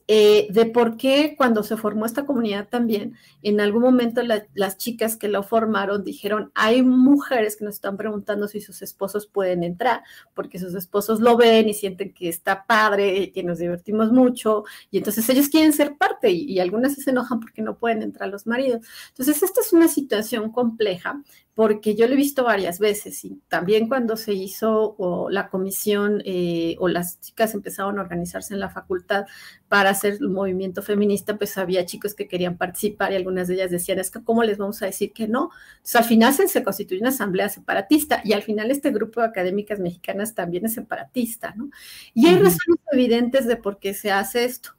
eh, 0.07 0.49
de 0.51 0.67
por 0.67 0.97
qué 0.97 1.35
cuando 1.37 1.63
se 1.63 1.77
formó 1.77 2.07
esta 2.07 2.27
comunidad 2.27 2.69
también, 2.69 3.17
en 3.43 3.61
algún 3.61 3.83
momento 3.83 4.23
las 4.23 4.77
chicas 4.77 5.17
que 5.17 5.29
lo 5.29 5.43
formaron 5.43 6.05
dijeron, 6.05 6.53
hay 6.55 6.83
mujeres 6.83 7.57
que 7.57 7.65
nos 7.65 7.75
están 7.75 7.97
preguntando 7.97 8.49
si 8.49 8.61
sus 8.61 8.83
esposos 8.83 9.27
pueden 9.27 9.65
entrar, 9.65 10.03
porque 10.35 10.59
sus 10.59 10.75
esposos 10.75 11.21
lo 11.21 11.37
ven 11.37 11.69
y 11.69 11.75
sienten 11.75 12.13
que 12.13 12.29
está 12.29 12.67
padre, 12.67 13.33
que 13.33 13.43
nos 13.43 13.59
divertimos 13.59 14.13
mucho, 14.13 14.65
y 14.91 14.99
entonces 14.99 15.29
ellos 15.29 15.49
quieren 15.49 15.73
ser 15.73 15.97
parte 15.97 16.31
y, 16.31 16.45
y 16.45 16.61
algunas 16.61 16.95
se 16.95 17.11
enojan 17.11 17.41
porque 17.41 17.63
no 17.63 17.79
pueden 17.79 18.03
entrar 18.03 18.29
los 18.29 18.47
maridos. 18.47 18.87
Entonces, 19.09 19.43
esta 19.43 19.61
es 19.61 19.73
una 19.73 19.89
situación 19.89 20.51
compleja 20.51 21.23
porque 21.61 21.95
yo 21.95 22.07
lo 22.07 22.15
he 22.15 22.17
visto 22.17 22.43
varias 22.43 22.79
veces 22.79 23.23
y 23.23 23.39
también 23.49 23.87
cuando 23.87 24.17
se 24.17 24.33
hizo 24.33 24.97
la 25.29 25.51
comisión 25.51 26.23
eh, 26.25 26.75
o 26.79 26.89
las 26.89 27.21
chicas 27.21 27.53
empezaron 27.53 27.99
a 27.99 28.01
organizarse 28.01 28.55
en 28.55 28.61
la 28.61 28.71
facultad 28.71 29.27
para 29.69 29.91
hacer 29.91 30.15
el 30.15 30.31
movimiento 30.31 30.81
feminista, 30.81 31.37
pues 31.37 31.59
había 31.59 31.85
chicos 31.85 32.15
que 32.15 32.29
querían 32.29 32.57
participar 32.57 33.13
y 33.13 33.17
algunas 33.17 33.47
de 33.47 33.57
ellas 33.57 33.71
decían, 33.71 33.99
es 33.99 34.11
que 34.11 34.25
¿cómo 34.25 34.43
les 34.43 34.57
vamos 34.57 34.81
a 34.81 34.87
decir 34.87 35.13
que 35.13 35.29
no? 35.29 35.51
Entonces 35.73 35.97
al 35.97 36.05
final 36.05 36.33
se, 36.33 36.49
se 36.49 36.65
constituye 36.65 37.03
una 37.03 37.11
asamblea 37.11 37.51
separatista 37.51 38.23
y 38.25 38.33
al 38.33 38.41
final 38.41 38.71
este 38.71 38.91
grupo 38.91 39.21
de 39.21 39.27
académicas 39.27 39.81
mexicanas 39.81 40.35
también 40.35 40.65
es 40.65 40.73
separatista, 40.73 41.53
¿no? 41.57 41.69
Y 42.15 42.27
hay 42.27 42.37
razones 42.37 42.81
evidentes 42.91 43.47
de 43.47 43.57
por 43.57 43.79
qué 43.79 43.93
se 43.93 44.11
hace 44.11 44.47
esto. 44.47 44.71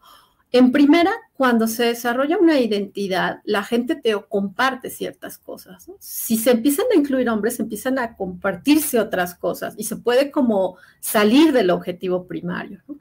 En 0.53 0.73
primera, 0.73 1.11
cuando 1.33 1.65
se 1.65 1.85
desarrolla 1.85 2.37
una 2.37 2.59
identidad, 2.59 3.39
la 3.45 3.63
gente 3.63 3.95
te 3.95 4.13
comparte 4.27 4.89
ciertas 4.89 5.37
cosas. 5.37 5.89
Si 5.99 6.37
se 6.37 6.51
empiezan 6.51 6.87
a 6.93 6.97
incluir 6.97 7.29
hombres, 7.29 7.59
empiezan 7.59 7.97
a 7.99 8.17
compartirse 8.17 8.99
otras 8.99 9.33
cosas 9.33 9.75
y 9.77 9.85
se 9.85 9.95
puede 9.95 10.29
como 10.29 10.75
salir 10.99 11.53
del 11.53 11.69
objetivo 11.69 12.27
primario. 12.27 12.81
¿no? 12.87 12.97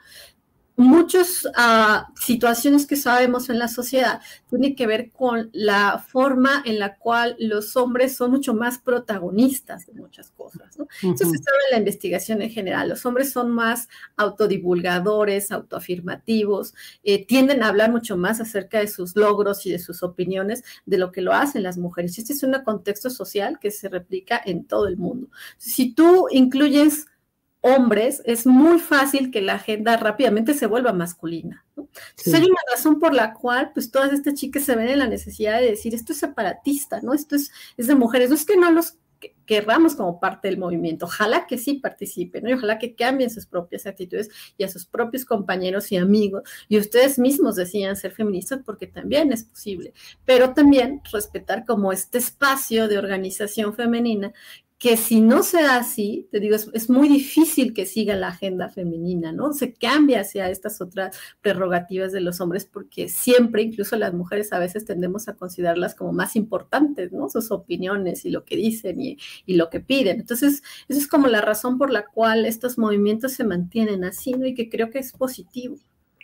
Muchas 0.80 1.46
ah, 1.56 2.08
situaciones 2.16 2.86
que 2.86 2.96
sabemos 2.96 3.50
en 3.50 3.58
la 3.58 3.68
sociedad 3.68 4.20
tienen 4.48 4.74
que 4.74 4.86
ver 4.86 5.10
con 5.10 5.50
la 5.52 5.98
forma 5.98 6.62
en 6.64 6.78
la 6.78 6.96
cual 6.96 7.36
los 7.38 7.76
hombres 7.76 8.16
son 8.16 8.30
mucho 8.30 8.54
más 8.54 8.78
protagonistas 8.78 9.86
de 9.86 9.92
muchas 9.92 10.30
cosas. 10.30 10.78
¿no? 10.78 10.86
Eso 11.02 11.24
se 11.24 11.38
sabe 11.38 11.58
en 11.68 11.72
la 11.72 11.78
investigación 11.78 12.40
en 12.42 12.50
general. 12.50 12.88
Los 12.88 13.04
hombres 13.04 13.30
son 13.30 13.50
más 13.50 13.88
autodivulgadores, 14.16 15.52
autoafirmativos, 15.52 16.74
eh, 17.04 17.26
tienden 17.26 17.62
a 17.62 17.68
hablar 17.68 17.90
mucho 17.90 18.16
más 18.16 18.40
acerca 18.40 18.80
de 18.80 18.88
sus 18.88 19.14
logros 19.16 19.66
y 19.66 19.72
de 19.72 19.78
sus 19.78 20.02
opiniones 20.02 20.64
de 20.86 20.98
lo 20.98 21.12
que 21.12 21.20
lo 21.20 21.32
hacen 21.32 21.62
las 21.62 21.78
mujeres. 21.78 22.18
Este 22.18 22.32
es 22.32 22.42
un 22.42 22.54
contexto 22.64 23.10
social 23.10 23.58
que 23.60 23.70
se 23.70 23.88
replica 23.88 24.40
en 24.44 24.64
todo 24.64 24.88
el 24.88 24.96
mundo. 24.96 25.28
Si 25.58 25.92
tú 25.92 26.26
incluyes 26.30 27.06
hombres, 27.62 28.22
es 28.24 28.46
muy 28.46 28.78
fácil 28.78 29.30
que 29.30 29.42
la 29.42 29.54
agenda 29.54 29.96
rápidamente 29.96 30.54
se 30.54 30.66
vuelva 30.66 30.92
masculina. 30.92 31.64
Entonces 31.76 32.34
hay 32.34 32.44
una 32.44 32.60
razón 32.74 32.98
por 32.98 33.14
la 33.14 33.34
cual 33.34 33.72
pues 33.72 33.90
todas 33.90 34.12
estas 34.12 34.34
chicas 34.34 34.64
se 34.64 34.76
ven 34.76 34.88
en 34.88 34.98
la 34.98 35.08
necesidad 35.08 35.60
de 35.60 35.70
decir 35.70 35.94
esto 35.94 36.12
es 36.12 36.18
separatista, 36.18 37.00
¿no? 37.02 37.14
Esto 37.14 37.36
es, 37.36 37.50
es 37.76 37.86
de 37.86 37.94
mujeres, 37.94 38.30
no 38.30 38.36
es 38.36 38.44
que 38.44 38.56
no 38.56 38.70
los 38.70 38.96
querramos 39.44 39.94
como 39.94 40.20
parte 40.20 40.48
del 40.48 40.58
movimiento, 40.58 41.06
ojalá 41.06 41.46
que 41.46 41.58
sí 41.58 41.74
participen, 41.74 42.44
¿no? 42.44 42.50
y 42.50 42.52
ojalá 42.54 42.78
que 42.78 42.94
cambien 42.94 43.30
sus 43.30 43.46
propias 43.46 43.86
actitudes 43.86 44.30
y 44.56 44.64
a 44.64 44.68
sus 44.68 44.86
propios 44.86 45.24
compañeros 45.24 45.90
y 45.92 45.96
amigos, 45.96 46.42
y 46.68 46.78
ustedes 46.78 47.18
mismos 47.18 47.56
decían 47.56 47.96
ser 47.96 48.12
feministas 48.12 48.60
porque 48.64 48.86
también 48.86 49.32
es 49.32 49.44
posible, 49.44 49.92
pero 50.24 50.54
también 50.54 51.02
respetar 51.12 51.64
como 51.66 51.92
este 51.92 52.18
espacio 52.18 52.88
de 52.88 52.98
organización 52.98 53.74
femenina 53.74 54.32
que 54.80 54.96
si 54.96 55.20
no 55.20 55.42
se 55.42 55.62
da 55.62 55.76
así, 55.76 56.26
te 56.32 56.40
digo, 56.40 56.56
es, 56.56 56.88
muy 56.88 57.06
difícil 57.06 57.74
que 57.74 57.84
siga 57.84 58.16
la 58.16 58.28
agenda 58.28 58.70
femenina, 58.70 59.30
¿no? 59.30 59.52
Se 59.52 59.74
cambia 59.74 60.22
hacia 60.22 60.48
estas 60.48 60.80
otras 60.80 61.14
prerrogativas 61.42 62.12
de 62.12 62.22
los 62.22 62.40
hombres 62.40 62.64
porque 62.64 63.10
siempre, 63.10 63.60
incluso 63.60 63.96
las 63.96 64.14
mujeres 64.14 64.54
a 64.54 64.58
veces 64.58 64.86
tendemos 64.86 65.28
a 65.28 65.36
considerarlas 65.36 65.94
como 65.94 66.12
más 66.14 66.34
importantes, 66.34 67.12
¿no? 67.12 67.28
Sus 67.28 67.50
opiniones 67.50 68.24
y 68.24 68.30
lo 68.30 68.46
que 68.46 68.56
dicen 68.56 69.02
y, 69.02 69.18
lo 69.46 69.68
que 69.68 69.80
piden. 69.80 70.18
Entonces, 70.18 70.62
esa 70.88 70.98
es 70.98 71.06
como 71.06 71.26
la 71.26 71.42
razón 71.42 71.76
por 71.76 71.90
la 71.90 72.06
cual 72.06 72.46
estos 72.46 72.78
movimientos 72.78 73.32
se 73.32 73.44
mantienen 73.44 74.02
así, 74.04 74.32
¿no? 74.32 74.46
Y 74.46 74.54
que 74.54 74.70
creo 74.70 74.88
que 74.90 75.00
es 75.00 75.12
positivo. 75.12 75.76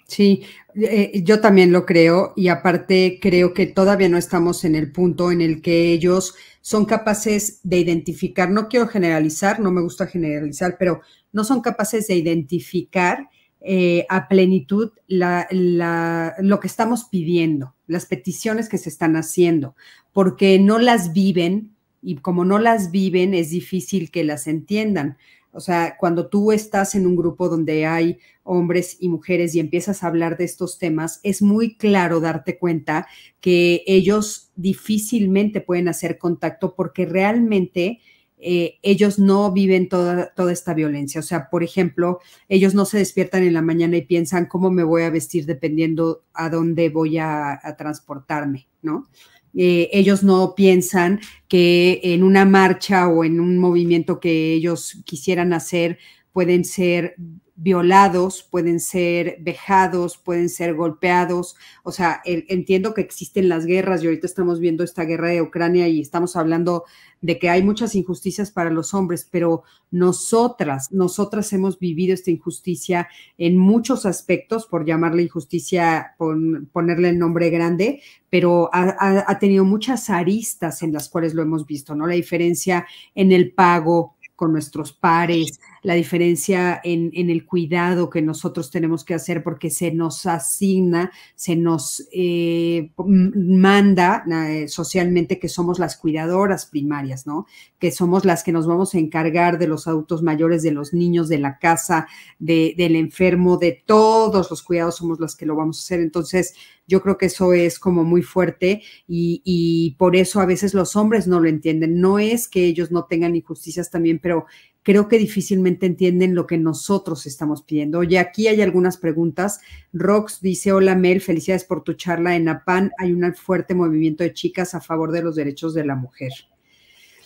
Sí, 0.09 0.45
eh, 0.75 1.23
yo 1.25 1.41
también 1.41 1.73
lo 1.73 1.85
creo 1.85 2.33
y 2.37 2.49
aparte 2.49 3.19
creo 3.21 3.53
que 3.53 3.67
todavía 3.67 4.09
no 4.09 4.19
estamos 4.19 4.65
en 4.65 4.77
el 4.77 4.93
punto 4.93 5.33
en 5.33 5.41
el 5.41 5.63
que 5.63 5.93
ellos 5.93 6.35
son 6.61 6.85
capaces 6.85 7.61
de 7.65 7.79
identificar, 7.79 8.51
no 8.51 8.69
quiero 8.69 8.87
generalizar, 8.87 9.59
no 9.59 9.73
me 9.73 9.81
gusta 9.83 10.07
generalizar, 10.07 10.77
pero 10.79 11.01
no 11.33 11.45
son 11.45 11.61
capaces 11.61 12.07
de 12.07 12.17
identificar 12.17 13.29
eh, 13.61 14.07
a 14.09 14.29
plenitud 14.29 14.93
lo 15.09 16.61
que 16.61 16.67
estamos 16.67 17.05
pidiendo, 17.05 17.75
las 17.89 18.07
peticiones 18.07 18.69
que 18.69 18.79
se 18.79 18.89
están 18.89 19.17
haciendo, 19.17 19.75
porque 20.13 20.59
no 20.61 20.79
las 20.79 21.13
viven 21.13 21.75
y 22.01 22.17
como 22.17 22.45
no 22.45 22.61
las 22.61 22.93
viven 22.93 23.35
es 23.35 23.51
difícil 23.51 24.11
que 24.13 24.23
las 24.23 24.47
entiendan. 24.47 25.17
O 25.57 25.61
sea, 25.61 25.97
cuando 25.99 26.29
tú 26.29 26.53
estás 26.53 26.95
en 26.95 27.07
un 27.07 27.17
grupo 27.17 27.49
donde 27.49 27.87
hay 27.87 28.19
hombres 28.45 28.99
y 29.01 29.09
mujeres 29.09 29.55
y 29.55 29.61
empiezas 29.61 30.03
a 30.03 30.09
hablar 30.09 30.37
de 30.37 30.45
estos 30.45 30.79
temas, 30.79 31.19
es 31.23 31.43
muy 31.43 31.77
claro 31.77 32.21
darte 32.21 32.59
cuenta 32.59 33.07
que 33.41 33.83
ellos 33.87 34.53
difícilmente 34.55 35.61
pueden 35.61 35.89
hacer 35.89 36.19
contacto 36.19 36.75
porque 36.75 37.07
realmente 37.07 38.01
eh, 38.39 38.79
ellos 38.83 39.19
no 39.19 39.51
viven 39.51 39.89
toda, 39.89 40.33
toda 40.35 40.53
esta 40.53 40.75
violencia. 40.75 41.21
O 41.21 41.25
sea, 41.25 41.49
por 41.49 41.65
ejemplo, 41.65 42.21
ellos 42.49 42.75
no 42.75 42.85
se 42.85 42.99
despiertan 42.99 43.43
en 43.43 43.55
la 43.55 43.63
mañana 43.63 43.97
y 43.97 44.03
piensan 44.03 44.47
cómo 44.47 44.71
me 44.71 44.85
voy 44.85 45.03
a 45.03 45.11
vestir 45.11 45.47
dependiendo 45.47 46.23
a 46.35 46.51
dónde 46.51 46.91
voy 46.91 47.17
a 47.19 47.59
transportarme, 47.79 48.69
¿no? 48.83 49.09
Eh, 49.57 49.89
ellos 49.93 50.23
no 50.23 50.55
piensan 50.55 51.21
que 51.49 52.01
en 52.03 52.23
una 52.23 52.45
marcha 52.45 53.09
o 53.09 53.25
en 53.25 53.41
un 53.41 53.59
movimiento 53.59 54.21
que 54.21 54.53
ellos 54.53 55.03
quisieran 55.07 55.53
hacer 55.55 55.99
pueden 56.37 56.67
ser 56.67 57.15
violados, 57.55 58.43
pueden 58.43 58.79
ser 58.79 59.39
vejados, 59.41 60.19
pueden 60.19 60.51
ser 60.51 60.75
golpeados. 60.75 61.57
O 61.83 61.93
sea, 61.93 62.21
entiendo 62.27 62.93
que 62.93 63.01
existen 63.01 63.49
las 63.49 63.65
guerras 63.65 64.03
y 64.03 64.07
ahorita 64.09 64.27
estamos 64.27 64.61
viendo 64.61 64.85
esta 64.85 65.05
guerra 65.05 65.31
de 65.31 65.41
Ucrania 65.41 65.89
y 65.89 65.99
estamos 65.99 66.37
hablando 66.37 66.85
de 67.23 67.39
que 67.39 67.49
hay 67.49 67.63
muchas 67.63 67.95
injusticias 67.95 68.51
para 68.51 68.69
los 68.69 68.93
hombres, 68.93 69.27
pero 69.33 69.63
nosotras, 69.91 70.93
nosotras 70.93 71.51
hemos 71.55 71.79
vivido 71.79 72.13
esta 72.13 72.31
injusticia 72.31 73.09
en 73.39 73.57
muchos 73.57 74.05
aspectos, 74.05 74.67
por 74.67 74.85
llamarle 74.85 75.23
injusticia, 75.23 76.17
ponerle 76.19 77.09
el 77.09 77.19
nombre 77.19 77.49
grande, 77.49 78.03
pero 78.29 78.69
ha 78.75 79.39
tenido 79.39 79.65
muchas 79.65 80.11
aristas 80.11 80.83
en 80.83 80.93
las 80.93 81.09
cuales 81.09 81.33
lo 81.33 81.41
hemos 81.41 81.65
visto, 81.65 81.95
¿no? 81.95 82.07
La 82.07 82.13
diferencia 82.13 82.87
en 83.15 83.33
el 83.33 83.55
pago 83.55 84.17
con 84.37 84.53
nuestros 84.53 84.93
pares, 84.93 85.59
la 85.87 85.95
diferencia 85.95 86.81
en, 86.83 87.13
el 87.15 87.47
cuidado 87.47 88.11
que 88.11 88.21
nosotros 88.21 88.73
tenemos 88.73 89.05
que 89.05 89.15
hacer 89.15 89.45
porque 89.45 89.71
se 89.71 89.93
nos 89.93 90.27
asigna, 90.27 91.13
se 91.37 91.55
nos 91.55 92.09
eh, 92.11 92.91
manda 93.07 94.25
eh, 94.51 94.67
socialmente 94.67 95.39
que 95.39 95.49
somos 95.49 95.79
las 95.79 95.97
cuidadoras 95.97 96.67
primarias, 96.67 97.25
¿no? 97.25 97.47
Que 97.79 97.93
somos 97.93 98.25
las 98.25 98.43
que 98.43 98.51
nos 98.51 98.67
vamos 98.67 98.97
a 98.97 98.99
encargar 98.99 99.61
de 99.61 99.69
los 99.69 99.87
adultos 99.87 100.25
mayores, 100.25 100.65
de 100.65 100.73
los 100.73 100.93
niños, 100.93 101.29
de 101.29 101.39
la 101.39 101.61
casa, 101.61 102.09
del 102.41 102.97
enfermo, 102.97 103.57
de 103.57 103.81
todos 103.87 104.51
los 104.51 104.65
cuidados, 104.65 104.97
somos 104.97 105.21
las 105.21 105.37
que 105.37 105.47
lo 105.47 105.55
vamos 105.55 105.79
a 105.79 105.83
hacer. 105.85 106.01
Entonces, 106.01 106.55
yo 106.89 107.03
creo 107.03 107.19
que 107.19 107.27
eso 107.27 107.53
es 107.53 107.79
como 107.79 108.05
muy 108.05 108.23
fuerte 108.23 108.83
y, 109.07 109.95
por 109.99 110.17
eso 110.17 110.41
a 110.41 110.47
veces 110.47 110.75
los 110.75 110.97
hombres 110.97 111.27
no 111.27 111.41
lo 111.41 111.49
entienden. 111.49 112.01
No 112.01 112.19
es 112.19 112.49
que 112.49 112.65
ellos 112.65 112.91
no 112.91 113.05
tengan 113.05 113.37
injusticias 113.37 113.91
también, 113.91 114.19
pero 114.21 114.47
creo 114.87 115.09
que 115.09 115.19
difícilmente 115.19 115.85
entienden 115.85 116.37
lo 116.37 116.47
que 116.47 116.59
nosotros 116.59 117.27
estamos 117.27 117.61
pidiendo. 117.63 117.99
Oye, 117.99 118.21
aquí 118.21 118.47
hay 118.47 118.61
algunas 118.61 118.99
preguntas. 118.99 119.59
Rox 119.93 120.41
dice, 120.41 120.71
hola 120.71 120.95
Mel, 120.95 121.21
felicidades 121.21 121.65
por 121.65 121.83
tu 121.83 121.95
charla 121.95 122.37
en 122.37 122.49
APAN. 122.49 122.93
Hay 122.99 123.13
un 123.13 123.35
fuerte 123.35 123.75
movimiento 123.75 124.23
de 124.23 124.33
chicas 124.33 124.77
a 124.77 124.81
favor 124.81 125.11
de 125.11 125.25
los 125.25 125.35
derechos 125.35 125.75
de 125.75 125.85
la 125.85 125.97
mujer. 125.97 126.31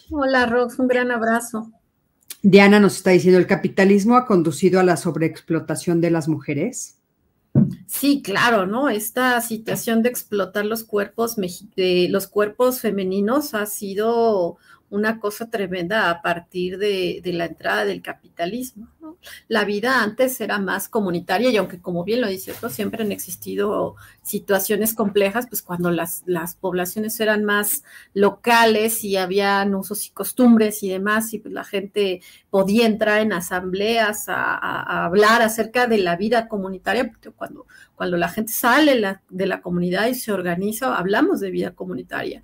Hola 0.08 0.46
Rox, 0.46 0.78
un 0.78 0.88
gran 0.88 1.10
abrazo. 1.10 1.70
Diana 2.42 2.80
nos 2.80 2.96
está 2.96 3.10
diciendo, 3.10 3.38
¿el 3.38 3.46
capitalismo 3.46 4.16
ha 4.16 4.24
conducido 4.24 4.80
a 4.80 4.82
la 4.82 4.96
sobreexplotación 4.96 6.00
de 6.00 6.10
las 6.12 6.28
mujeres? 6.28 6.96
Sí, 7.86 8.22
claro, 8.22 8.64
¿no? 8.64 8.88
Esta 8.88 9.38
situación 9.42 10.02
de 10.02 10.08
explotar 10.08 10.64
los 10.64 10.82
cuerpos, 10.82 11.36
de 11.36 12.06
los 12.08 12.26
cuerpos 12.26 12.80
femeninos 12.80 13.52
ha 13.52 13.66
sido 13.66 14.56
una 14.90 15.20
cosa 15.20 15.48
tremenda 15.48 16.10
a 16.10 16.20
partir 16.20 16.76
de, 16.76 17.22
la 17.24 17.46
entrada 17.46 17.84
del 17.84 18.02
capitalismo. 18.02 18.88
La 19.48 19.64
vida 19.64 20.02
antes 20.02 20.40
era 20.40 20.58
más 20.58 20.88
comunitaria 20.88 21.50
y 21.50 21.56
aunque 21.56 21.80
como 21.80 22.04
bien 22.04 22.20
lo 22.20 22.28
dice 22.28 22.52
otro, 22.52 22.70
siempre 22.70 23.04
han 23.04 23.12
existido 23.12 23.96
situaciones 24.22 24.94
complejas, 24.94 25.46
pues 25.48 25.62
cuando 25.62 25.90
las, 25.90 26.22
poblaciones 26.60 27.18
eran 27.20 27.44
más 27.44 27.84
locales 28.14 29.04
y 29.04 29.16
habían 29.16 29.74
usos 29.74 30.06
y 30.06 30.10
costumbres 30.10 30.82
y 30.82 30.88
demás, 30.88 31.32
y 31.32 31.38
pues 31.38 31.54
la 31.54 31.64
gente 31.64 32.20
podía 32.50 32.86
entrar 32.86 33.20
en 33.20 33.32
asambleas 33.32 34.28
a, 34.28 35.04
hablar 35.04 35.42
acerca 35.42 35.86
de 35.86 35.98
la 35.98 36.16
vida 36.16 36.48
comunitaria, 36.48 37.12
cuando, 37.36 37.66
cuando 37.94 38.16
la 38.16 38.28
gente 38.28 38.52
sale 38.52 39.18
de 39.28 39.46
la 39.46 39.60
comunidad 39.60 40.08
y 40.08 40.14
se 40.14 40.32
organiza, 40.32 40.96
hablamos 40.96 41.40
de 41.40 41.50
vida 41.50 41.74
comunitaria 41.74 42.42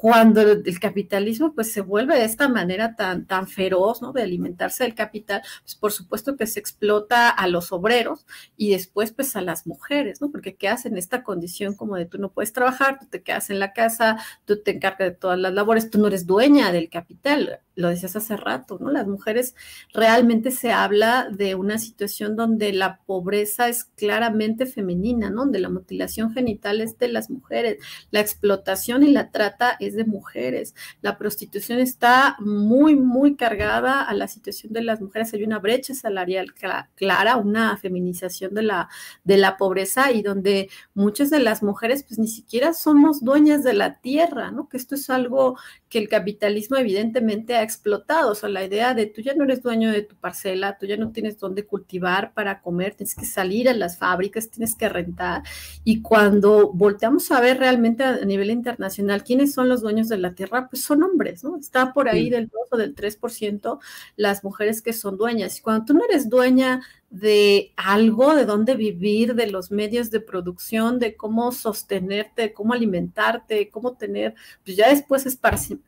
cuando 0.00 0.40
el 0.40 0.80
capitalismo 0.80 1.52
pues 1.54 1.74
se 1.74 1.82
vuelve 1.82 2.18
de 2.18 2.24
esta 2.24 2.48
manera 2.48 2.96
tan, 2.96 3.26
tan 3.26 3.46
feroz, 3.46 4.00
¿no? 4.00 4.14
De 4.14 4.22
alimentarse 4.22 4.84
del 4.84 4.94
capital, 4.94 5.42
pues 5.60 5.74
por 5.74 5.92
supuesto 5.92 6.38
que 6.38 6.46
se 6.46 6.58
explota 6.58 7.28
a 7.28 7.46
los 7.48 7.70
obreros 7.70 8.24
y 8.56 8.70
después 8.70 9.12
pues 9.12 9.36
a 9.36 9.42
las 9.42 9.66
mujeres, 9.66 10.22
¿no? 10.22 10.30
Porque 10.30 10.56
quedas 10.56 10.86
en 10.86 10.96
esta 10.96 11.22
condición 11.22 11.74
como 11.74 11.96
de 11.96 12.06
tú 12.06 12.16
no 12.16 12.32
puedes 12.32 12.54
trabajar, 12.54 12.98
tú 12.98 13.08
te 13.10 13.22
quedas 13.22 13.50
en 13.50 13.58
la 13.58 13.74
casa, 13.74 14.16
tú 14.46 14.62
te 14.62 14.70
encargas 14.70 15.10
de 15.10 15.16
todas 15.16 15.38
las 15.38 15.52
labores, 15.52 15.90
tú 15.90 15.98
no 15.98 16.06
eres 16.06 16.24
dueña 16.24 16.72
del 16.72 16.88
capital, 16.88 17.60
lo 17.80 17.88
decías 17.88 18.16
hace 18.16 18.36
rato, 18.36 18.78
¿no? 18.80 18.90
Las 18.90 19.06
mujeres 19.06 19.54
realmente 19.92 20.50
se 20.50 20.72
habla 20.72 21.28
de 21.30 21.54
una 21.54 21.78
situación 21.78 22.36
donde 22.36 22.72
la 22.72 23.00
pobreza 23.06 23.68
es 23.68 23.84
claramente 23.84 24.66
femenina, 24.66 25.30
¿no? 25.30 25.42
Donde 25.42 25.58
la 25.58 25.68
mutilación 25.70 26.32
genital 26.32 26.80
es 26.80 26.98
de 26.98 27.08
las 27.08 27.30
mujeres, 27.30 27.78
la 28.10 28.20
explotación 28.20 29.02
y 29.02 29.10
la 29.10 29.30
trata 29.30 29.76
es 29.80 29.94
de 29.96 30.04
mujeres, 30.04 30.74
la 31.02 31.18
prostitución 31.18 31.78
está 31.78 32.36
muy, 32.38 32.96
muy 32.96 33.36
cargada 33.36 34.02
a 34.02 34.14
la 34.14 34.28
situación 34.28 34.72
de 34.72 34.82
las 34.82 35.00
mujeres, 35.00 35.32
hay 35.34 35.44
una 35.44 35.58
brecha 35.58 35.94
salarial 35.94 36.54
clara, 36.94 37.36
una 37.36 37.76
feminización 37.76 38.54
de 38.54 38.62
la, 38.62 38.88
de 39.24 39.36
la 39.36 39.56
pobreza 39.56 40.12
y 40.12 40.22
donde 40.22 40.68
muchas 40.94 41.30
de 41.30 41.40
las 41.40 41.62
mujeres 41.62 42.04
pues 42.04 42.18
ni 42.18 42.28
siquiera 42.28 42.74
somos 42.74 43.24
dueñas 43.24 43.64
de 43.64 43.74
la 43.74 44.00
tierra, 44.00 44.50
¿no? 44.50 44.68
Que 44.68 44.76
esto 44.76 44.94
es 44.94 45.10
algo 45.10 45.58
que 45.88 45.98
el 45.98 46.08
capitalismo 46.08 46.76
evidentemente 46.76 47.56
ha 47.56 47.62
explotado, 47.70 48.32
o 48.32 48.34
sea, 48.34 48.48
la 48.48 48.64
idea 48.64 48.94
de 48.94 49.06
tú 49.06 49.20
ya 49.20 49.34
no 49.34 49.44
eres 49.44 49.62
dueño 49.62 49.90
de 49.90 50.02
tu 50.02 50.16
parcela, 50.16 50.76
tú 50.78 50.86
ya 50.86 50.96
no 50.96 51.12
tienes 51.12 51.38
dónde 51.38 51.64
cultivar 51.66 52.34
para 52.34 52.60
comer, 52.60 52.94
tienes 52.94 53.14
que 53.14 53.24
salir 53.24 53.68
a 53.68 53.74
las 53.74 53.98
fábricas, 53.98 54.50
tienes 54.50 54.74
que 54.74 54.88
rentar. 54.88 55.42
Y 55.84 56.02
cuando 56.02 56.72
volteamos 56.72 57.30
a 57.30 57.40
ver 57.40 57.58
realmente 57.58 58.04
a 58.04 58.24
nivel 58.24 58.50
internacional 58.50 59.24
quiénes 59.24 59.52
son 59.54 59.68
los 59.68 59.80
dueños 59.80 60.08
de 60.08 60.18
la 60.18 60.34
tierra, 60.34 60.68
pues 60.68 60.82
son 60.82 61.02
hombres, 61.02 61.44
¿no? 61.44 61.56
Está 61.56 61.92
por 61.92 62.08
ahí 62.08 62.28
del 62.30 62.48
2 62.48 62.68
o 62.72 62.76
del 62.76 62.94
3% 62.94 63.78
las 64.16 64.44
mujeres 64.44 64.82
que 64.82 64.92
son 64.92 65.16
dueñas. 65.16 65.58
Y 65.58 65.62
cuando 65.62 65.84
tú 65.84 65.94
no 65.94 66.04
eres 66.04 66.28
dueña 66.28 66.82
de 67.10 67.72
algo, 67.76 68.36
de 68.36 68.44
dónde 68.44 68.76
vivir, 68.76 69.34
de 69.34 69.48
los 69.48 69.70
medios 69.70 70.10
de 70.10 70.20
producción, 70.20 70.98
de 70.98 71.16
cómo 71.16 71.50
sostenerte, 71.52 72.42
de 72.42 72.52
cómo 72.52 72.72
alimentarte, 72.72 73.68
cómo 73.70 73.96
tener, 73.96 74.34
pues 74.64 74.76
ya 74.76 74.88
después 74.88 75.26
es 75.26 75.38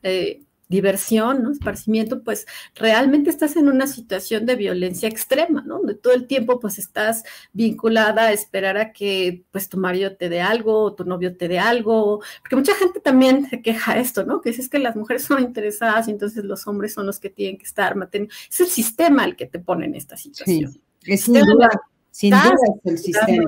eh, 0.03 0.43
diversión, 0.73 1.43
¿no? 1.43 1.51
esparcimiento, 1.51 2.23
pues 2.23 2.47
realmente 2.75 3.29
estás 3.29 3.55
en 3.55 3.69
una 3.69 3.85
situación 3.85 4.45
de 4.45 4.55
violencia 4.55 5.07
extrema, 5.07 5.61
¿no? 5.61 5.77
Donde 5.77 5.93
todo 5.93 6.13
el 6.13 6.25
tiempo 6.25 6.59
pues 6.59 6.79
estás 6.79 7.23
vinculada 7.53 8.23
a 8.23 8.31
esperar 8.31 8.77
a 8.77 8.91
que 8.91 9.45
pues 9.51 9.69
tu 9.69 9.77
marido 9.77 10.15
te 10.15 10.29
dé 10.29 10.41
algo 10.41 10.81
o 10.81 10.93
tu 10.93 11.05
novio 11.05 11.37
te 11.37 11.47
dé 11.47 11.59
algo, 11.59 12.21
porque 12.39 12.55
mucha 12.55 12.73
gente 12.75 12.99
también 12.99 13.47
se 13.49 13.61
queja 13.61 13.97
esto, 13.99 14.25
¿no? 14.25 14.41
Que 14.41 14.49
es 14.49 14.67
que 14.67 14.79
las 14.79 14.95
mujeres 14.95 15.23
son 15.23 15.43
interesadas 15.43 16.07
y 16.07 16.11
entonces 16.11 16.43
los 16.43 16.65
hombres 16.67 16.93
son 16.93 17.05
los 17.05 17.19
que 17.19 17.29
tienen 17.29 17.57
que 17.57 17.65
estar 17.65 17.95
manteniendo. 17.95 18.33
Es 18.49 18.59
el 18.59 18.67
sistema 18.67 19.25
el 19.25 19.35
que 19.35 19.45
te 19.45 19.59
pone 19.59 19.85
en 19.85 19.95
esta 19.95 20.17
situación. 20.17 20.71
Sí, 20.71 20.81
es 21.05 21.21
sin 21.21 21.35
duda, 21.35 21.69
sin 22.09 22.31
duda 22.31 22.55
es 22.83 22.91
el 22.91 22.97
sistema. 22.97 23.43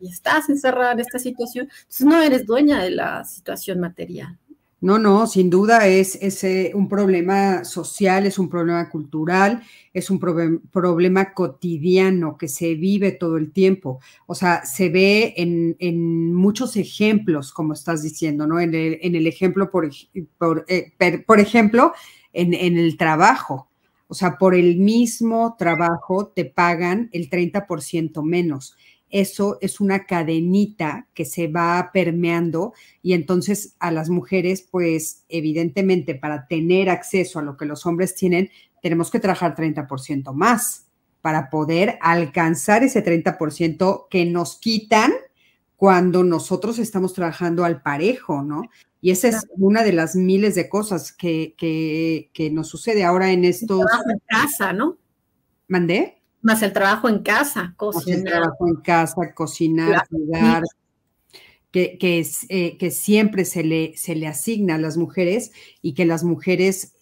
Y 0.00 0.12
estás 0.12 0.48
encerrada 0.48 0.92
en 0.92 1.00
esta 1.00 1.18
situación, 1.18 1.68
entonces 1.68 2.06
no 2.06 2.22
eres 2.22 2.46
dueña 2.46 2.80
de 2.80 2.92
la 2.92 3.24
situación 3.24 3.80
material. 3.80 4.38
No, 4.80 4.96
no, 4.96 5.26
sin 5.26 5.50
duda 5.50 5.88
es, 5.88 6.16
un 6.72 6.88
problema 6.88 7.64
social, 7.64 8.26
es 8.26 8.38
un 8.38 8.48
problema 8.48 8.88
cultural, 8.88 9.60
es 9.92 10.08
un 10.08 10.20
problema 10.20 11.34
cotidiano 11.34 12.38
que 12.38 12.46
se 12.46 12.76
vive 12.76 13.10
todo 13.10 13.38
el 13.38 13.50
tiempo. 13.50 13.98
O 14.26 14.36
sea, 14.36 14.64
se 14.64 14.88
ve 14.88 15.34
en, 15.36 16.32
muchos 16.32 16.76
ejemplos, 16.76 17.52
como 17.52 17.72
estás 17.72 18.04
diciendo, 18.04 18.46
¿no? 18.46 18.60
En 18.60 18.72
el, 18.72 19.26
ejemplo, 19.26 19.68
por, 19.68 19.90
por, 20.38 20.64
eh, 20.68 20.92
por 21.26 21.40
ejemplo, 21.40 21.92
en, 22.32 22.54
en, 22.54 22.78
el 22.78 22.96
trabajo. 22.96 23.68
O 24.06 24.14
sea, 24.14 24.38
por 24.38 24.54
el 24.54 24.76
mismo 24.76 25.56
trabajo 25.58 26.28
te 26.28 26.44
pagan 26.44 27.10
el 27.12 27.28
30% 27.28 28.22
menos 28.22 28.76
eso 29.10 29.58
es 29.60 29.80
una 29.80 30.06
cadenita 30.06 31.08
que 31.14 31.24
se 31.24 31.48
va 31.48 31.90
permeando 31.92 32.74
y 33.02 33.14
entonces 33.14 33.74
a 33.78 33.90
las 33.90 34.10
mujeres, 34.10 34.66
pues 34.70 35.24
evidentemente 35.28 36.14
para 36.14 36.46
tener 36.46 36.90
acceso 36.90 37.38
a 37.38 37.42
lo 37.42 37.56
que 37.56 37.66
los 37.66 37.86
hombres 37.86 38.14
tienen, 38.14 38.50
tenemos 38.82 39.10
que 39.10 39.20
trabajar 39.20 39.54
30% 39.54 40.32
más 40.32 40.86
para 41.20 41.50
poder 41.50 41.98
alcanzar 42.00 42.82
ese 42.82 43.04
30% 43.04 44.06
que 44.08 44.24
nos 44.24 44.56
quitan 44.56 45.12
cuando 45.76 46.24
nosotros 46.24 46.78
estamos 46.78 47.12
trabajando 47.12 47.64
al 47.64 47.82
parejo, 47.82 48.42
¿no? 48.42 48.62
Y 49.00 49.12
esa 49.12 49.28
es 49.28 49.46
una 49.56 49.84
de 49.84 49.92
las 49.92 50.16
miles 50.16 50.56
de 50.56 50.68
cosas 50.68 51.12
que, 51.12 51.54
que, 51.56 52.50
nos 52.50 52.66
sucede 52.66 53.04
ahora 53.04 53.30
en 53.30 53.44
estos... 53.44 53.80
En 54.10 54.18
casa, 54.26 54.72
¿no? 54.72 54.98
¿Mandé? 55.68 56.17
Más 56.42 56.62
el 56.62 56.72
trabajo 56.72 57.08
en 57.08 57.20
casa, 57.20 57.74
cocinar. 57.76 58.18
El 58.18 58.24
trabajo 58.24 58.68
en 58.68 58.76
casa, 58.76 59.34
cocinar, 59.34 60.06
cuidar, 60.08 60.62
que, 61.70 61.98
que, 61.98 62.26
eh, 62.48 62.76
que 62.78 62.90
siempre 62.90 63.44
se 63.44 63.64
le, 63.64 63.96
se 63.96 64.14
le 64.14 64.26
asigna 64.26 64.76
a 64.76 64.78
las 64.78 64.96
mujeres 64.96 65.52
y 65.82 65.94
que 65.94 66.06
las 66.06 66.24
mujeres 66.24 66.94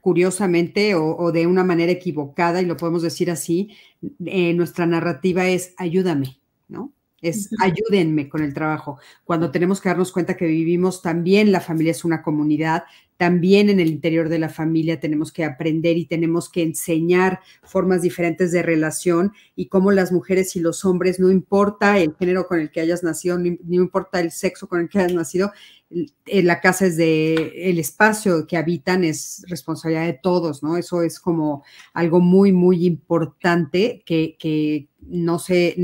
curiosamente 0.00 0.94
o, 0.94 1.32
de 1.32 1.46
una 1.46 1.64
manera 1.64 1.92
equivocada, 1.92 2.62
y 2.62 2.64
lo 2.64 2.78
podemos 2.78 3.02
decir 3.02 3.30
así, 3.30 3.76
eh, 4.24 4.54
nuestra 4.54 4.86
narrativa 4.86 5.46
es 5.48 5.74
ayúdame, 5.76 6.40
¿no? 6.68 6.92
Es 7.20 7.50
ayúdenme 7.60 8.28
con 8.28 8.42
el 8.42 8.54
trabajo. 8.54 8.98
Cuando 9.24 9.50
tenemos 9.50 9.80
que 9.80 9.88
darnos 9.90 10.12
cuenta 10.12 10.36
que 10.36 10.46
vivimos 10.46 11.02
también, 11.02 11.52
la 11.52 11.60
familia 11.60 11.90
es 11.90 12.04
una 12.06 12.22
comunidad, 12.22 12.84
también 13.18 13.68
en 13.68 13.80
el 13.80 13.88
interior 13.88 14.28
de 14.28 14.38
la 14.38 14.48
familia 14.48 15.00
tenemos 15.00 15.32
que 15.32 15.44
aprender 15.44 15.98
y 15.98 16.06
tenemos 16.06 16.48
que 16.48 16.62
enseñar 16.62 17.40
formas 17.64 18.00
diferentes 18.00 18.52
de 18.52 18.62
relación 18.62 19.32
y 19.56 19.66
cómo 19.66 19.90
las 19.90 20.12
mujeres 20.12 20.54
y 20.54 20.60
los 20.60 20.84
hombres, 20.84 21.18
no 21.18 21.30
importa 21.30 21.98
el 21.98 22.14
género 22.14 22.46
con 22.46 22.60
el 22.60 22.70
que 22.70 22.80
hayas 22.80 23.02
nacido, 23.02 23.36
no, 23.36 23.58
importa 23.70 24.20
el 24.20 24.30
sexo 24.30 24.68
con 24.68 24.80
el 24.80 24.88
que 24.88 25.00
hayas 25.00 25.14
nacido, 25.14 25.50
en 25.90 26.46
la 26.46 26.60
casa 26.60 26.86
es 26.86 26.96
de 26.96 27.70
el 27.70 27.78
espacio 27.78 28.46
que 28.46 28.56
habitan 28.56 29.02
es 29.02 29.42
responsabilidad 29.48 30.06
de 30.06 30.20
todos, 30.22 30.62
¿no? 30.62 30.76
Eso 30.76 31.02
es 31.02 31.18
como 31.18 31.64
algo 31.94 32.20
muy, 32.20 32.52
muy 32.52 32.86
importante 32.86 34.02
que, 34.06 34.36
que 34.38 34.88
no 35.00 35.38
sé, 35.38 35.74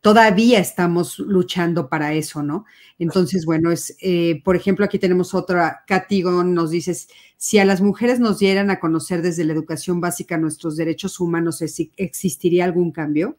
todavía 0.00 0.60
estamos 0.60 1.18
luchando 1.18 1.88
para 1.88 2.12
eso, 2.14 2.42
¿no? 2.42 2.64
Entonces, 2.98 3.44
bueno, 3.44 3.70
es, 3.70 3.96
eh, 4.00 4.40
por 4.44 4.56
ejemplo, 4.56 4.84
aquí 4.84 4.98
tenemos 4.98 5.34
otra, 5.34 5.84
Catigón 5.86 6.54
nos 6.54 6.70
dice, 6.70 6.96
si 7.36 7.58
a 7.58 7.64
las 7.64 7.80
mujeres 7.80 8.20
nos 8.20 8.38
dieran 8.38 8.70
a 8.70 8.80
conocer 8.80 9.22
desde 9.22 9.44
la 9.44 9.52
educación 9.52 10.00
básica 10.00 10.38
nuestros 10.38 10.76
derechos 10.76 11.20
humanos, 11.20 11.62
¿existiría 11.96 12.64
algún 12.64 12.92
cambio? 12.92 13.36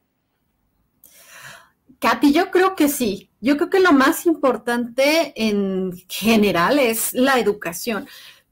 Katy, 1.99 2.31
yo 2.31 2.49
creo 2.49 2.75
que 2.75 2.87
sí. 2.87 3.29
Yo 3.41 3.57
creo 3.57 3.69
que 3.69 3.79
lo 3.79 3.91
más 3.91 4.25
importante 4.25 5.33
en 5.35 5.91
general 6.07 6.79
es 6.79 7.13
la 7.13 7.39
educación. 7.39 8.07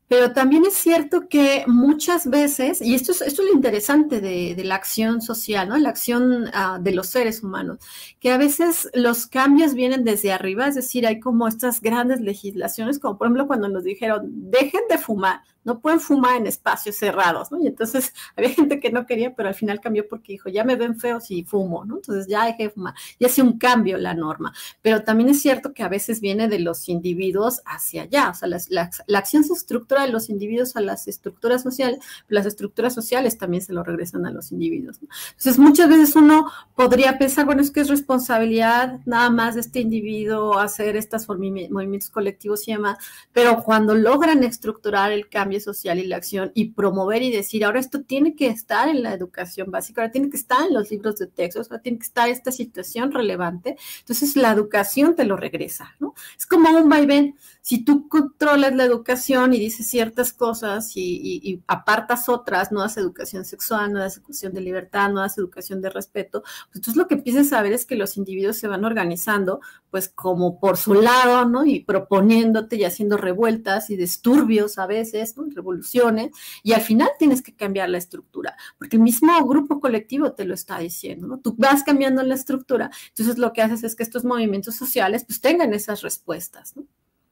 Pero 0.08 0.32
también 0.32 0.66
es 0.66 0.74
cierto 0.74 1.28
que 1.28 1.66
muchas 1.68 2.30
veces, 2.30 2.82
y 2.82 2.96
esto 2.96 3.12
es, 3.12 3.22
esto 3.22 3.42
es 3.42 3.50
lo 3.50 3.54
interesante 3.54 4.22
de, 4.22 4.56
la 4.64 4.76
acción 4.76 5.22
social, 5.22 5.68
¿no? 5.68 5.78
La 5.78 5.90
acción 5.90 6.50
ah, 6.54 6.80
de 6.82 6.92
los 6.94 7.08
seres 7.08 7.44
humanos, 7.44 7.80
que 8.20 8.32
a 8.32 8.38
veces 8.38 8.90
los 8.94 9.28
cambios 9.28 9.74
vienen 9.74 10.06
desde 10.06 10.32
arriba, 10.32 10.68
es 10.68 10.76
decir, 10.76 11.06
hay 11.06 11.20
como 11.20 11.48
estas 11.48 11.82
grandes 11.82 12.22
legislaciones, 12.22 13.00
como 13.00 13.18
por 13.18 13.28
ejemplo 13.28 13.48
cuando 13.48 13.68
nos 13.68 13.84
dijeron, 13.84 14.30
dejen 14.50 14.82
de 14.90 14.98
fumar, 14.98 15.42
no 15.68 15.82
pueden 15.82 16.00
fumar 16.00 16.38
en 16.38 16.48
espacios 16.48 16.96
cerrados, 16.96 17.52
¿no? 17.52 17.62
Y 17.62 17.68
entonces 17.68 18.14
había 18.38 18.52
gente 18.52 18.80
que 18.80 18.90
no 18.90 19.06
quería, 19.06 19.36
pero 19.36 19.50
al 19.50 19.56
final 19.56 19.82
cambió 19.82 20.08
porque 20.08 20.32
dijo, 20.32 20.48
ya 20.48 20.64
me 20.64 20.78
ven 20.78 20.98
feo 20.98 21.20
si 21.20 21.44
fumo, 21.44 21.84
¿no? 21.84 21.98
Entonces 21.98 22.26
ya 22.28 22.46
dejé 22.46 22.64
de 22.64 22.70
fumar. 22.70 22.94
Y 23.20 23.26
hace 23.26 23.42
un 23.42 23.58
cambio 23.60 23.98
la 23.98 24.14
norma. 24.14 24.54
Pero 24.82 25.04
también 25.04 25.30
es 25.30 25.42
cierto 25.42 25.74
que 25.74 25.84
a 25.84 25.90
veces 25.90 26.22
viene 26.22 26.48
de 26.48 26.60
los 26.60 26.88
individuos 26.88 27.62
hacia 27.66 28.04
allá. 28.04 28.30
O 28.30 28.34
sea, 28.34 28.48
la, 28.48 28.90
acción 29.18 29.44
se 29.44 29.54
estructura 29.54 30.04
de 30.04 30.08
los 30.10 30.30
individuos 30.30 30.78
a 30.78 30.82
las 30.82 31.10
estructuras 31.10 31.64
sociales, 31.64 32.00
pero 32.26 32.40
las 32.40 32.46
estructuras 32.46 32.94
sociales 32.94 33.38
también 33.38 33.62
se 33.62 33.74
lo 33.74 33.84
regresan 33.84 34.26
a 34.26 34.32
los 34.32 34.54
individuos. 34.54 35.02
¿no? 35.02 35.10
Entonces, 35.32 35.60
muchas 35.60 35.90
veces 35.90 36.16
uno 36.16 36.50
podría 36.76 37.18
pensar, 37.18 37.46
bueno, 37.46 37.62
es 37.62 37.72
que 37.72 37.82
es 37.82 37.90
responsabilidad 37.90 39.02
nada 39.06 39.30
más 39.30 39.56
de 39.56 39.62
este 39.62 39.82
individuo 39.82 40.58
hacer 40.58 40.96
estos 40.96 41.28
movimientos 41.28 42.10
colectivos 42.10 42.66
y 42.70 42.72
demás, 42.72 42.98
pero 43.34 43.64
cuando 43.64 43.96
logran 43.96 44.46
estructurar 44.46 45.12
el 45.12 45.28
cambio, 45.28 45.57
social 45.60 46.00
y 46.00 46.08
la 46.08 46.18
acción 46.18 46.52
y 46.54 46.72
promover 46.72 47.22
y 47.24 47.32
decir, 47.32 47.66
ahora 47.66 47.80
esto 47.80 48.02
tiene 48.04 48.36
que 48.36 48.48
estar 48.48 48.88
en 48.88 49.04
la 49.04 49.14
educación 49.14 49.72
básica, 49.72 50.02
ahora 50.02 50.12
tiene 50.12 50.30
que 50.30 50.38
estar 50.38 50.68
en 50.68 50.74
los 50.74 50.92
libros 50.92 51.18
de 51.18 51.28
texto, 51.28 51.62
ahora 51.62 51.82
tiene 51.82 51.98
que 51.98 52.06
estar 52.06 52.30
esta 52.30 52.52
situación 52.52 53.12
relevante. 53.12 53.78
Entonces 54.00 54.36
la 54.36 54.52
educación 54.52 55.16
te 55.16 55.26
lo 55.26 55.38
regresa, 55.38 55.96
¿no? 56.00 56.14
Es 56.38 56.46
como 56.46 56.70
un 56.70 56.90
vaivén. 56.90 57.36
Si 57.62 57.84
tú 57.84 58.08
controlas 58.08 58.76
la 58.76 58.86
educación 58.86 59.54
y 59.54 59.60
dices 59.60 59.88
ciertas 59.88 60.34
cosas 60.34 60.92
y, 60.96 61.62
apartas 61.68 62.30
otras, 62.30 62.72
no 62.72 62.82
das 62.82 62.98
educación 62.98 63.46
sexual, 63.46 63.92
no 63.92 64.00
das 64.00 64.18
educación 64.18 64.54
de 64.54 64.62
libertad, 64.62 65.10
no 65.12 65.22
das 65.22 65.38
educación 65.38 65.82
de 65.82 65.90
respeto, 65.90 66.42
pues 66.42 66.76
entonces 66.76 66.96
lo 66.96 67.08
que 67.08 67.16
empiezas 67.16 67.52
a 67.54 67.62
ver 67.62 67.74
es 67.74 67.86
que 67.86 67.96
los 67.96 68.18
individuos 68.18 68.58
se 68.58 68.68
van 68.68 68.86
organizando, 68.86 69.60
pues 69.92 70.10
como 70.10 70.60
por 70.60 70.78
su 70.78 70.94
lado, 70.94 71.46
¿no? 71.46 71.66
Y 71.66 71.82
proponiéndote 71.82 72.78
y 72.78 72.84
haciendo 72.84 73.18
revueltas 73.18 73.90
y 73.90 73.98
disturbios 73.98 74.78
a 74.78 74.88
veces, 74.88 75.36
¿no? 75.38 75.47
Revoluciones, 75.52 76.32
y 76.64 76.74
al 76.74 76.82
final 76.82 77.10
tienes 77.20 77.42
que 77.42 77.56
cambiar 77.56 77.90
la 77.90 77.98
estructura, 77.98 78.56
porque 78.78 78.98
el 78.98 79.04
mismo 79.04 79.34
grupo 79.48 79.80
colectivo 79.80 80.34
te 80.34 80.46
lo 80.46 80.54
está 80.54 80.80
diciendo, 80.80 81.28
¿no? 81.28 81.40
Tú 81.40 81.56
vas 81.58 81.84
cambiando 81.84 82.24
la 82.24 82.36
estructura, 82.36 82.90
entonces 83.10 83.38
lo 83.38 83.54
que 83.54 83.62
haces 83.62 83.84
es 83.84 83.96
que 83.96 84.04
estos 84.04 84.24
movimientos 84.24 84.76
sociales 84.76 85.26
pues 85.26 85.42
tengan 85.42 85.74
esas 85.74 86.02
respuestas, 86.02 86.76
¿no? 86.76 86.86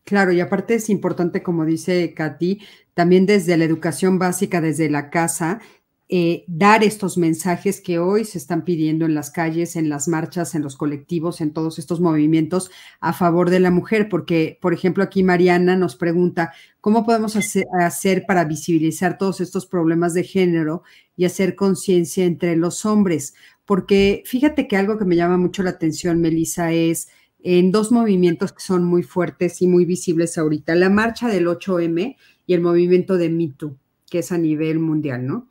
Claro, 0.04 0.32
y 0.32 0.40
aparte 0.40 0.76
es 0.76 0.90
importante, 0.92 1.42
como 1.42 1.66
dice 1.66 2.14
Katy, 2.14 2.62
también 2.94 3.26
desde 3.26 3.58
la 3.58 3.66
educación 3.66 4.20
básica, 4.20 4.62
desde 4.62 4.88
la 4.88 5.10
casa, 5.10 5.62
eh, 6.08 6.44
dar 6.48 6.84
estos 6.84 7.18
mensajes 7.18 7.82
que 7.82 7.98
hoy 7.98 8.26
se 8.26 8.38
están 8.38 8.64
pidiendo 8.64 9.06
en 9.06 9.16
las 9.16 9.32
calles, 9.32 9.76
en 9.76 9.90
las 9.90 10.08
marchas, 10.08 10.54
en 10.54 10.62
los 10.62 10.76
colectivos, 10.76 11.42
en 11.42 11.52
todos 11.52 11.80
estos 11.80 12.00
movimientos 12.00 12.70
a 13.00 13.12
favor 13.12 13.50
de 13.50 13.60
la 13.60 13.72
mujer, 13.72 14.08
porque, 14.08 14.60
por 14.62 14.72
ejemplo, 14.72 15.04
aquí 15.04 15.24
Mariana 15.24 15.76
nos 15.76 15.96
pregunta, 15.96 16.54
¿cómo 16.80 17.06
podemos 17.06 17.36
hacer, 17.36 18.24
para 18.28 18.46
visibilizar 18.46 19.18
todos 19.18 19.42
estos 19.42 19.66
problemas 19.66 20.14
de 20.14 20.24
género 20.24 20.84
y 21.18 21.26
hacer 21.26 21.56
conciencia 21.56 22.24
entre 22.26 22.56
los 22.56 22.86
hombres? 22.86 23.34
Porque 23.66 24.22
fíjate 24.28 24.68
que 24.68 24.78
algo 24.78 25.00
que 25.00 25.06
me 25.06 25.16
llama 25.16 25.40
mucho 25.40 25.64
la 25.64 25.72
atención, 25.72 26.22
Melissa, 26.22 26.72
es 26.72 27.08
en 27.42 27.72
dos 27.72 27.92
movimientos 27.92 28.54
que 28.54 28.62
son 28.62 28.84
muy 28.84 29.02
fuertes 29.02 29.60
y 29.64 29.68
muy 29.68 29.86
visibles 29.86 30.38
ahorita, 30.38 30.76
la 30.76 30.92
marcha 30.92 31.30
del 31.30 31.48
8M 31.48 32.16
y 32.46 32.54
el 32.54 32.62
movimiento 32.62 33.18
de 33.18 33.30
MeToo, 33.30 33.76
que 34.08 34.20
es 34.20 34.32
a 34.32 34.38
nivel 34.38 34.78
mundial, 34.78 35.26
¿no? 35.26 35.48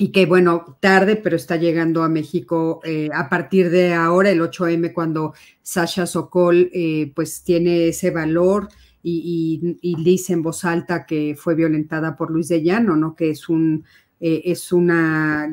Y 0.00 0.12
que 0.12 0.26
bueno, 0.26 0.78
tarde, 0.78 1.16
pero 1.16 1.34
está 1.34 1.56
llegando 1.56 2.04
a 2.04 2.08
México 2.08 2.80
eh, 2.84 3.08
a 3.12 3.28
partir 3.28 3.68
de 3.68 3.94
ahora, 3.94 4.30
el 4.30 4.40
8M, 4.40 4.92
cuando 4.92 5.34
Sasha 5.60 6.06
Sokol 6.06 6.70
eh, 6.72 7.10
pues 7.16 7.42
tiene 7.42 7.88
ese 7.88 8.12
valor 8.12 8.68
y, 9.02 9.76
dice 10.04 10.34
en 10.34 10.42
voz 10.42 10.64
alta 10.64 11.04
que 11.04 11.34
fue 11.36 11.56
violentada 11.56 12.16
por 12.16 12.30
Luis 12.30 12.46
de 12.48 12.62
Llano, 12.62 12.94
¿no? 12.94 13.16
Que 13.16 13.30
es 13.30 13.48
un, 13.48 13.84
eh, 14.20 14.42
es 14.44 14.72
una, 14.72 15.52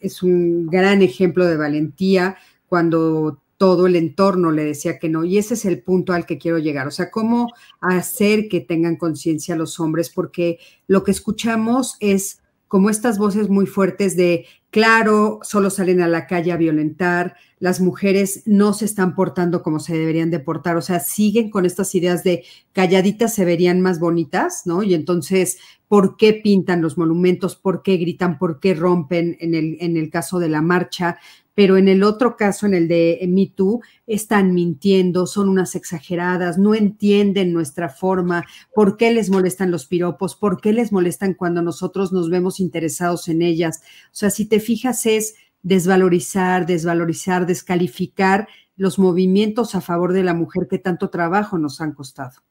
es 0.00 0.22
un 0.24 0.66
gran 0.66 1.00
ejemplo 1.00 1.46
de 1.46 1.56
valentía 1.56 2.36
cuando 2.66 3.42
todo 3.58 3.86
el 3.86 3.94
entorno 3.94 4.50
le 4.50 4.64
decía 4.64 4.98
que 4.98 5.08
no. 5.08 5.24
Y 5.24 5.38
ese 5.38 5.54
es 5.54 5.64
el 5.66 5.82
punto 5.82 6.12
al 6.12 6.26
que 6.26 6.38
quiero 6.38 6.58
llegar. 6.58 6.88
O 6.88 6.90
sea, 6.90 7.10
cómo 7.10 7.52
hacer 7.80 8.48
que 8.48 8.60
tengan 8.60 8.96
conciencia 8.96 9.54
los 9.54 9.78
hombres, 9.78 10.10
porque 10.10 10.58
lo 10.88 11.04
que 11.04 11.12
escuchamos 11.12 11.96
es 12.00 12.40
como 12.74 12.90
estas 12.90 13.18
voces 13.18 13.48
muy 13.48 13.66
fuertes 13.66 14.16
de, 14.16 14.46
claro, 14.70 15.38
solo 15.44 15.70
salen 15.70 16.00
a 16.00 16.08
la 16.08 16.26
calle 16.26 16.50
a 16.50 16.56
violentar, 16.56 17.36
las 17.60 17.80
mujeres 17.80 18.42
no 18.46 18.72
se 18.72 18.84
están 18.84 19.14
portando 19.14 19.62
como 19.62 19.78
se 19.78 19.96
deberían 19.96 20.32
de 20.32 20.40
portar, 20.40 20.76
o 20.76 20.82
sea, 20.82 20.98
siguen 20.98 21.50
con 21.50 21.66
estas 21.66 21.94
ideas 21.94 22.24
de 22.24 22.42
calladitas 22.72 23.32
se 23.32 23.44
verían 23.44 23.80
más 23.80 24.00
bonitas, 24.00 24.62
¿no? 24.64 24.82
Y 24.82 24.94
entonces, 24.94 25.58
¿por 25.86 26.16
qué 26.16 26.32
pintan 26.32 26.82
los 26.82 26.98
monumentos? 26.98 27.54
¿Por 27.54 27.84
qué 27.84 27.96
gritan? 27.96 28.38
¿Por 28.40 28.58
qué 28.58 28.74
rompen 28.74 29.36
en 29.38 29.54
el, 29.54 29.76
en 29.78 29.96
el 29.96 30.10
caso 30.10 30.40
de 30.40 30.48
la 30.48 30.60
marcha? 30.60 31.18
Pero 31.54 31.76
en 31.76 31.88
el 31.88 32.02
otro 32.02 32.36
caso, 32.36 32.66
en 32.66 32.74
el 32.74 32.88
de 32.88 33.24
Me 33.28 33.46
Too, 33.46 33.80
están 34.06 34.52
mintiendo, 34.54 35.26
son 35.26 35.48
unas 35.48 35.74
exageradas, 35.74 36.58
no 36.58 36.74
entienden 36.74 37.52
nuestra 37.52 37.88
forma, 37.88 38.44
por 38.74 38.96
qué 38.96 39.12
les 39.12 39.30
molestan 39.30 39.70
los 39.70 39.86
piropos, 39.86 40.34
por 40.34 40.60
qué 40.60 40.72
les 40.72 40.92
molestan 40.92 41.34
cuando 41.34 41.62
nosotros 41.62 42.12
nos 42.12 42.28
vemos 42.28 42.58
interesados 42.58 43.28
en 43.28 43.42
ellas. 43.42 43.82
O 44.06 44.16
sea, 44.16 44.30
si 44.30 44.46
te 44.46 44.58
fijas, 44.58 45.06
es 45.06 45.34
desvalorizar, 45.62 46.66
desvalorizar, 46.66 47.46
descalificar 47.46 48.48
los 48.76 48.98
movimientos 48.98 49.74
a 49.74 49.80
favor 49.80 50.12
de 50.12 50.24
la 50.24 50.34
mujer 50.34 50.66
que 50.68 50.78
tanto 50.78 51.08
trabajo 51.08 51.58
nos 51.58 51.80
han 51.80 51.92
costado. 51.92 52.42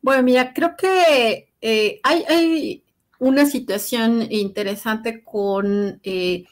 Bueno, 0.00 0.22
mira, 0.22 0.52
creo 0.52 0.74
que 0.76 1.52
eh, 1.60 2.00
hay, 2.02 2.82
una 3.18 3.46
situación 3.46 4.26
interesante 4.30 5.22
con... 5.22 6.00
Eh, 6.02 6.44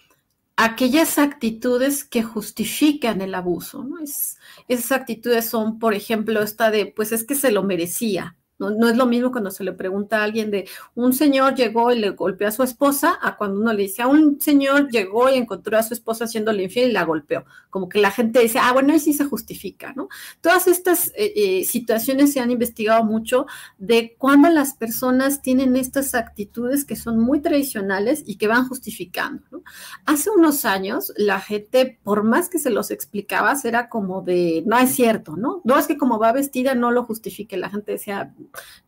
aquellas 0.57 1.19
actitudes 1.19 2.05
que 2.05 2.23
justifican 2.23 3.21
el 3.21 3.35
abuso, 3.35 3.85
¿no? 3.85 3.99
Es, 3.99 4.39
esas 4.69 4.93
actitudes 4.93 5.47
son, 5.49 5.79
por 5.79 5.95
ejemplo, 5.95 6.43
esta 6.43 6.71
de, 6.71 6.87
pues 6.87 7.13
es 7.13 7.25
que 7.25 7.35
se 7.35 7.53
lo 7.53 7.63
merecía, 7.63 8.37
no, 8.61 8.89
es 8.89 8.97
lo 8.97 9.07
mismo 9.07 9.33
cuando 9.33 9.51
se 9.51 9.65
le 9.65 9.73
pregunta 9.73 10.21
a 10.21 10.25
alguien 10.25 10.51
de 10.51 10.69
un 10.95 11.15
señor 11.15 11.55
llegó 11.55 11.91
y 11.91 11.99
le 11.99 12.11
golpeó 12.11 12.49
a 12.49 12.53
su 12.53 12.63
esposa, 12.63 13.19
a 13.23 13.37
cuando 13.37 13.61
uno 13.61 13.73
le 13.73 13.83
dice 13.83 14.03
a 14.03 14.07
un 14.07 14.41
señor 14.41 14.91
llegó 14.91 15.31
y 15.31 15.35
encontró 15.35 15.79
a 15.79 15.83
su 15.83 15.95
esposa 15.95 16.25
haciéndole 16.25 16.65
infiel 16.65 16.91
y 16.91 16.93
la 16.93 17.05
golpeó. 17.05 17.45
Como 17.71 17.89
que 17.89 18.01
la 18.01 18.11
gente 18.11 18.41
dice, 18.41 18.59
ah, 18.59 18.73
bueno, 18.73 18.93
ahí 18.93 19.01
sí 19.01 19.15
se 19.15 19.25
justifica, 19.25 19.93
¿no? 19.95 20.09
Todas 20.41 20.67
estas 20.67 21.09
eh, 21.17 21.33
eh, 21.37 21.65
situaciones 21.65 22.33
se 22.33 22.41
han 22.41 22.51
investigado 22.51 23.05
mucho 23.05 23.47
de 23.79 24.15
cuando 24.19 24.51
las 24.51 24.75
personas 24.75 25.41
tienen 25.41 25.77
estas 25.77 26.15
actitudes 26.15 26.85
que 26.85 26.97
son 26.97 27.19
muy 27.19 27.41
tradicionales 27.41 28.23
y 28.27 28.37
que 28.37 28.49
van 28.49 28.69
justificando, 28.69 29.43
¿no? 29.51 29.63
Hace 30.05 30.31
unos 30.31 30.65
años 30.65 31.13
la 31.17 31.41
gente, 31.41 31.99
por 32.03 32.25
más 32.25 32.49
que 32.49 32.59
se 32.59 32.71
los 32.71 32.91
explicabas, 32.91 33.65
era 33.65 33.89
como 33.89 34.23
de, 34.23 34.63
no 34.67 34.79
es 34.79 34.91
cierto, 34.91 35.37
¿no? 35.37 35.63
No 35.65 35.79
es 35.79 35.87
que 35.87 35.97
como 35.97 36.19
va 36.19 36.33
vestida 36.33 36.75
no 36.75 36.91
lo 36.91 37.05
justifique. 37.05 37.57
La 37.57 37.71
gente 37.71 37.93
decía, 37.93 38.35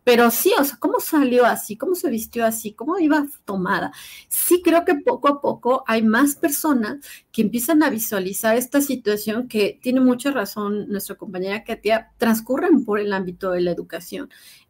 pero 0.04 0.30
sí, 0.30 0.52
o 0.58 0.64
sea, 0.64 0.76
¿cómo 0.78 0.98
salió 1.00 1.46
así? 1.46 1.76
¿Cómo 1.76 1.94
se 1.94 2.10
vistió 2.10 2.44
así? 2.44 2.74
¿Cómo 2.74 2.98
iba 2.98 3.24
tomada? 3.44 3.92
Sí 4.28 4.60
creo 4.62 4.84
que 4.84 4.96
poco 4.96 5.28
a 5.28 5.40
poco 5.40 5.84
hay 5.86 6.02
más 6.02 6.34
personas 6.34 6.98
que 7.30 7.42
empiezan 7.42 7.82
a 7.82 7.90
visualizar 7.90 8.56
esta 8.56 8.80
situación 8.80 9.48
que 9.48 9.78
tiene 9.80 10.00
mucha 10.00 10.30
razón 10.30 10.88
nuestra 10.88 11.16
compañera 11.16 11.64
Katia, 11.64 12.10
transcurren 12.18 12.84
por 12.84 12.98
el 12.98 13.12
ámbito 13.12 13.50
de 13.52 13.60
la 13.60 13.70
educación. 13.70 14.28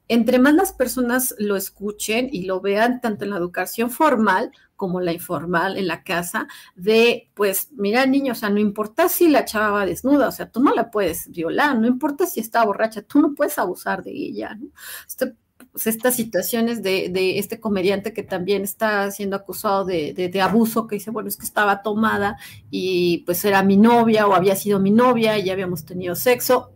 Entre 0.09 0.39
más 0.39 0.55
las 0.55 0.73
personas 0.73 1.35
lo 1.39 1.57
escuchen 1.57 2.29
y 2.31 2.45
lo 2.45 2.61
vean 2.61 3.01
tanto 3.01 3.25
en 3.25 3.31
la 3.31 3.39
educación 3.39 3.91
formal 3.91 4.53
como 4.77 5.01
la 5.01 5.13
informal 5.13 5.77
en 5.77 5.87
la 5.87 6.03
casa, 6.03 6.49
de, 6.75 7.31
pues, 7.35 7.69
mira, 7.73 8.05
niño, 8.05 8.33
o 8.33 8.35
sea, 8.35 8.51
no 8.51 8.59
importa 8.59 9.09
si 9.09 9.29
la 9.29 9.45
chava 9.45 9.71
va 9.71 9.87
desnuda, 9.87 10.27
o 10.27 10.33
sea, 10.33 10.51
tú 10.51 10.61
no 10.61 10.75
la 10.75 10.91
puedes 10.91 11.31
violar, 11.31 11.79
no 11.79 11.87
importa 11.87 12.27
si 12.27 12.41
está 12.41 12.65
borracha, 12.65 13.03
tú 13.03 13.21
no 13.21 13.33
puedes 13.33 13.59
abusar 13.59 14.03
de 14.03 14.11
ella, 14.11 14.57
¿no? 14.57 14.71
Este, 15.07 15.35
pues, 15.71 15.87
estas 15.87 16.17
situaciones 16.17 16.83
de, 16.83 17.09
de, 17.11 17.39
este 17.39 17.61
comediante 17.61 18.13
que 18.13 18.23
también 18.25 18.63
está 18.63 19.11
siendo 19.13 19.37
acusado 19.37 19.85
de, 19.85 20.13
de, 20.15 20.29
de, 20.29 20.41
abuso, 20.41 20.87
que 20.87 20.97
dice, 20.97 21.11
bueno, 21.13 21.29
es 21.29 21.37
que 21.37 21.47
estaba 21.47 21.83
tomada 21.83 22.37
y 22.71 23.19
pues 23.25 23.45
era 23.45 23.63
mi 23.63 23.77
novia 23.77 24.27
o 24.27 24.35
había 24.35 24.57
sido 24.57 24.81
mi 24.81 24.91
novia 24.91 25.39
y 25.39 25.45
ya 25.45 25.53
habíamos 25.53 25.85
tenido 25.85 26.17
sexo 26.17 26.73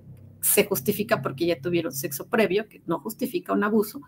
se 0.46 0.64
justifica 0.64 1.22
porque 1.22 1.46
ya 1.46 1.60
tuvieron 1.60 1.92
sexo 1.92 2.26
previo, 2.28 2.68
que 2.68 2.82
no 2.86 3.00
justifica 3.00 3.52
un 3.52 3.64
abuso. 3.64 4.00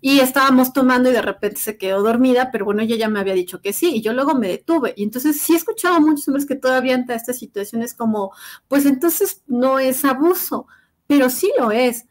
Y 0.00 0.20
estábamos 0.20 0.72
tomando 0.72 1.10
y 1.10 1.12
de 1.12 1.22
repente 1.22 1.60
se 1.60 1.78
quedó 1.78 2.02
dormida, 2.02 2.50
pero 2.50 2.64
bueno, 2.64 2.82
ella 2.82 2.96
ya 2.96 3.08
me 3.08 3.20
había 3.20 3.34
dicho 3.34 3.60
que 3.60 3.72
sí, 3.72 3.96
y 3.96 4.02
yo 4.02 4.12
luego 4.12 4.34
me 4.34 4.48
detuve. 4.48 4.94
Y 4.96 5.04
entonces 5.04 5.40
sí 5.40 5.54
he 5.54 5.56
escuchado 5.56 5.96
a 5.96 6.00
muchos 6.00 6.26
hombres 6.28 6.46
que 6.46 6.56
todavía 6.56 6.94
ante 6.94 7.14
esta 7.14 7.32
situación 7.32 7.82
es 7.82 7.94
como, 7.94 8.32
pues 8.68 8.86
entonces 8.86 9.42
no 9.46 9.78
es 9.78 10.04
abuso, 10.04 10.66
pero 11.06 11.30
sí 11.30 11.52
lo 11.58 11.70
es. 11.70 12.06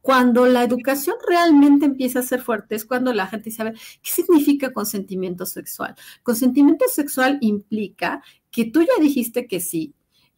Cuando 0.00 0.44
la 0.44 0.62
educación 0.62 1.16
realmente 1.26 1.86
empieza 1.86 2.18
a 2.18 2.22
ser 2.22 2.42
fuerte 2.42 2.74
es 2.74 2.84
cuando 2.84 3.14
la 3.14 3.26
gente 3.26 3.50
sabe 3.50 3.72
qué 4.02 4.10
significa 4.10 4.70
consentimiento 4.70 5.46
sexual. 5.46 5.94
Consentimiento 6.22 6.84
sexual 6.88 7.38
implica 7.40 8.22
que 8.50 8.66
tú 8.66 8.82
ya 8.82 9.00
dijiste 9.00 9.46
que 9.46 9.60
sí, 9.60 9.94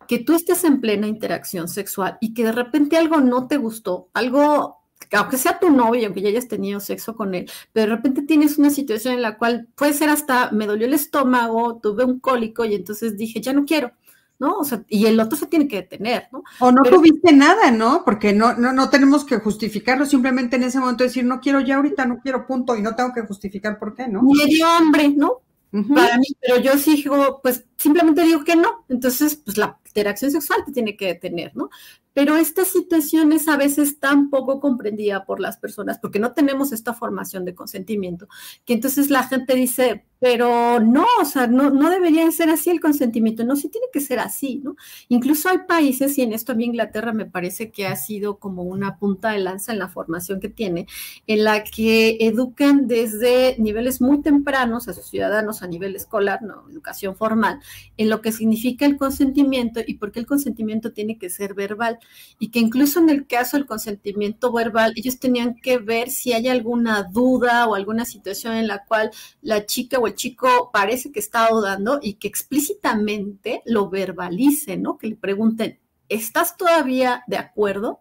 que 0.06 0.18
tú 0.18 0.34
estés 0.34 0.64
en 0.64 0.80
plena 0.80 1.06
interacción 1.06 1.68
sexual 1.68 2.18
y 2.20 2.34
que 2.34 2.44
de 2.44 2.52
repente 2.52 2.96
algo 2.96 3.20
no 3.20 3.48
te 3.48 3.56
gustó, 3.56 4.08
algo, 4.14 4.78
aunque 5.12 5.38
sea 5.38 5.58
tu 5.58 5.70
novio, 5.70 6.06
aunque 6.06 6.22
ya 6.22 6.28
hayas 6.28 6.48
tenido 6.48 6.80
sexo 6.80 7.16
con 7.16 7.34
él, 7.34 7.50
pero 7.72 7.90
de 7.90 7.96
repente 7.96 8.22
tienes 8.22 8.58
una 8.58 8.70
situación 8.70 9.14
en 9.14 9.22
la 9.22 9.38
cual 9.38 9.68
puede 9.74 9.92
ser 9.92 10.08
hasta 10.08 10.50
me 10.52 10.66
dolió 10.66 10.86
el 10.86 10.94
estómago, 10.94 11.78
tuve 11.82 12.04
un 12.04 12.20
cólico 12.20 12.64
y 12.64 12.74
entonces 12.74 13.16
dije, 13.16 13.40
ya 13.40 13.52
no 13.52 13.64
quiero. 13.64 13.92
¿no? 14.38 14.58
O 14.58 14.64
sea, 14.64 14.84
y 14.88 15.06
el 15.06 15.18
otro 15.18 15.36
se 15.36 15.46
tiene 15.46 15.66
que 15.66 15.76
detener, 15.76 16.28
¿no? 16.30 16.42
O 16.58 16.70
no 16.70 16.82
tuviste 16.82 17.32
nada, 17.32 17.70
¿no? 17.70 18.02
Porque 18.04 18.32
no, 18.32 18.54
no, 18.54 18.72
no 18.72 18.90
tenemos 18.90 19.24
que 19.24 19.38
justificarlo, 19.38 20.04
simplemente 20.04 20.56
en 20.56 20.64
ese 20.64 20.78
momento 20.78 21.04
decir, 21.04 21.24
no 21.24 21.40
quiero 21.40 21.60
ya 21.60 21.76
ahorita, 21.76 22.04
no 22.04 22.20
quiero, 22.20 22.46
punto, 22.46 22.76
y 22.76 22.82
no 22.82 22.94
tengo 22.94 23.12
que 23.14 23.22
justificar 23.22 23.78
por 23.78 23.94
qué, 23.94 24.08
¿no? 24.08 24.22
Medio 24.22 24.66
hombre, 24.76 25.08
¿no? 25.08 25.40
Para 25.70 26.16
mí, 26.18 26.26
pero 26.40 26.58
yo 26.58 26.78
sí 26.78 26.96
digo, 26.96 27.40
pues 27.42 27.64
simplemente 27.76 28.22
digo 28.22 28.44
que 28.44 28.56
no. 28.56 28.84
Entonces, 28.88 29.36
pues 29.36 29.58
la 29.58 29.78
interacción 29.86 30.30
sexual 30.30 30.64
te 30.64 30.72
tiene 30.72 30.96
que 30.96 31.06
detener, 31.06 31.56
¿no? 31.56 31.70
Pero 32.12 32.36
esta 32.36 32.64
situación 32.64 33.32
es 33.32 33.46
a 33.46 33.58
veces 33.58 34.00
tan 34.00 34.30
poco 34.30 34.58
comprendida 34.58 35.26
por 35.26 35.38
las 35.38 35.58
personas 35.58 35.98
porque 35.98 36.18
no 36.18 36.32
tenemos 36.32 36.72
esta 36.72 36.94
formación 36.94 37.44
de 37.44 37.54
consentimiento, 37.54 38.26
que 38.64 38.72
entonces 38.72 39.10
la 39.10 39.24
gente 39.24 39.54
dice, 39.54 40.06
pero 40.18 40.80
no, 40.80 41.04
o 41.20 41.24
sea, 41.24 41.46
no, 41.46 41.70
no 41.70 41.90
debería 41.90 42.30
ser 42.30 42.48
así 42.48 42.70
el 42.70 42.80
consentimiento, 42.80 43.44
no, 43.44 43.54
sí 43.56 43.68
tiene 43.68 43.88
que 43.92 44.00
ser 44.00 44.18
así, 44.18 44.60
¿no? 44.64 44.76
Incluso 45.08 45.48
hay 45.48 45.58
países, 45.68 46.16
y 46.18 46.22
en 46.22 46.32
esto 46.32 46.52
a 46.52 46.54
mí 46.54 46.64
Inglaterra 46.64 47.12
me 47.12 47.26
parece 47.26 47.70
que 47.70 47.86
ha 47.86 47.96
sido 47.96 48.38
como 48.38 48.62
una 48.62 48.98
punta 48.98 49.30
de 49.30 49.40
lanza 49.40 49.72
en 49.72 49.78
la 49.78 49.88
formación 49.88 50.40
que 50.40 50.48
tiene, 50.48 50.86
en 51.26 51.44
la 51.44 51.64
que 51.64 52.16
educan 52.20 52.88
desde 52.88 53.56
niveles 53.58 54.00
muy 54.00 54.22
tempranos 54.22 54.88
a 54.88 54.94
sus 54.94 55.06
ciudadanos 55.06 55.62
a 55.62 55.66
nivel 55.66 55.94
escolar, 55.94 56.42
no, 56.42 56.64
educación 56.70 57.14
formal, 57.14 57.60
en 57.96 58.08
lo 58.08 58.22
que 58.22 58.32
significa 58.32 58.86
el 58.86 58.96
consentimiento 58.96 59.80
y 59.86 59.94
por 59.94 60.12
qué 60.12 60.20
el 60.20 60.26
consentimiento 60.26 60.92
tiene 60.92 61.18
que 61.18 61.28
ser 61.28 61.54
verbal, 61.54 61.98
y 62.38 62.48
que 62.48 62.58
incluso 62.58 63.00
en 63.00 63.10
el 63.10 63.26
caso 63.26 63.56
del 63.56 63.66
consentimiento 63.66 64.52
verbal, 64.52 64.92
ellos 64.96 65.18
tenían 65.18 65.56
que 65.56 65.78
ver 65.78 66.10
si 66.10 66.32
hay 66.32 66.48
alguna 66.48 67.02
duda 67.02 67.66
o 67.68 67.74
alguna 67.74 68.04
situación 68.04 68.54
en 68.56 68.66
la 68.66 68.84
cual 68.84 69.10
la 69.42 69.66
chica 69.66 69.98
el 70.06 70.14
chico 70.14 70.70
parece 70.72 71.12
que 71.12 71.20
está 71.20 71.48
dudando 71.48 71.98
y 72.02 72.14
que 72.14 72.28
explícitamente 72.28 73.62
lo 73.66 73.88
verbalice, 73.90 74.76
¿no? 74.76 74.98
Que 74.98 75.08
le 75.08 75.16
pregunten, 75.16 75.78
¿estás 76.08 76.56
todavía 76.56 77.24
de 77.26 77.38
acuerdo? 77.38 78.00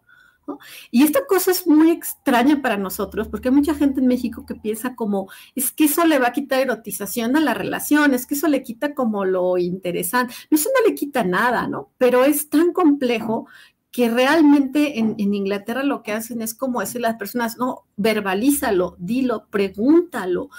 Y 0.92 1.04
esta 1.04 1.26
cosa 1.26 1.52
es 1.52 1.66
muy 1.68 1.92
extraña 1.92 2.62
para 2.62 2.78
nosotros, 2.78 3.28
porque 3.28 3.50
hay 3.50 3.56
mucha 3.56 3.74
gente 3.74 4.00
en 4.00 4.08
México 4.08 4.46
que 4.46 4.56
piensa 4.56 4.96
como, 4.96 5.30
es 5.56 5.72
que 5.72 5.86
eso 5.86 6.06
le 6.06 6.20
va 6.20 6.28
a 6.28 6.34
quitar 6.34 6.60
erotización 6.60 7.36
a 7.36 7.40
la 7.40 7.54
relación, 7.54 8.14
es 8.14 8.26
que 8.26 8.36
eso 8.36 8.48
le 8.48 8.64
quita 8.64 8.94
como 8.94 9.26
lo 9.26 9.58
interesante. 9.58 10.34
Eso 10.50 10.70
no 10.74 10.88
le 10.88 10.96
quita 10.96 11.24
nada, 11.24 11.68
¿no? 11.68 11.92
Pero 11.98 12.26
es 12.26 12.50
tan 12.50 12.74
complejo 12.74 13.48
que 13.96 14.10
realmente 14.10 15.00
en, 15.00 15.16
Inglaterra 15.18 15.82
lo 15.82 16.04
que 16.04 16.12
hacen 16.12 16.42
es 16.42 16.54
como 16.54 16.82
decir 16.82 16.98
a 16.98 17.08
las 17.08 17.18
personas, 17.18 17.58
no, 17.58 17.86
verbalízalo, 17.96 18.98
dilo, 19.00 19.46
pregúntalo, 19.50 20.50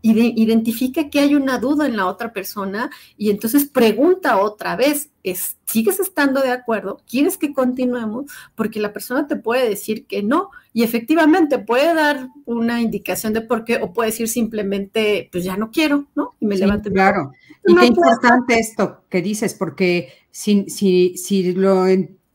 identifica 0.00 1.10
que 1.10 1.20
hay 1.20 1.34
una 1.34 1.58
duda 1.58 1.84
en 1.84 1.98
la 1.98 2.06
otra 2.06 2.32
persona 2.32 2.88
y 3.18 3.28
entonces 3.28 3.68
pregunta 3.68 4.38
otra 4.38 4.76
vez, 4.76 5.10
es, 5.22 5.58
¿sigues 5.66 6.00
estando 6.00 6.40
de 6.40 6.52
acuerdo? 6.52 7.02
¿Quieres 7.06 7.36
que 7.36 7.52
continuemos? 7.52 8.32
Porque 8.54 8.80
la 8.80 8.94
persona 8.94 9.26
te 9.26 9.36
puede 9.36 9.68
decir 9.68 10.06
que 10.06 10.22
no 10.22 10.48
y 10.72 10.82
efectivamente 10.82 11.58
puede 11.58 11.92
dar 11.92 12.28
una 12.46 12.80
indicación 12.80 13.34
de 13.34 13.42
por 13.42 13.66
qué 13.66 13.76
o 13.82 13.92
puede 13.92 14.10
decir 14.10 14.26
simplemente, 14.26 15.28
pues 15.30 15.44
ya 15.44 15.58
no 15.58 15.70
quiero, 15.70 16.06
¿no? 16.14 16.34
Y 16.40 16.46
me 16.46 16.56
levanto. 16.56 16.90
Claro. 16.90 17.32
Y 17.66 17.76
qué 17.76 17.84
importante 17.84 18.58
esto 18.58 19.04
que 19.10 19.20
dices, 19.20 19.52
porque 19.52 20.14
si, 20.30 20.70
si, 20.70 21.18
si 21.18 21.52
lo 21.52 21.86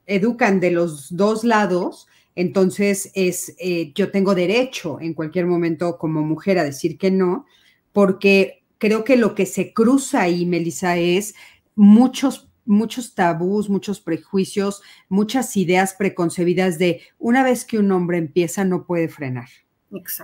educan 0.05 0.59
de 0.59 0.71
los 0.71 1.15
dos 1.15 1.43
lados, 1.43 2.07
entonces 2.35 3.11
es, 3.13 3.55
eh, 3.59 3.91
yo 3.95 4.11
tengo 4.11 4.35
derecho 4.35 4.99
en 4.99 5.13
cualquier 5.13 5.45
momento 5.45 5.97
como 5.97 6.21
mujer 6.21 6.59
a 6.59 6.63
decir 6.63 6.97
que 6.97 7.11
no, 7.11 7.45
porque 7.93 8.63
creo 8.77 9.03
que 9.03 9.15
lo 9.15 9.35
que 9.35 9.45
se 9.45 9.73
cruza 9.73 10.21
ahí, 10.21 10.45
Melissa, 10.45 10.97
es 10.97 11.35
muchos 11.75 12.49
muchos 12.65 13.13
tabús, 13.13 13.69
muchos 13.69 14.01
prejuicios, 14.01 14.81
muchas 15.07 15.55
ideas 15.55 15.93
preconcebidas 15.93 16.79
de 16.79 17.01
una 17.19 17.43
vez 17.43 17.63
que 17.63 17.77
un 17.77 17.91
hombre 17.91 18.17
empieza 18.17 18.65
no 18.65 18.85
puede 18.85 19.07
frenar. 19.07 19.47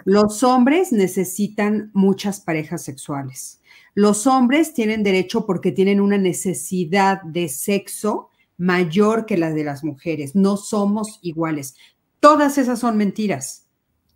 Los 0.06 0.44
hombres 0.44 0.92
necesitan 0.92 1.92
muchas 1.94 2.42
parejas 2.42 2.84
sexuales. 2.84 3.62
Los 3.94 4.28
hombres 4.28 4.74
tienen 4.74 5.04
derecho 5.04 5.46
porque 5.46 5.72
tienen 5.72 6.02
una 6.02 6.18
necesidad 6.18 7.22
de 7.22 7.48
sexo 7.48 8.31
mayor 8.62 9.26
que 9.26 9.38
la 9.38 9.52
de 9.52 9.64
las 9.64 9.84
mujeres. 9.84 10.36
No 10.36 10.56
somos 10.56 11.18
iguales. 11.24 11.76
Todas 12.20 12.60
esas 12.60 12.78
son 12.78 12.96
mentiras. 12.96 13.68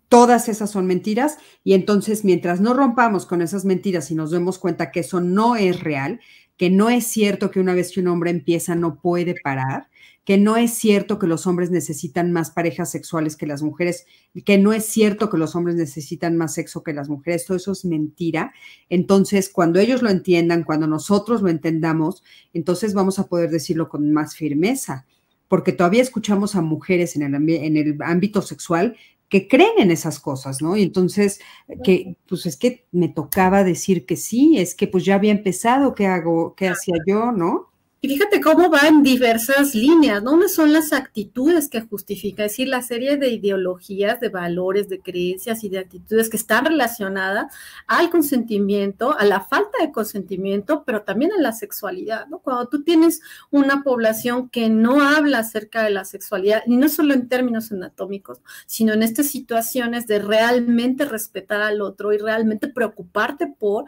Todas 0.07 0.49
esas 0.49 0.69
son 0.69 0.85
mentiras 0.85 1.39
y 1.63 1.73
entonces 1.73 2.23
mientras 2.23 2.61
no 2.61 2.75
rompamos 2.75 3.25
con 3.25 3.41
esas 3.41 3.65
mentiras 3.65 4.11
y 4.11 4.15
nos 4.15 4.29
demos 4.29 4.59
cuenta 4.59 4.91
que 4.91 4.99
eso 4.99 5.19
no 5.19 5.55
es 5.55 5.79
real, 5.79 6.19
que 6.57 6.69
no 6.69 6.89
es 6.89 7.05
cierto 7.05 7.51
que 7.51 7.59
una 7.59 7.73
vez 7.73 7.91
que 7.91 7.99
un 7.99 8.07
hombre 8.07 8.31
empieza 8.31 8.75
no 8.75 9.01
puede 9.01 9.35
parar, 9.43 9.87
que 10.25 10.37
no 10.39 10.57
es 10.57 10.73
cierto 10.73 11.19
que 11.19 11.27
los 11.27 11.45
hombres 11.45 11.69
necesitan 11.69 12.31
más 12.31 12.49
parejas 12.49 12.89
sexuales 12.89 13.35
que 13.35 13.45
las 13.45 13.61
mujeres, 13.61 14.05
que 14.43 14.57
no 14.57 14.73
es 14.73 14.85
cierto 14.85 15.29
que 15.29 15.37
los 15.37 15.55
hombres 15.55 15.75
necesitan 15.75 16.35
más 16.35 16.55
sexo 16.55 16.83
que 16.83 16.93
las 16.93 17.09
mujeres, 17.09 17.45
todo 17.45 17.57
eso 17.57 17.71
es 17.71 17.85
mentira. 17.85 18.51
Entonces, 18.89 19.49
cuando 19.49 19.79
ellos 19.79 20.01
lo 20.01 20.09
entiendan, 20.09 20.63
cuando 20.63 20.87
nosotros 20.87 21.43
lo 21.43 21.49
entendamos, 21.49 22.23
entonces 22.53 22.95
vamos 22.95 23.19
a 23.19 23.27
poder 23.27 23.51
decirlo 23.51 23.87
con 23.87 24.11
más 24.11 24.35
firmeza, 24.35 25.05
porque 25.47 25.73
todavía 25.73 26.01
escuchamos 26.01 26.55
a 26.55 26.61
mujeres 26.61 27.15
en 27.15 27.35
el, 27.77 27.97
ámbito 28.01 28.41
sexual 28.41 28.97
que 29.29 29.47
creen 29.47 29.73
en 29.77 29.91
esas 29.91 30.19
cosas, 30.19 30.61
¿no? 30.61 30.77
Y 30.77 30.83
entonces, 30.83 31.39
que 31.83 32.17
pues 32.27 32.45
es 32.45 32.57
que 32.57 32.87
me 32.91 33.09
tocaba 33.09 33.63
decir 33.63 34.05
que 34.05 34.17
sí, 34.17 34.57
es 34.57 34.75
que 34.75 34.87
pues 34.87 35.05
ya 35.05 35.15
había 35.15 35.31
empezado, 35.31 35.95
¿qué 35.95 36.07
hago? 36.07 36.55
¿Qué 36.55 36.67
hacía 36.69 36.95
yo, 37.07 37.31
no? 37.31 37.71
Y 38.05 38.07
fíjate 38.07 38.39
cómo 38.39 38.69
va 38.69 38.81
en 38.87 39.01
diversas 39.01 39.73
líneas, 39.73 40.21
¿no? 40.21 40.39
Son 40.47 40.71
las 40.71 40.93
actitudes 40.93 41.67
que 41.67 41.81
justifica, 41.81 42.45
es 42.45 42.51
decir, 42.51 42.67
la 42.67 42.83
serie 42.83 43.17
de 43.17 43.29
ideologías, 43.29 44.19
de 44.19 44.29
valores, 44.29 44.89
de 44.89 44.99
creencias 44.99 45.63
y 45.63 45.69
de 45.69 45.79
actitudes 45.79 46.29
que 46.29 46.37
están 46.37 46.65
relacionadas 46.65 47.51
al 47.87 48.11
consentimiento, 48.11 49.17
a 49.17 49.25
la 49.25 49.41
falta 49.41 49.79
de 49.81 49.91
consentimiento, 49.91 50.83
pero 50.85 51.01
también 51.01 51.31
a 51.31 51.41
la 51.41 51.51
sexualidad, 51.51 52.27
¿no? 52.27 52.37
Cuando 52.37 52.67
tú 52.67 52.83
tienes 52.83 53.21
una 53.49 53.81
población 53.81 54.49
que 54.49 54.69
no 54.69 55.01
habla 55.01 55.39
acerca 55.39 55.81
de 55.81 55.89
la 55.89 56.05
sexualidad, 56.05 56.61
y 56.67 56.77
no 56.77 56.89
solo 56.89 57.15
en 57.15 57.27
términos 57.27 57.71
anatómicos, 57.71 58.37
sino 58.67 58.93
en 58.93 59.01
estas 59.01 59.25
situaciones 59.25 60.05
de 60.05 60.19
realmente 60.19 61.05
respetar 61.05 61.61
al 61.61 61.81
otro 61.81 62.13
y 62.13 62.19
realmente 62.19 62.67
preocuparte 62.67 63.47
por 63.47 63.85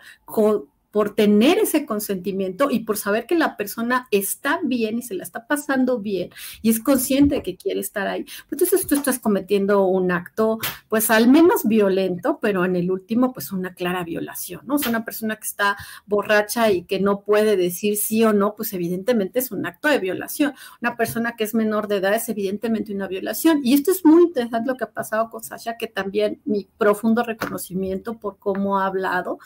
por 0.92 1.16
tener 1.16 1.60
ese 1.60 1.86
consentimiento 1.86 2.70
y 2.72 2.80
por 2.80 2.98
saber 2.98 3.26
que 3.26 3.36
la 3.36 3.58
persona 3.58 4.08
está 4.12 4.60
bien 4.64 4.98
y 4.98 5.02
se 5.02 5.14
la 5.14 5.24
está 5.24 5.48
pasando 5.48 6.00
bien 6.00 6.30
y 6.62 6.70
es 6.70 6.80
consciente 6.80 7.36
de 7.36 7.44
que 7.44 7.56
quiere 7.56 7.80
estar 7.80 8.08
ahí. 8.08 8.24
Pues 8.24 8.62
entonces 8.62 8.88
tú 8.88 8.96
estás 8.96 9.20
cometiendo 9.20 9.86
un 9.86 10.12
acto, 10.12 10.60
pues 10.88 11.10
al 11.10 11.28
menos 11.28 11.66
violento, 11.66 12.40
pero 12.42 12.66
en 12.66 12.76
el 12.76 12.92
último, 12.92 13.34
pues 13.34 13.52
una 13.52 13.74
clara 13.74 14.04
violación, 14.04 14.62
¿no? 14.66 14.76
O 14.76 14.90
una 14.90 15.04
persona 15.04 15.36
que 15.36 15.48
está 15.48 15.78
borracha 16.06 16.72
y 16.72 16.84
que 16.84 17.00
no 17.00 17.22
puede 17.22 17.58
decir 17.58 17.98
sí 17.98 18.24
o 18.24 18.34
no, 18.34 18.56
pues 18.56 18.74
evidentemente 18.74 19.40
es 19.40 19.52
un 19.52 19.66
acto 19.66 19.88
de 19.88 20.00
violación. 20.00 20.54
Una 20.82 20.96
persona 20.96 21.36
que 21.36 21.44
es 21.44 21.54
menor 21.54 21.88
de 21.88 21.98
edad 21.98 22.14
es 22.14 22.30
evidentemente 22.30 22.94
una 22.94 23.08
violación. 23.08 23.62
Y 23.64 23.74
esto 23.74 23.92
es 23.92 24.06
muy 24.06 24.24
interesante 24.24 24.68
lo 24.68 24.78
que 24.78 24.86
ha 24.86 24.92
pasado 24.92 25.30
con 25.30 25.44
Sasha, 25.44 25.78
que 25.78 25.88
también 25.88 26.42
mi 26.46 26.68
profundo 26.78 27.24
reconocimiento 27.24 28.18
por 28.18 28.38
cómo 28.38 28.80
ha 28.80 28.86
hablado. 28.86 29.40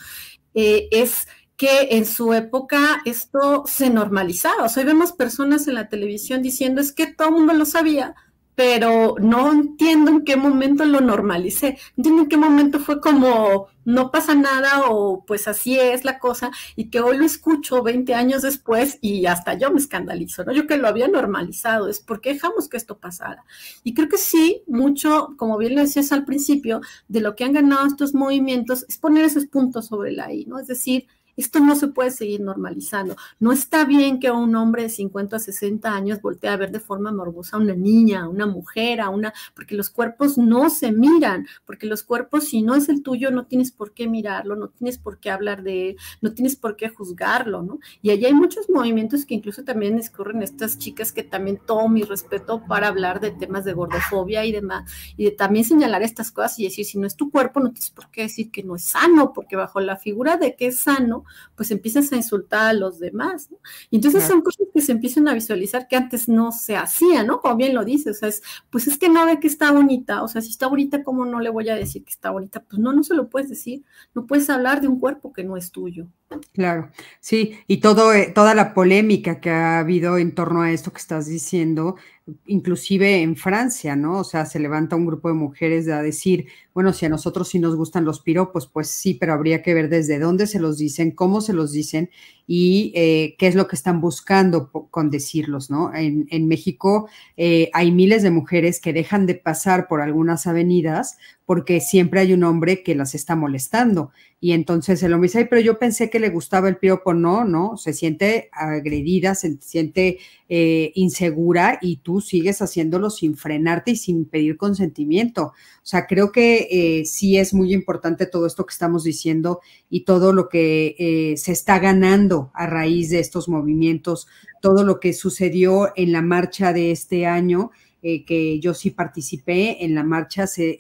Eh, 0.54 0.88
es 0.92 1.28
que 1.58 1.90
en 1.92 2.06
su 2.06 2.34
época 2.34 3.02
esto 3.06 3.64
se 3.68 3.90
normalizaba. 3.90 4.64
O 4.64 4.70
sea, 4.70 4.82
hoy 4.82 4.88
vemos 4.88 5.12
personas 5.12 5.68
en 5.68 5.76
la 5.76 5.90
televisión 5.90 6.42
diciendo 6.42 6.82
es 6.82 6.92
que 6.92 7.08
todo 7.08 7.30
el 7.30 7.36
mundo 7.36 7.54
lo 7.54 7.66
sabía, 7.66 8.16
pero 8.56 9.16
no 9.20 9.52
entiendo 9.52 10.12
en 10.12 10.24
qué 10.24 10.36
momento 10.36 10.86
lo 10.86 11.02
normalicé, 11.02 11.78
no 11.96 12.02
entiendo 12.02 12.22
en 12.24 12.30
qué 12.30 12.38
momento 12.38 12.80
fue 12.80 13.00
como 13.00 13.68
no 13.84 14.12
pasa 14.12 14.36
nada 14.36 14.90
o 14.90 15.26
pues 15.26 15.48
así 15.48 15.80
es 15.80 16.06
la 16.06 16.20
cosa 16.20 16.52
y 16.76 16.90
que 16.90 17.00
hoy 17.00 17.18
lo 17.18 17.26
escucho 17.26 17.82
20 17.82 18.14
años 18.14 18.44
después 18.44 19.00
y 19.02 19.26
hasta 19.26 19.56
yo 19.56 19.72
me 19.72 19.80
escandalizo, 19.80 20.44
¿no? 20.44 20.54
Yo 20.54 20.68
que 20.68 20.78
lo 20.78 20.88
había 20.88 21.08
normalizado, 21.08 21.88
es 21.88 22.00
porque 22.00 22.34
dejamos 22.34 22.70
que 22.70 22.78
esto 22.78 23.00
pasara. 23.00 23.44
Y 23.84 23.94
creo 23.94 24.08
que 24.08 24.18
sí, 24.18 24.64
mucho, 24.68 25.34
como 25.38 25.58
bien 25.58 25.76
lo 25.76 25.82
decías 25.82 26.12
al 26.12 26.26
principio, 26.26 26.82
de 27.08 27.22
lo 27.22 27.36
que 27.36 27.44
han 27.44 27.54
ganado 27.54 27.88
estos 27.88 28.14
movimientos 28.14 28.86
es 28.88 28.98
poner 28.98 29.26
esos 29.26 29.46
puntos 29.48 29.88
sobre 29.88 30.12
la 30.12 30.32
I, 30.32 30.46
¿no? 30.46 30.60
Es 30.60 30.68
decir, 30.68 31.08
esto 31.42 31.60
no 31.60 31.76
se 31.76 31.88
puede 31.88 32.12
seguir 32.12 32.42
normalizando. 32.42 33.16
No 33.40 33.52
está 33.52 33.86
bien 33.86 34.20
que 34.20 34.32
un 34.32 34.56
hombre 34.56 34.84
de 34.84 34.90
50 34.90 35.36
a 35.36 35.40
60 35.40 35.94
años 35.94 36.22
voltee 36.22 36.50
a 36.50 36.58
ver 36.58 36.72
de 36.72 36.80
forma 36.80 37.12
morbosa 37.12 37.58
a 37.58 37.60
una 37.60 37.74
niña, 37.74 38.24
a 38.24 38.30
una 38.30 38.46
mujer, 38.46 39.02
a 39.02 39.10
una, 39.10 39.34
porque 39.56 39.76
los 39.76 39.90
cuerpos 39.90 40.38
no 40.38 40.70
se 40.70 40.92
miran, 40.92 41.48
porque 41.66 41.88
los 41.88 42.04
cuerpos, 42.04 42.46
si 42.46 42.62
no 42.62 42.76
es 42.76 42.90
el 42.90 43.04
tuyo, 43.04 43.32
no 43.32 43.46
tienes 43.46 43.72
por 43.72 43.94
qué 43.94 44.08
mirarlo, 44.08 44.56
no 44.56 44.70
tienes 44.70 44.98
por 44.98 45.20
qué 45.20 45.30
hablar 45.30 45.64
de 45.64 45.90
él, 45.90 45.98
no 46.22 46.34
tienes 46.34 46.56
por 46.56 46.76
qué 46.76 46.90
juzgarlo, 46.90 47.62
¿no? 47.62 47.80
Y 48.02 48.12
allí 48.12 48.26
hay 48.26 48.34
muchos 48.34 48.70
movimientos 48.70 49.26
que 49.26 49.34
incluso 49.34 49.64
también 49.64 49.98
escurren 49.98 50.42
estas 50.42 50.78
chicas 50.78 51.12
que 51.12 51.24
también 51.24 51.60
todo 51.66 51.88
mi 51.90 52.04
respeto 52.04 52.64
para 52.68 52.88
hablar 52.88 53.20
de 53.20 53.32
temas 53.32 53.66
de 53.66 53.74
gordofobia 53.74 54.46
y 54.46 54.52
demás, 54.52 54.90
y 55.18 55.26
de 55.26 55.32
también 55.32 55.66
señalar 55.66 56.04
estas 56.04 56.32
cosas 56.32 56.60
y 56.60 56.66
decir, 56.66 56.86
si 56.86 56.98
no 56.98 57.08
es 57.08 57.16
tu 57.16 57.32
cuerpo, 57.32 57.60
no 57.60 57.72
tienes 57.72 57.90
por 57.90 58.10
qué 58.10 58.24
decir 58.24 58.52
que 58.52 58.64
no 58.64 58.76
es 58.76 58.84
sano, 58.84 59.34
porque 59.34 59.56
bajo 59.56 59.80
la 59.80 59.98
figura 59.98 60.38
de 60.38 60.56
que 60.56 60.68
es 60.68 60.80
sano, 60.80 61.26
pues 61.56 61.72
empiezas 61.72 62.12
a 62.12 62.16
insultar 62.16 62.70
a 62.70 62.74
los 62.74 63.00
demás, 63.00 63.50
¿no? 63.52 63.58
Y 63.90 63.98
entonces 63.98 64.24
son 64.24 64.42
cosas 64.42 64.68
que 64.74 64.82
se 64.82 64.92
empiezan 64.92 65.28
a 65.28 65.34
visualizar 65.34 65.88
que 65.88 65.96
antes 65.96 66.28
no 66.30 66.52
se 66.52 66.76
hacían, 66.76 67.28
¿no? 67.28 67.40
Como 67.40 67.56
bien 67.56 67.74
lo 67.74 67.86
dices, 67.86 68.18
o 68.18 68.20
sea, 68.20 68.30
es, 68.30 68.42
pues 68.70 68.88
es 68.88 68.98
que 68.98 69.10
no 69.10 69.26
ve 69.26 69.40
que 69.40 69.48
está 69.48 69.72
bonita, 69.72 70.24
o 70.24 70.28
sea, 70.28 70.42
si 70.42 70.50
está 70.50 70.68
bonita, 70.68 71.04
¿cómo 71.04 71.26
no 71.26 71.40
le 71.40 71.50
voy 71.50 71.70
a 71.70 71.76
decir 71.76 72.04
que 72.04 72.12
está 72.12 72.32
bonita? 72.32 72.64
Pues 72.64 72.80
no, 72.80 72.94
no 72.94 73.04
se 73.04 73.16
lo 73.16 73.30
puedes 73.30 73.50
decir, 73.50 73.84
no 74.14 74.26
puedes 74.28 74.50
hablar 74.50 74.82
de 74.82 74.88
un 74.88 75.00
cuerpo 75.00 75.34
que 75.34 75.44
no 75.44 75.58
es 75.58 75.72
tuyo. 75.72 76.08
Claro, 76.54 76.90
sí, 77.20 77.58
y 77.68 77.82
todo, 77.82 78.14
eh, 78.14 78.32
toda 78.34 78.56
la 78.56 78.74
polémica 78.74 79.42
que 79.42 79.50
ha 79.50 79.80
habido 79.80 80.18
en 80.18 80.34
torno 80.34 80.62
a 80.62 80.72
esto 80.72 80.92
que 80.94 81.00
estás 81.00 81.26
diciendo, 81.28 81.98
inclusive 82.46 83.22
en 83.22 83.36
Francia, 83.36 83.98
¿no? 83.98 84.20
O 84.20 84.24
sea, 84.24 84.46
se 84.46 84.60
levanta 84.60 84.96
un 84.96 85.06
grupo 85.06 85.28
de 85.28 85.34
mujeres 85.34 85.90
a 85.90 86.02
decir, 86.02 86.48
bueno, 86.74 86.94
si 86.94 87.06
a 87.06 87.10
nosotros 87.10 87.50
sí 87.50 87.60
nos 87.60 87.76
gustan 87.76 88.06
los 88.06 88.22
piropos, 88.22 88.68
pues 88.68 88.88
sí, 88.90 89.14
pero 89.14 89.34
habría 89.34 89.62
que 89.62 89.74
ver 89.74 89.90
desde 89.90 90.20
dónde 90.20 90.48
se 90.48 90.60
los 90.60 90.78
dicen, 90.78 91.12
cómo 91.12 91.42
se 91.42 91.52
los 91.52 91.74
dicen 91.74 92.10
y 92.48 92.94
eh, 92.96 93.36
qué 93.38 93.48
es 93.48 93.56
lo 93.56 93.68
que 93.68 93.76
están 93.76 94.00
buscando 94.02 94.72
con 94.72 95.10
decirlos, 95.10 95.70
¿no? 95.70 95.94
En, 95.94 96.48
México 96.48 97.10
eh, 97.38 97.70
hay 97.74 97.92
miles 97.92 98.24
de 98.24 98.32
mujeres 98.32 98.80
que 98.80 98.94
dejan 98.94 99.26
de 99.26 99.36
pasar 99.36 99.88
por 99.88 100.02
algunas 100.02 100.48
avenidas 100.48 101.18
porque 101.52 101.82
siempre 101.82 102.22
hay 102.22 102.32
un 102.32 102.46
hombre 102.46 102.82
que 102.82 102.96
las 102.96 103.14
está 103.14 103.36
molestando. 103.36 104.12
Y 104.40 104.54
entonces 104.54 105.04
el 105.04 105.12
hombre 105.12 105.28
dice, 105.28 105.44
pero 105.44 105.60
yo 105.62 105.78
pensé 105.80 106.10
que 106.10 106.22
le 106.22 106.30
gustaba 106.30 106.70
el 106.70 106.78
piropo, 106.78 107.14
no, 107.14 107.44
no, 107.44 107.76
se 107.76 107.92
siente 107.92 108.48
agredida, 108.54 109.36
se 109.36 109.58
siente 109.60 110.20
eh, 110.48 110.94
insegura 110.96 111.78
y 111.82 111.98
tú 111.98 112.22
sigues 112.22 112.62
haciéndolo 112.62 113.10
sin 113.10 113.36
frenarte 113.36 113.92
y 113.92 113.96
sin 113.98 114.24
pedir 114.24 114.56
consentimiento. 114.56 115.48
O 115.48 115.54
sea, 115.84 116.08
creo 116.08 116.32
que 116.32 116.70
eh, 116.72 117.06
sí 117.06 117.38
es 117.38 117.54
muy 117.54 117.74
importante 117.74 118.28
todo 118.28 118.48
esto 118.48 118.66
que 118.66 118.72
estamos 118.72 119.04
diciendo 119.04 119.60
y 119.90 120.06
todo 120.06 120.32
lo 120.32 120.48
que 120.48 120.96
eh, 120.98 121.36
se 121.36 121.52
está 121.52 121.80
ganando 121.80 122.50
a 122.54 122.66
raíz 122.66 123.10
de 123.10 123.20
estos 123.20 123.50
movimientos, 123.50 124.26
todo 124.62 124.86
lo 124.86 125.02
que 125.02 125.12
sucedió 125.12 125.92
en 125.98 126.14
la 126.14 126.22
marcha 126.22 126.72
de 126.72 126.92
este 126.92 127.26
año 127.26 127.72
eh, 128.02 128.26
que 128.26 128.60
yo 128.60 128.74
sí 128.74 128.92
participé 128.92 129.84
en 129.86 129.96
la 129.96 130.04
marcha, 130.04 130.48
se, 130.48 130.80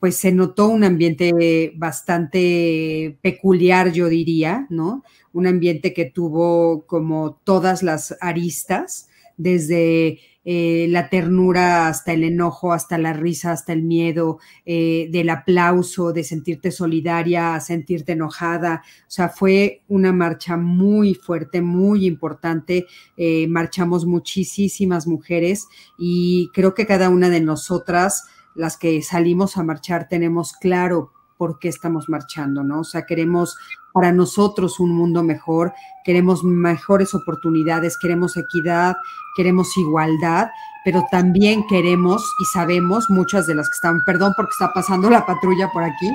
pues 0.00 0.16
se 0.16 0.32
notó 0.32 0.68
un 0.68 0.84
ambiente 0.84 1.72
bastante 1.76 3.18
peculiar, 3.22 3.92
yo 3.92 4.08
diría, 4.08 4.66
¿no? 4.70 5.04
Un 5.32 5.46
ambiente 5.46 5.92
que 5.92 6.06
tuvo 6.06 6.86
como 6.86 7.40
todas 7.44 7.82
las 7.82 8.16
aristas, 8.20 9.08
desde 9.36 10.18
eh, 10.48 10.86
la 10.90 11.10
ternura 11.10 11.88
hasta 11.88 12.12
el 12.12 12.22
enojo, 12.22 12.72
hasta 12.72 12.98
la 12.98 13.12
risa, 13.12 13.50
hasta 13.50 13.72
el 13.72 13.82
miedo, 13.82 14.38
eh, 14.64 15.08
del 15.10 15.28
aplauso, 15.30 16.12
de 16.12 16.22
sentirte 16.22 16.70
solidaria, 16.70 17.58
sentirte 17.58 18.12
enojada. 18.12 18.84
O 18.84 19.10
sea, 19.10 19.28
fue 19.28 19.82
una 19.88 20.12
marcha 20.12 20.56
muy 20.56 21.14
fuerte, 21.14 21.62
muy 21.62 22.06
importante. 22.06 22.86
Eh, 23.16 23.48
marchamos 23.48 24.06
muchísimas 24.06 25.08
mujeres 25.08 25.66
y 25.98 26.48
creo 26.54 26.74
que 26.74 26.86
cada 26.86 27.08
una 27.08 27.28
de 27.28 27.40
nosotras, 27.40 28.22
las 28.54 28.76
que 28.76 29.02
salimos 29.02 29.56
a 29.56 29.64
marchar, 29.64 30.06
tenemos 30.08 30.52
claro 30.52 31.10
por 31.36 31.58
qué 31.58 31.68
estamos 31.68 32.08
marchando, 32.08 32.62
¿no? 32.62 32.80
O 32.80 32.84
sea, 32.84 33.06
queremos 33.06 33.56
para 33.92 34.12
nosotros 34.12 34.78
un 34.80 34.92
mundo 34.92 35.22
mejor, 35.22 35.72
queremos 36.04 36.44
mejores 36.44 37.14
oportunidades, 37.14 37.96
queremos 37.98 38.36
equidad, 38.36 38.96
queremos 39.36 39.76
igualdad, 39.76 40.50
pero 40.84 41.04
también 41.10 41.66
queremos 41.66 42.22
y 42.40 42.44
sabemos, 42.44 43.08
muchas 43.08 43.46
de 43.46 43.54
las 43.54 43.68
que 43.68 43.74
están, 43.74 44.04
perdón 44.04 44.34
porque 44.36 44.52
está 44.52 44.72
pasando 44.72 45.10
la 45.10 45.24
patrulla 45.24 45.70
por 45.72 45.82
aquí, 45.82 46.10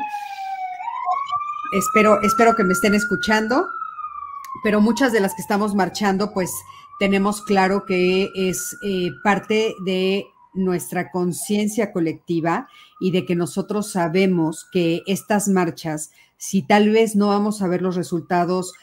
espero, 1.73 2.21
espero 2.21 2.55
que 2.55 2.63
me 2.63 2.73
estén 2.73 2.93
escuchando, 2.93 3.67
pero 4.63 4.81
muchas 4.81 5.11
de 5.11 5.19
las 5.19 5.33
que 5.33 5.41
estamos 5.41 5.75
marchando, 5.75 6.31
pues 6.33 6.53
tenemos 6.99 7.41
claro 7.41 7.85
que 7.85 8.31
es 8.35 8.77
eh, 8.83 9.09
parte 9.23 9.75
de 9.83 10.27
nuestra 10.53 11.11
conciencia 11.11 11.91
colectiva 11.91 12.67
y 12.99 13.11
de 13.11 13.25
que 13.25 13.35
nosotros 13.35 13.91
sabemos 13.91 14.67
que 14.71 15.01
estas 15.07 15.47
marchas 15.47 16.11
si 16.41 16.63
tal 16.63 16.89
vez 16.89 17.15
no 17.15 17.27
vamos 17.27 17.61
a 17.61 17.67
ver 17.67 17.83
los 17.83 17.95
resultados 17.95 18.73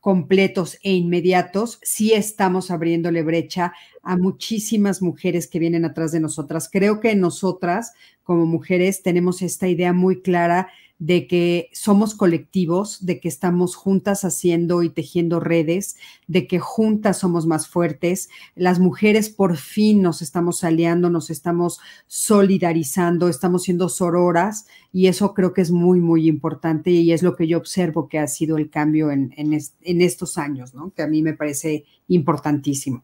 completos 0.00 0.78
e 0.82 0.94
inmediatos, 0.94 1.78
sí 1.82 2.14
estamos 2.14 2.70
abriéndole 2.70 3.22
brecha 3.22 3.74
a 4.02 4.16
muchísimas 4.16 5.02
mujeres 5.02 5.46
que 5.46 5.58
vienen 5.58 5.84
atrás 5.84 6.12
de 6.12 6.20
nosotras. 6.20 6.70
Creo 6.72 7.00
que 7.00 7.14
nosotras, 7.14 7.92
como 8.22 8.46
mujeres, 8.46 9.02
tenemos 9.02 9.42
esta 9.42 9.68
idea 9.68 9.92
muy 9.92 10.22
clara 10.22 10.68
de 10.98 11.26
que 11.26 11.70
somos 11.72 12.14
colectivos, 12.14 13.04
de 13.04 13.18
que 13.20 13.28
estamos 13.28 13.74
juntas 13.74 14.24
haciendo 14.24 14.82
y 14.82 14.90
tejiendo 14.90 15.40
redes, 15.40 15.96
de 16.28 16.46
que 16.46 16.60
juntas 16.60 17.18
somos 17.18 17.46
más 17.46 17.68
fuertes. 17.68 18.28
Las 18.54 18.78
mujeres 18.78 19.28
por 19.28 19.56
fin 19.56 20.02
nos 20.02 20.22
estamos 20.22 20.62
aliando, 20.62 21.10
nos 21.10 21.30
estamos 21.30 21.80
solidarizando, 22.06 23.28
estamos 23.28 23.64
siendo 23.64 23.88
sororas 23.88 24.66
y 24.92 25.08
eso 25.08 25.34
creo 25.34 25.52
que 25.52 25.62
es 25.62 25.72
muy, 25.72 26.00
muy 26.00 26.28
importante 26.28 26.90
y 26.90 27.12
es 27.12 27.22
lo 27.22 27.34
que 27.34 27.48
yo 27.48 27.58
observo 27.58 28.08
que 28.08 28.20
ha 28.20 28.28
sido 28.28 28.56
el 28.56 28.70
cambio 28.70 29.10
en, 29.10 29.52
estos 29.82 30.38
años, 30.38 30.74
¿no? 30.74 30.92
que 30.94 31.02
a 31.02 31.08
mí 31.08 31.22
me 31.22 31.34
parece 31.34 31.84
importantísimo. 32.08 33.02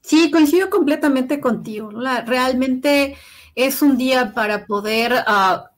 Sí, 0.00 0.30
coincido 0.30 0.70
completamente 0.70 1.40
contigo. 1.40 1.90
realmente 2.26 3.16
es 3.54 3.82
un 3.82 3.96
día 3.96 4.32
para 4.32 4.66
poder... 4.66 5.12
Ah, 5.26 5.70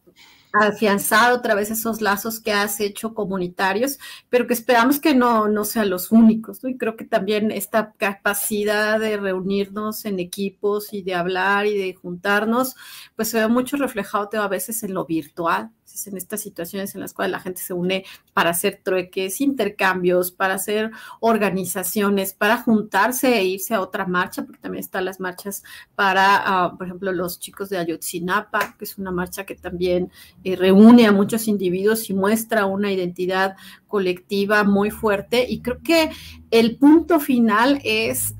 afianzar 0.61 1.33
otra 1.33 1.55
vez 1.55 1.71
esos 1.71 2.01
lazos 2.01 2.41
que 2.41 2.53
has 2.53 2.81
hecho 2.81 3.15
comunitarios, 3.15 3.99
pero 4.29 4.47
que 4.47 4.55
esperamos 4.55 5.01
que 5.01 5.15
no, 5.15 5.49
no 5.49 5.65
sean 5.65 5.91
los 5.91 6.13
únicos. 6.13 6.61
Y 6.65 6.77
creo 6.77 6.97
que 6.97 7.05
también 7.05 7.51
esta 7.51 7.93
capacidad 7.93 8.99
de 8.99 9.17
reunirnos 9.17 10.05
en 10.05 10.19
equipos 10.19 10.93
y 10.93 11.03
de 11.03 11.15
hablar 11.15 11.67
y 11.67 11.77
de 11.77 11.95
juntarnos, 11.95 12.77
pues 13.15 13.29
se 13.29 13.41
ve 13.41 13.49
mucho 13.49 13.77
reflejado 13.77 14.27
a 14.35 14.49
veces 14.49 14.83
en 14.83 14.95
lo 14.95 15.05
virtual 15.05 15.71
en 16.07 16.17
estas 16.17 16.41
situaciones 16.41 16.95
en 16.95 17.01
las 17.01 17.15
cuales 17.15 17.33
la 17.33 17.41
gente 17.41 17.61
se 17.61 17.73
une 17.73 18.05
para 18.35 18.51
hacer 18.51 18.81
trueques, 18.83 19.41
intercambios, 19.41 20.31
para 20.31 20.55
hacer 20.55 20.91
organizaciones, 21.21 22.35
para 22.35 22.59
juntarse 22.59 23.37
e 23.37 23.45
irse 23.45 23.75
a 23.75 23.81
otra 23.81 24.07
marcha, 24.07 24.45
porque 24.45 24.61
también 24.61 24.81
están 24.81 25.05
las 25.05 25.21
marchas 25.21 25.63
para, 25.95 26.43
ah, 26.45 26.75
por 26.77 26.87
ejemplo, 26.87 27.13
los 27.13 27.41
chicos 27.41 27.69
de 27.71 27.79
Ayotzinapa, 27.79 28.77
que 28.79 28.85
es 28.85 28.99
una 28.99 29.11
marcha 29.11 29.45
que 29.47 29.55
también 29.55 30.11
eh, 30.45 30.57
reúne 30.57 31.07
a 31.07 31.13
muchos 31.13 31.49
individuos 31.49 32.11
y 32.11 32.15
muestra 32.15 32.67
una 32.67 32.93
identidad 32.93 33.57
colectiva 33.89 34.65
muy 34.65 34.91
fuerte. 34.91 35.47
Y 35.49 35.61
creo 35.61 35.83
que 35.83 36.11
el 36.51 36.77
punto 36.77 37.21
final 37.21 37.81
es 37.85 38.35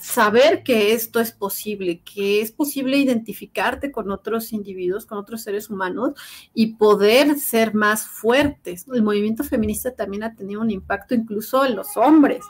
saber 0.00 0.62
que 0.62 0.92
esto 0.92 1.20
es 1.20 1.32
posible, 1.32 2.00
que 2.00 2.40
es 2.40 2.52
posible 2.52 2.96
identificarte 2.96 3.90
con 3.90 4.10
otros 4.10 4.52
individuos, 4.52 5.06
con 5.06 5.18
otros 5.18 5.42
seres 5.42 5.70
humanos 5.70 6.12
y 6.54 6.74
poder 6.74 7.38
ser 7.38 7.74
más 7.74 8.06
fuertes. 8.06 8.86
El 8.92 9.02
movimiento 9.02 9.44
feminista 9.44 9.94
también 9.94 10.22
ha 10.22 10.34
tenido 10.34 10.60
un 10.60 10.70
impacto 10.70 11.14
incluso 11.14 11.64
en 11.64 11.76
los 11.76 11.96
hombres, 11.96 12.44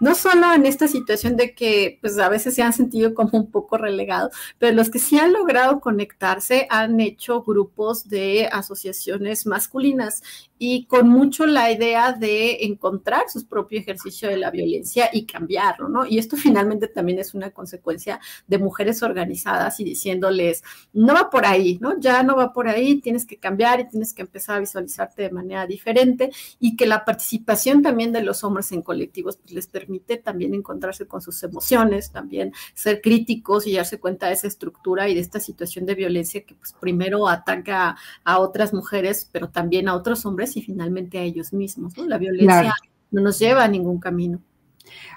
no, 0.00 0.14
solo 0.14 0.52
en 0.52 0.66
esta 0.66 0.88
situación 0.88 1.36
de 1.36 1.54
que 1.54 1.98
pues 2.00 2.18
a 2.18 2.28
veces 2.28 2.54
se 2.54 2.62
han 2.62 2.72
sentido 2.72 3.14
como 3.14 3.38
un 3.38 3.50
poco 3.50 3.78
relegados, 3.78 4.32
pero 4.58 4.74
los 4.76 4.90
que 4.90 4.98
sí 4.98 5.18
han 5.18 5.32
logrado 5.32 5.80
conectarse 5.80 6.66
han 6.70 7.00
hecho 7.00 7.42
grupos 7.42 8.08
de 8.08 8.48
asociaciones 8.50 9.46
masculinas 9.46 10.22
y 10.62 10.84
con 10.84 11.08
mucho 11.08 11.46
la 11.46 11.72
idea 11.72 12.12
de 12.12 12.64
encontrar 12.66 13.30
su 13.30 13.46
propio 13.46 13.80
ejercicio 13.80 14.28
de 14.28 14.36
la 14.36 14.50
violencia 14.50 15.08
y 15.10 15.24
cambiarlo, 15.24 15.88
¿no? 15.88 16.04
Y 16.04 16.18
esto 16.18 16.36
finalmente 16.36 16.86
también 16.90 17.18
es 17.18 17.34
una 17.34 17.50
consecuencia 17.50 18.20
de 18.46 18.58
mujeres 18.58 19.02
organizadas 19.02 19.80
y 19.80 19.84
diciéndoles, 19.84 20.62
no 20.92 21.14
va 21.14 21.30
por 21.30 21.46
ahí, 21.46 21.78
¿no? 21.80 21.98
Ya 21.98 22.22
no 22.22 22.36
va 22.36 22.52
por 22.52 22.68
ahí, 22.68 23.00
tienes 23.00 23.24
que 23.24 23.38
cambiar 23.38 23.80
y 23.80 23.88
tienes 23.88 24.12
que 24.12 24.22
empezar 24.22 24.56
a 24.56 24.60
visualizarte 24.60 25.22
de 25.22 25.30
manera 25.30 25.66
diferente 25.66 26.30
y 26.58 26.76
que 26.76 26.86
la 26.86 27.04
participación 27.04 27.82
también 27.82 28.12
de 28.12 28.22
los 28.22 28.44
hombres 28.44 28.72
en 28.72 28.82
colectivos 28.82 29.36
pues, 29.36 29.52
les 29.52 29.66
permite 29.66 30.16
también 30.16 30.54
encontrarse 30.54 31.06
con 31.06 31.22
sus 31.22 31.42
emociones, 31.42 32.10
también 32.10 32.52
ser 32.74 33.00
críticos 33.00 33.66
y 33.66 33.76
darse 33.76 33.98
cuenta 33.98 34.26
de 34.26 34.34
esa 34.34 34.46
estructura 34.46 35.08
y 35.08 35.14
de 35.14 35.20
esta 35.20 35.40
situación 35.40 35.86
de 35.86 35.94
violencia 35.94 36.44
que 36.44 36.54
pues 36.54 36.72
primero 36.72 37.28
ataca 37.28 37.96
a 38.24 38.38
otras 38.38 38.72
mujeres, 38.72 39.28
pero 39.30 39.48
también 39.48 39.88
a 39.88 39.94
otros 39.94 40.26
hombres 40.26 40.56
y 40.56 40.62
finalmente 40.62 41.18
a 41.18 41.22
ellos 41.22 41.52
mismos, 41.52 41.96
¿no? 41.96 42.06
La 42.06 42.18
violencia 42.18 42.74
no 43.10 43.22
nos 43.22 43.38
lleva 43.38 43.64
a 43.64 43.68
ningún 43.68 43.98
camino. 43.98 44.40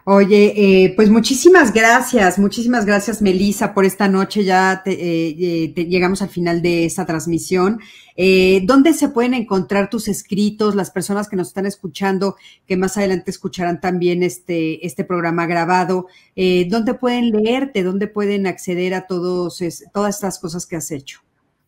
Oye, 0.06 0.54
eh, 0.58 0.94
pues 0.98 1.10
muchísimas 1.10 1.74
gracias, 1.74 2.38
muchísimas 2.38 2.86
gracias 2.86 3.22
Melisa 3.22 3.74
por 3.74 3.86
esta 3.86 4.10
noche. 4.10 4.44
Ya 4.44 4.84
eh, 4.86 5.72
te, 5.74 5.86
llegamos 5.86 6.22
al 6.22 6.30
final 6.30 6.62
de 6.62 6.86
esta 6.86 7.06
transmisión. 7.06 7.80
Eh, 8.18 8.62
¿Dónde 8.66 8.94
se 8.94 9.10
pueden 9.10 9.34
encontrar 9.34 9.90
tus 9.90 10.10
escritos, 10.10 10.76
las 10.76 10.92
personas 10.92 11.30
que 11.30 11.38
nos 11.38 11.48
están 11.48 11.66
escuchando, 11.66 12.36
que 12.68 12.76
más 12.76 12.98
adelante 12.98 13.32
escucharán 13.32 13.80
también 13.80 14.24
este, 14.24 14.86
este 14.86 15.06
programa 15.06 15.46
grabado? 15.46 16.08
¿Dónde 16.36 16.94
pueden 16.96 17.32
leerte? 17.32 17.84
¿Dónde 17.84 18.08
pueden 18.08 18.46
acceder 18.46 18.94
a 18.94 19.08
todos, 19.08 19.64
todas 19.94 20.16
estas 20.16 20.38
cosas 20.38 20.66
que 20.66 20.76
has 20.76 20.92
hecho? 20.92 21.23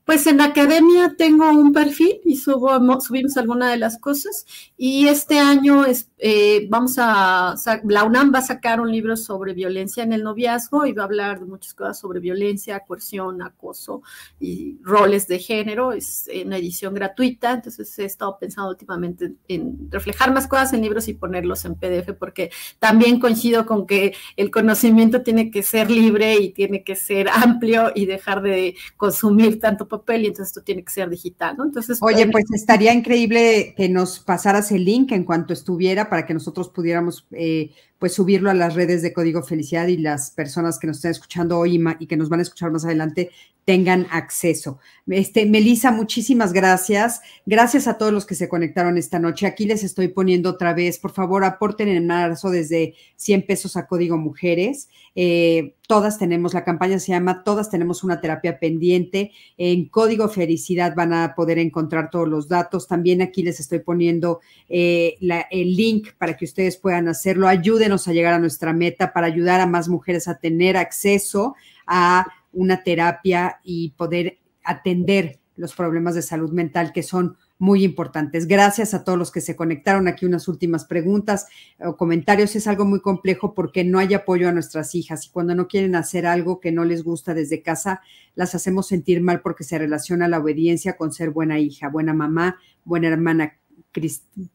Pues 0.06 0.28
en 0.28 0.38
la 0.38 0.45
academia 0.45 1.16
tengo 1.18 1.49
un 1.49 1.74
perfil 1.74 2.22
y 2.24 2.36
subo, 2.36 2.70
subimos 3.01 3.38
alguna 3.38 3.72
de 3.72 3.78
las 3.78 3.97
cosas 3.97 4.45
y 4.78 5.08
este 5.08 5.39
año 5.39 5.84
es, 5.84 6.12
eh, 6.20 6.68
vamos 6.70 6.97
a, 6.99 7.56
la 7.86 8.03
UNAM 8.03 8.32
va 8.32 8.38
a 8.38 8.43
sacar 8.43 8.80
un 8.80 8.91
libro 8.91 9.18
sobre 9.18 9.53
violencia 9.53 10.03
en 10.03 10.14
el 10.14 10.22
noviazgo 10.22 10.86
y 10.86 10.93
va 10.93 11.01
a 11.01 11.06
hablar 11.06 11.39
de 11.39 11.47
muchas 11.47 11.74
cosas 11.74 11.99
sobre 11.99 12.20
violencia, 12.20 12.82
coerción, 12.82 13.41
acoso 13.41 14.03
y 14.39 14.78
roles 14.84 15.28
de 15.28 15.39
género. 15.39 15.91
Es 15.91 16.30
una 16.45 16.58
edición 16.58 16.93
gratuita, 16.93 17.53
entonces 17.53 17.97
he 17.97 18.06
estado 18.06 18.38
pensando 18.38 18.70
últimamente 18.70 19.34
en 19.47 19.89
reflejar 19.89 20.32
más 20.32 20.47
cosas 20.47 20.72
en 20.74 20.82
libros 20.82 21.08
y 21.08 21.16
ponerlos 21.16 21.66
en 21.66 21.74
PDF 21.74 22.14
porque 22.20 22.51
también 22.78 23.20
coincido 23.20 23.66
con 23.66 23.88
que 23.88 24.14
el 24.38 24.51
conocimiento 24.51 25.24
tiene 25.24 25.49
que 25.49 25.64
ser 25.64 25.89
libre 25.89 26.36
y 26.36 26.51
tiene 26.51 26.84
que 26.84 26.95
ser 26.95 27.28
amplio 27.28 27.91
y 27.95 28.06
dejar 28.06 28.43
de 28.43 28.76
consumir 28.97 29.60
tanto 29.60 29.88
papel 29.99 30.23
y 30.23 30.27
entonces 30.27 30.47
esto 30.51 30.63
tiene 30.63 30.83
que 30.83 30.91
ser 30.91 31.09
digital, 31.09 31.55
¿no? 31.57 31.65
Entonces, 31.65 31.99
Oye, 32.01 32.27
pues 32.27 32.45
estaría 32.53 32.93
increíble 32.93 33.73
que 33.75 33.89
nos 33.89 34.19
pasaras 34.19 34.71
el 34.71 34.85
link 34.85 35.11
en 35.11 35.23
cuanto 35.23 35.53
estuviera 35.53 36.09
para 36.09 36.25
que 36.25 36.33
nosotros 36.33 36.69
pudiéramos 36.69 37.27
eh, 37.31 37.71
pues 37.99 38.13
subirlo 38.13 38.49
a 38.49 38.53
las 38.53 38.75
redes 38.75 39.01
de 39.01 39.13
Código 39.13 39.41
Felicidad 39.43 39.87
y 39.87 39.97
las 39.97 40.31
personas 40.31 40.79
que 40.79 40.87
nos 40.87 40.97
están 40.97 41.11
escuchando 41.11 41.57
hoy 41.57 41.81
y, 41.99 42.07
que 42.07 42.17
nos 42.17 42.29
van 42.29 42.39
a 42.39 42.43
escuchar 42.43 42.71
más 42.71 42.85
adelante 42.85 43.31
tengan 43.65 44.05
acceso. 44.11 44.79
Este, 45.07 45.45
Melisa, 45.47 45.91
muchísimas 45.91 46.53
gracias. 46.53 47.21
Gracias 47.47 47.87
a 47.87 47.97
todos 47.97 48.13
los 48.13 48.25
que 48.25 48.35
se 48.35 48.47
conectaron 48.47 48.97
esta 48.97 49.17
noche. 49.17 49.47
Aquí 49.47 49.65
les 49.65 49.83
estoy 49.83 50.09
poniendo 50.09 50.51
otra 50.51 50.73
vez, 50.73 50.99
por 50.99 51.11
favor, 51.11 51.43
aporten 51.43 51.87
en 51.87 52.05
marzo 52.05 52.51
desde 52.51 52.93
100 53.15 53.45
pesos 53.47 53.75
a 53.75 53.87
Código 53.87 54.17
Mujeres. 54.17 54.87
Eh, 55.15 55.75
todas 55.87 56.19
tenemos, 56.19 56.53
la 56.53 56.63
campaña 56.63 56.99
se 56.99 57.11
llama 57.11 57.43
Todas 57.43 57.71
tenemos 57.71 58.03
una 58.03 58.21
terapia 58.21 58.59
pendiente. 58.59 59.31
En 59.57 59.89
Código 59.89 60.29
Felicidad 60.29 60.93
van 60.95 61.13
a 61.13 61.33
poder 61.33 61.57
encontrar 61.57 62.11
todos 62.11 62.27
los 62.27 62.47
datos. 62.47 62.87
También 62.87 63.23
aquí 63.23 63.41
les 63.41 63.59
estoy 63.59 63.79
poniendo 63.79 64.41
eh, 64.69 65.17
el 65.49 65.75
link 65.75 66.09
para 66.19 66.37
que 66.37 66.45
ustedes 66.45 66.77
puedan 66.77 67.07
hacerlo. 67.07 67.47
Ayúdenos 67.86 68.07
a 68.07 68.13
llegar 68.13 68.33
a 68.33 68.39
nuestra 68.39 68.73
meta 68.73 69.13
para 69.13 69.27
ayudar 69.27 69.61
a 69.61 69.67
más 69.67 69.88
mujeres 69.89 70.27
a 70.27 70.39
tener 70.39 70.75
acceso 70.75 71.55
a 71.86 72.25
una 72.51 72.81
terapia 72.81 73.59
y 73.63 73.91
poder 73.91 74.39
atender 74.63 75.39
los 75.55 75.75
problemas 75.75 76.15
de 76.15 76.23
salud 76.23 76.51
mental 76.51 76.91
que 76.91 77.03
son 77.03 77.38
muy 77.59 77.83
importantes. 77.83 78.47
Gracias 78.47 78.95
a 78.95 79.03
todos 79.03 79.19
los 79.19 79.31
que 79.31 79.39
se 79.39 79.55
conectaron. 79.55 80.07
Aquí 80.07 80.25
unas 80.25 80.47
últimas 80.47 80.86
preguntas 80.86 81.45
o 81.79 81.95
comentarios. 81.95 82.55
Es 82.55 82.65
algo 82.65 82.86
muy 82.86 83.01
complejo 83.01 83.53
porque 83.53 83.83
no 83.83 83.99
hay 83.99 84.15
apoyo 84.15 84.49
a 84.49 84.51
nuestras 84.51 84.95
hijas 84.95 85.27
y 85.27 85.29
cuando 85.29 85.53
no 85.53 85.67
quieren 85.67 85.93
hacer 85.93 86.25
algo 86.25 86.59
que 86.59 86.71
no 86.71 86.86
les 86.86 87.03
gusta 87.03 87.36
desde 87.36 87.61
casa, 87.61 88.01
las 88.33 88.55
hacemos 88.55 88.88
sentir 88.88 89.21
mal 89.21 89.41
porque 89.41 89.63
se 89.63 89.77
relaciona 89.77 90.27
la 90.27 90.39
obediencia 90.39 90.97
con 90.97 91.13
ser 91.13 91.29
buena 91.29 91.59
hija, 91.59 91.88
buena 91.88 92.15
mamá, 92.15 92.57
buena 92.83 93.09
hermana. 93.09 93.59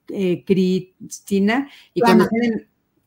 Eh, 0.09 0.45
Cristina 0.45 1.71
y 1.95 2.03
cuando 2.03 2.29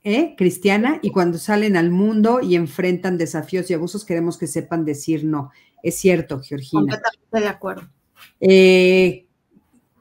¿eh? 0.04 0.36
cristiana 0.38 1.00
y 1.02 1.12
cuando 1.12 1.38
salen 1.38 1.78
al 1.78 1.90
mundo 1.90 2.42
y 2.42 2.56
enfrentan 2.56 3.18
desafíos 3.18 3.70
y 3.70 3.74
abusos 3.74 4.06
queremos 4.06 4.38
que 4.38 4.48
sepan 4.48 4.86
decir 4.86 5.24
no. 5.24 5.52
Es 5.82 5.96
cierto, 5.96 6.42
Georgina. 6.42 6.82
Completamente 6.82 7.40
de 7.40 7.48
acuerdo. 7.48 7.90
Eh, 8.40 9.26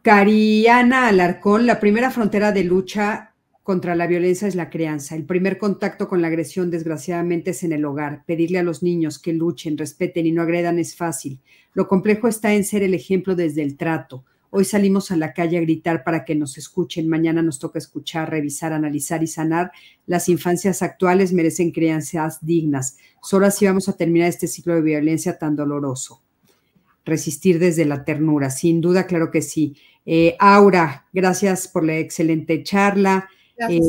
Cariana 0.02 1.08
Alarcón, 1.08 1.66
la 1.66 1.80
primera 1.80 2.10
frontera 2.10 2.52
de 2.52 2.64
lucha 2.64 3.32
contra 3.62 3.94
la 3.94 4.06
violencia 4.08 4.48
es 4.48 4.56
la 4.56 4.70
crianza. 4.70 5.14
El 5.14 5.24
primer 5.24 5.58
contacto 5.58 6.08
con 6.08 6.20
la 6.20 6.28
agresión, 6.28 6.70
desgraciadamente, 6.70 7.50
es 7.50 7.62
en 7.62 7.72
el 7.72 7.84
hogar. 7.84 8.24
Pedirle 8.26 8.58
a 8.58 8.64
los 8.64 8.82
niños 8.82 9.20
que 9.20 9.32
luchen, 9.32 9.78
respeten 9.78 10.26
y 10.26 10.32
no 10.32 10.42
agredan 10.42 10.78
es 10.78 10.96
fácil. 10.96 11.40
Lo 11.72 11.86
complejo 11.86 12.26
está 12.26 12.52
en 12.54 12.64
ser 12.64 12.82
el 12.82 12.94
ejemplo 12.94 13.36
desde 13.36 13.62
el 13.62 13.76
trato. 13.76 14.24
Hoy 14.54 14.66
salimos 14.66 15.10
a 15.10 15.16
la 15.16 15.32
calle 15.32 15.56
a 15.56 15.62
gritar 15.62 16.04
para 16.04 16.26
que 16.26 16.34
nos 16.34 16.58
escuchen. 16.58 17.08
Mañana 17.08 17.40
nos 17.40 17.58
toca 17.58 17.78
escuchar, 17.78 18.28
revisar, 18.28 18.74
analizar 18.74 19.22
y 19.22 19.26
sanar. 19.26 19.72
Las 20.04 20.28
infancias 20.28 20.82
actuales 20.82 21.32
merecen 21.32 21.70
crianzas 21.70 22.36
dignas. 22.44 22.98
Solo 23.22 23.46
así 23.46 23.64
vamos 23.64 23.88
a 23.88 23.96
terminar 23.96 24.28
este 24.28 24.48
ciclo 24.48 24.74
de 24.74 24.82
violencia 24.82 25.38
tan 25.38 25.56
doloroso. 25.56 26.20
Resistir 27.06 27.58
desde 27.58 27.86
la 27.86 28.04
ternura, 28.04 28.50
sin 28.50 28.82
duda, 28.82 29.06
claro 29.06 29.30
que 29.30 29.40
sí. 29.40 29.74
Eh, 30.04 30.36
Aura, 30.38 31.06
gracias 31.14 31.66
por 31.66 31.82
la 31.82 31.96
excelente 31.96 32.62
charla. 32.62 33.30
Eh, 33.70 33.80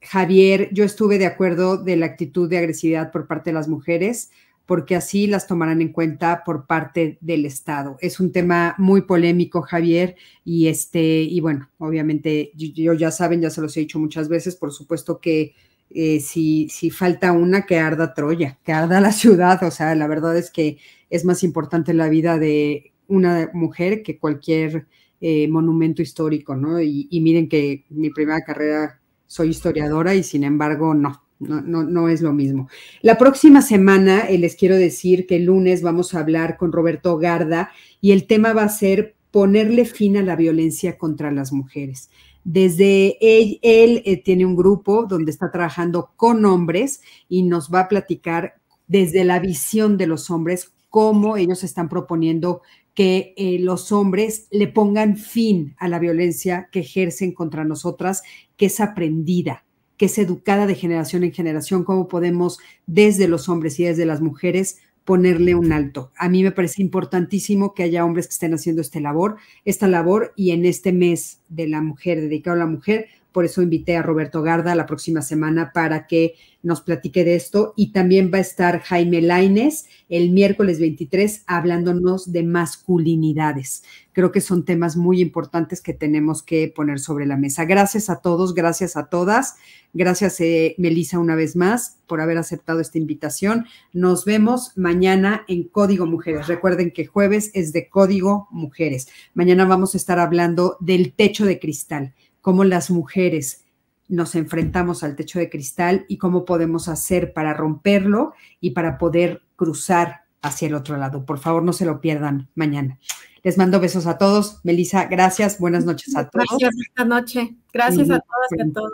Javier, 0.00 0.68
yo 0.72 0.84
estuve 0.84 1.18
de 1.18 1.26
acuerdo 1.26 1.76
de 1.76 1.96
la 1.96 2.06
actitud 2.06 2.48
de 2.48 2.58
agresividad 2.58 3.10
por 3.10 3.26
parte 3.26 3.50
de 3.50 3.54
las 3.54 3.66
mujeres 3.66 4.30
porque 4.68 4.94
así 4.96 5.26
las 5.26 5.46
tomarán 5.46 5.80
en 5.80 5.92
cuenta 5.92 6.44
por 6.44 6.66
parte 6.66 7.16
del 7.22 7.46
Estado. 7.46 7.96
Es 8.02 8.20
un 8.20 8.32
tema 8.32 8.74
muy 8.76 9.00
polémico, 9.00 9.62
Javier, 9.62 10.14
y 10.44 10.66
este, 10.66 11.22
y 11.22 11.40
bueno, 11.40 11.70
obviamente, 11.78 12.52
yo, 12.54 12.92
ya 12.92 13.10
saben, 13.10 13.40
ya 13.40 13.48
se 13.48 13.62
los 13.62 13.74
he 13.78 13.80
dicho 13.80 13.98
muchas 13.98 14.28
veces, 14.28 14.56
por 14.56 14.70
supuesto 14.70 15.20
que 15.22 15.54
eh, 15.88 16.20
si, 16.20 16.68
si 16.68 16.90
falta 16.90 17.32
una, 17.32 17.64
que 17.64 17.78
arda 17.78 18.12
Troya, 18.12 18.58
que 18.62 18.72
arda 18.72 19.00
la 19.00 19.12
ciudad, 19.12 19.62
o 19.62 19.70
sea, 19.70 19.94
la 19.94 20.06
verdad 20.06 20.36
es 20.36 20.50
que 20.50 20.76
es 21.08 21.24
más 21.24 21.42
importante 21.44 21.94
la 21.94 22.10
vida 22.10 22.38
de 22.38 22.92
una 23.06 23.48
mujer 23.54 24.02
que 24.02 24.18
cualquier 24.18 24.86
eh, 25.22 25.48
monumento 25.48 26.02
histórico, 26.02 26.56
¿no? 26.56 26.78
Y, 26.82 27.08
y 27.10 27.22
miren 27.22 27.48
que 27.48 27.86
mi 27.88 28.10
primera 28.10 28.42
carrera 28.42 29.00
soy 29.26 29.48
historiadora 29.48 30.14
y 30.14 30.22
sin 30.22 30.44
embargo, 30.44 30.92
no, 30.92 31.22
no, 31.38 31.60
no, 31.60 31.84
no, 31.84 32.08
es 32.08 32.20
lo 32.20 32.32
mismo. 32.32 32.68
La 33.02 33.16
próxima 33.16 33.62
semana 33.62 34.20
eh, 34.28 34.38
les 34.38 34.56
quiero 34.56 34.76
decir 34.76 35.26
que 35.26 35.36
el 35.36 35.44
lunes 35.44 35.82
vamos 35.82 36.14
a 36.14 36.20
hablar 36.20 36.56
con 36.56 36.72
Roberto 36.72 37.16
Garda 37.18 37.70
y 38.00 38.12
el 38.12 38.26
tema 38.26 38.52
va 38.52 38.64
a 38.64 38.68
ser 38.68 39.14
ponerle 39.30 39.84
fin 39.84 40.16
a 40.16 40.22
la 40.22 40.36
violencia 40.36 40.98
contra 40.98 41.30
las 41.30 41.52
mujeres. 41.52 42.10
Desde 42.44 43.18
él, 43.20 44.02
eh, 44.04 44.22
tiene 44.22 44.46
un 44.46 44.56
grupo 44.56 45.06
donde 45.06 45.30
está 45.30 45.50
trabajando 45.50 46.12
con 46.16 46.44
hombres 46.44 47.02
y 47.28 47.42
nos 47.42 47.70
va 47.72 47.80
a 47.80 47.88
platicar 47.88 48.54
desde 48.86 49.24
la 49.24 49.38
visión 49.38 49.98
de 49.98 50.06
los 50.06 50.30
hombres 50.30 50.72
cómo 50.88 51.36
ellos 51.36 51.62
están 51.62 51.88
proponiendo 51.88 52.62
que 52.94 53.34
eh, 53.36 53.58
los 53.60 53.92
hombres 53.92 54.48
le 54.50 54.66
pongan 54.66 55.16
fin 55.16 55.76
a 55.78 55.88
la 55.88 55.98
violencia 55.98 56.68
que 56.72 56.80
ejercen 56.80 57.32
contra 57.32 57.64
nosotras, 57.64 58.22
que 58.56 58.66
es 58.66 58.80
aprendida, 58.80 59.64
que 59.98 60.06
es 60.06 60.16
educada 60.16 60.66
de 60.66 60.74
generación 60.74 61.24
en 61.24 61.32
generación, 61.32 61.84
cómo 61.84 62.08
podemos 62.08 62.58
desde 62.86 63.28
los 63.28 63.48
hombres 63.48 63.78
y 63.78 63.84
desde 63.84 64.06
las 64.06 64.22
mujeres 64.22 64.78
ponerle 65.04 65.54
un 65.54 65.72
alto. 65.72 66.12
A 66.16 66.28
mí 66.28 66.42
me 66.42 66.52
parece 66.52 66.82
importantísimo 66.82 67.74
que 67.74 67.82
haya 67.82 68.04
hombres 68.04 68.26
que 68.26 68.32
estén 68.32 68.54
haciendo 68.54 68.80
esta 68.80 69.00
labor, 69.00 69.36
esta 69.64 69.88
labor 69.88 70.32
y 70.36 70.50
en 70.50 70.64
este 70.66 70.92
mes 70.92 71.40
de 71.48 71.66
la 71.66 71.80
mujer, 71.80 72.20
dedicado 72.20 72.56
a 72.56 72.60
la 72.60 72.66
mujer, 72.66 73.08
por 73.32 73.44
eso 73.44 73.62
invité 73.62 73.96
a 73.96 74.02
Roberto 74.02 74.42
Garda 74.42 74.74
la 74.74 74.86
próxima 74.86 75.22
semana 75.22 75.72
para 75.72 76.06
que 76.06 76.34
nos 76.62 76.80
platique 76.80 77.24
de 77.24 77.34
esto. 77.34 77.74
Y 77.76 77.92
también 77.92 78.30
va 78.32 78.38
a 78.38 78.42
estar 78.42 78.80
Jaime 78.80 79.20
Laines 79.20 79.86
el 80.08 80.30
miércoles 80.30 80.80
23 80.80 81.44
hablándonos 81.46 82.32
de 82.32 82.42
masculinidades. 82.42 83.82
Creo 84.12 84.32
que 84.32 84.40
son 84.40 84.64
temas 84.64 84.96
muy 84.96 85.20
importantes 85.20 85.80
que 85.80 85.94
tenemos 85.94 86.42
que 86.42 86.72
poner 86.74 86.98
sobre 86.98 87.26
la 87.26 87.36
mesa. 87.36 87.64
Gracias 87.64 88.10
a 88.10 88.20
todos, 88.20 88.54
gracias 88.54 88.96
a 88.96 89.06
todas. 89.06 89.56
Gracias, 89.92 90.40
eh, 90.40 90.74
Melissa, 90.78 91.18
una 91.18 91.34
vez 91.34 91.56
más 91.56 91.98
por 92.06 92.20
haber 92.20 92.38
aceptado 92.38 92.80
esta 92.80 92.98
invitación. 92.98 93.66
Nos 93.92 94.24
vemos 94.24 94.72
mañana 94.76 95.44
en 95.48 95.64
Código 95.64 96.06
Mujeres. 96.06 96.46
Recuerden 96.46 96.90
que 96.90 97.06
jueves 97.06 97.50
es 97.54 97.72
de 97.72 97.88
Código 97.88 98.48
Mujeres. 98.50 99.08
Mañana 99.34 99.64
vamos 99.64 99.94
a 99.94 99.98
estar 99.98 100.18
hablando 100.18 100.76
del 100.80 101.12
techo 101.12 101.46
de 101.46 101.58
cristal 101.58 102.14
cómo 102.48 102.64
las 102.64 102.90
mujeres 102.90 103.66
nos 104.08 104.34
enfrentamos 104.34 105.04
al 105.04 105.16
techo 105.16 105.38
de 105.38 105.50
cristal 105.50 106.04
y 106.08 106.18
cómo 106.18 106.44
podemos 106.44 106.88
hacer 106.88 107.32
para 107.32 107.54
romperlo 107.54 108.32
y 108.60 108.70
para 108.70 108.98
poder 108.98 109.42
cruzar 109.56 110.22
hacia 110.42 110.68
el 110.68 110.74
otro 110.74 110.96
lado. 110.96 111.24
Por 111.24 111.38
favor, 111.38 111.62
no 111.62 111.72
se 111.72 111.84
lo 111.84 112.00
pierdan 112.00 112.48
mañana. 112.54 112.98
Les 113.42 113.58
mando 113.58 113.80
besos 113.80 114.06
a 114.06 114.18
todos. 114.18 114.60
Melissa, 114.64 115.06
gracias. 115.06 115.58
Buenas 115.58 115.84
noches 115.84 116.16
a 116.16 116.28
todos. 116.28 116.46
Gracias, 116.48 116.74
esta 116.88 117.04
noche. 117.04 117.56
Gracias 117.72 118.10
a 118.10 118.20
todas 118.20 118.48
y 118.56 118.60
a 118.62 118.72
todos. 118.72 118.92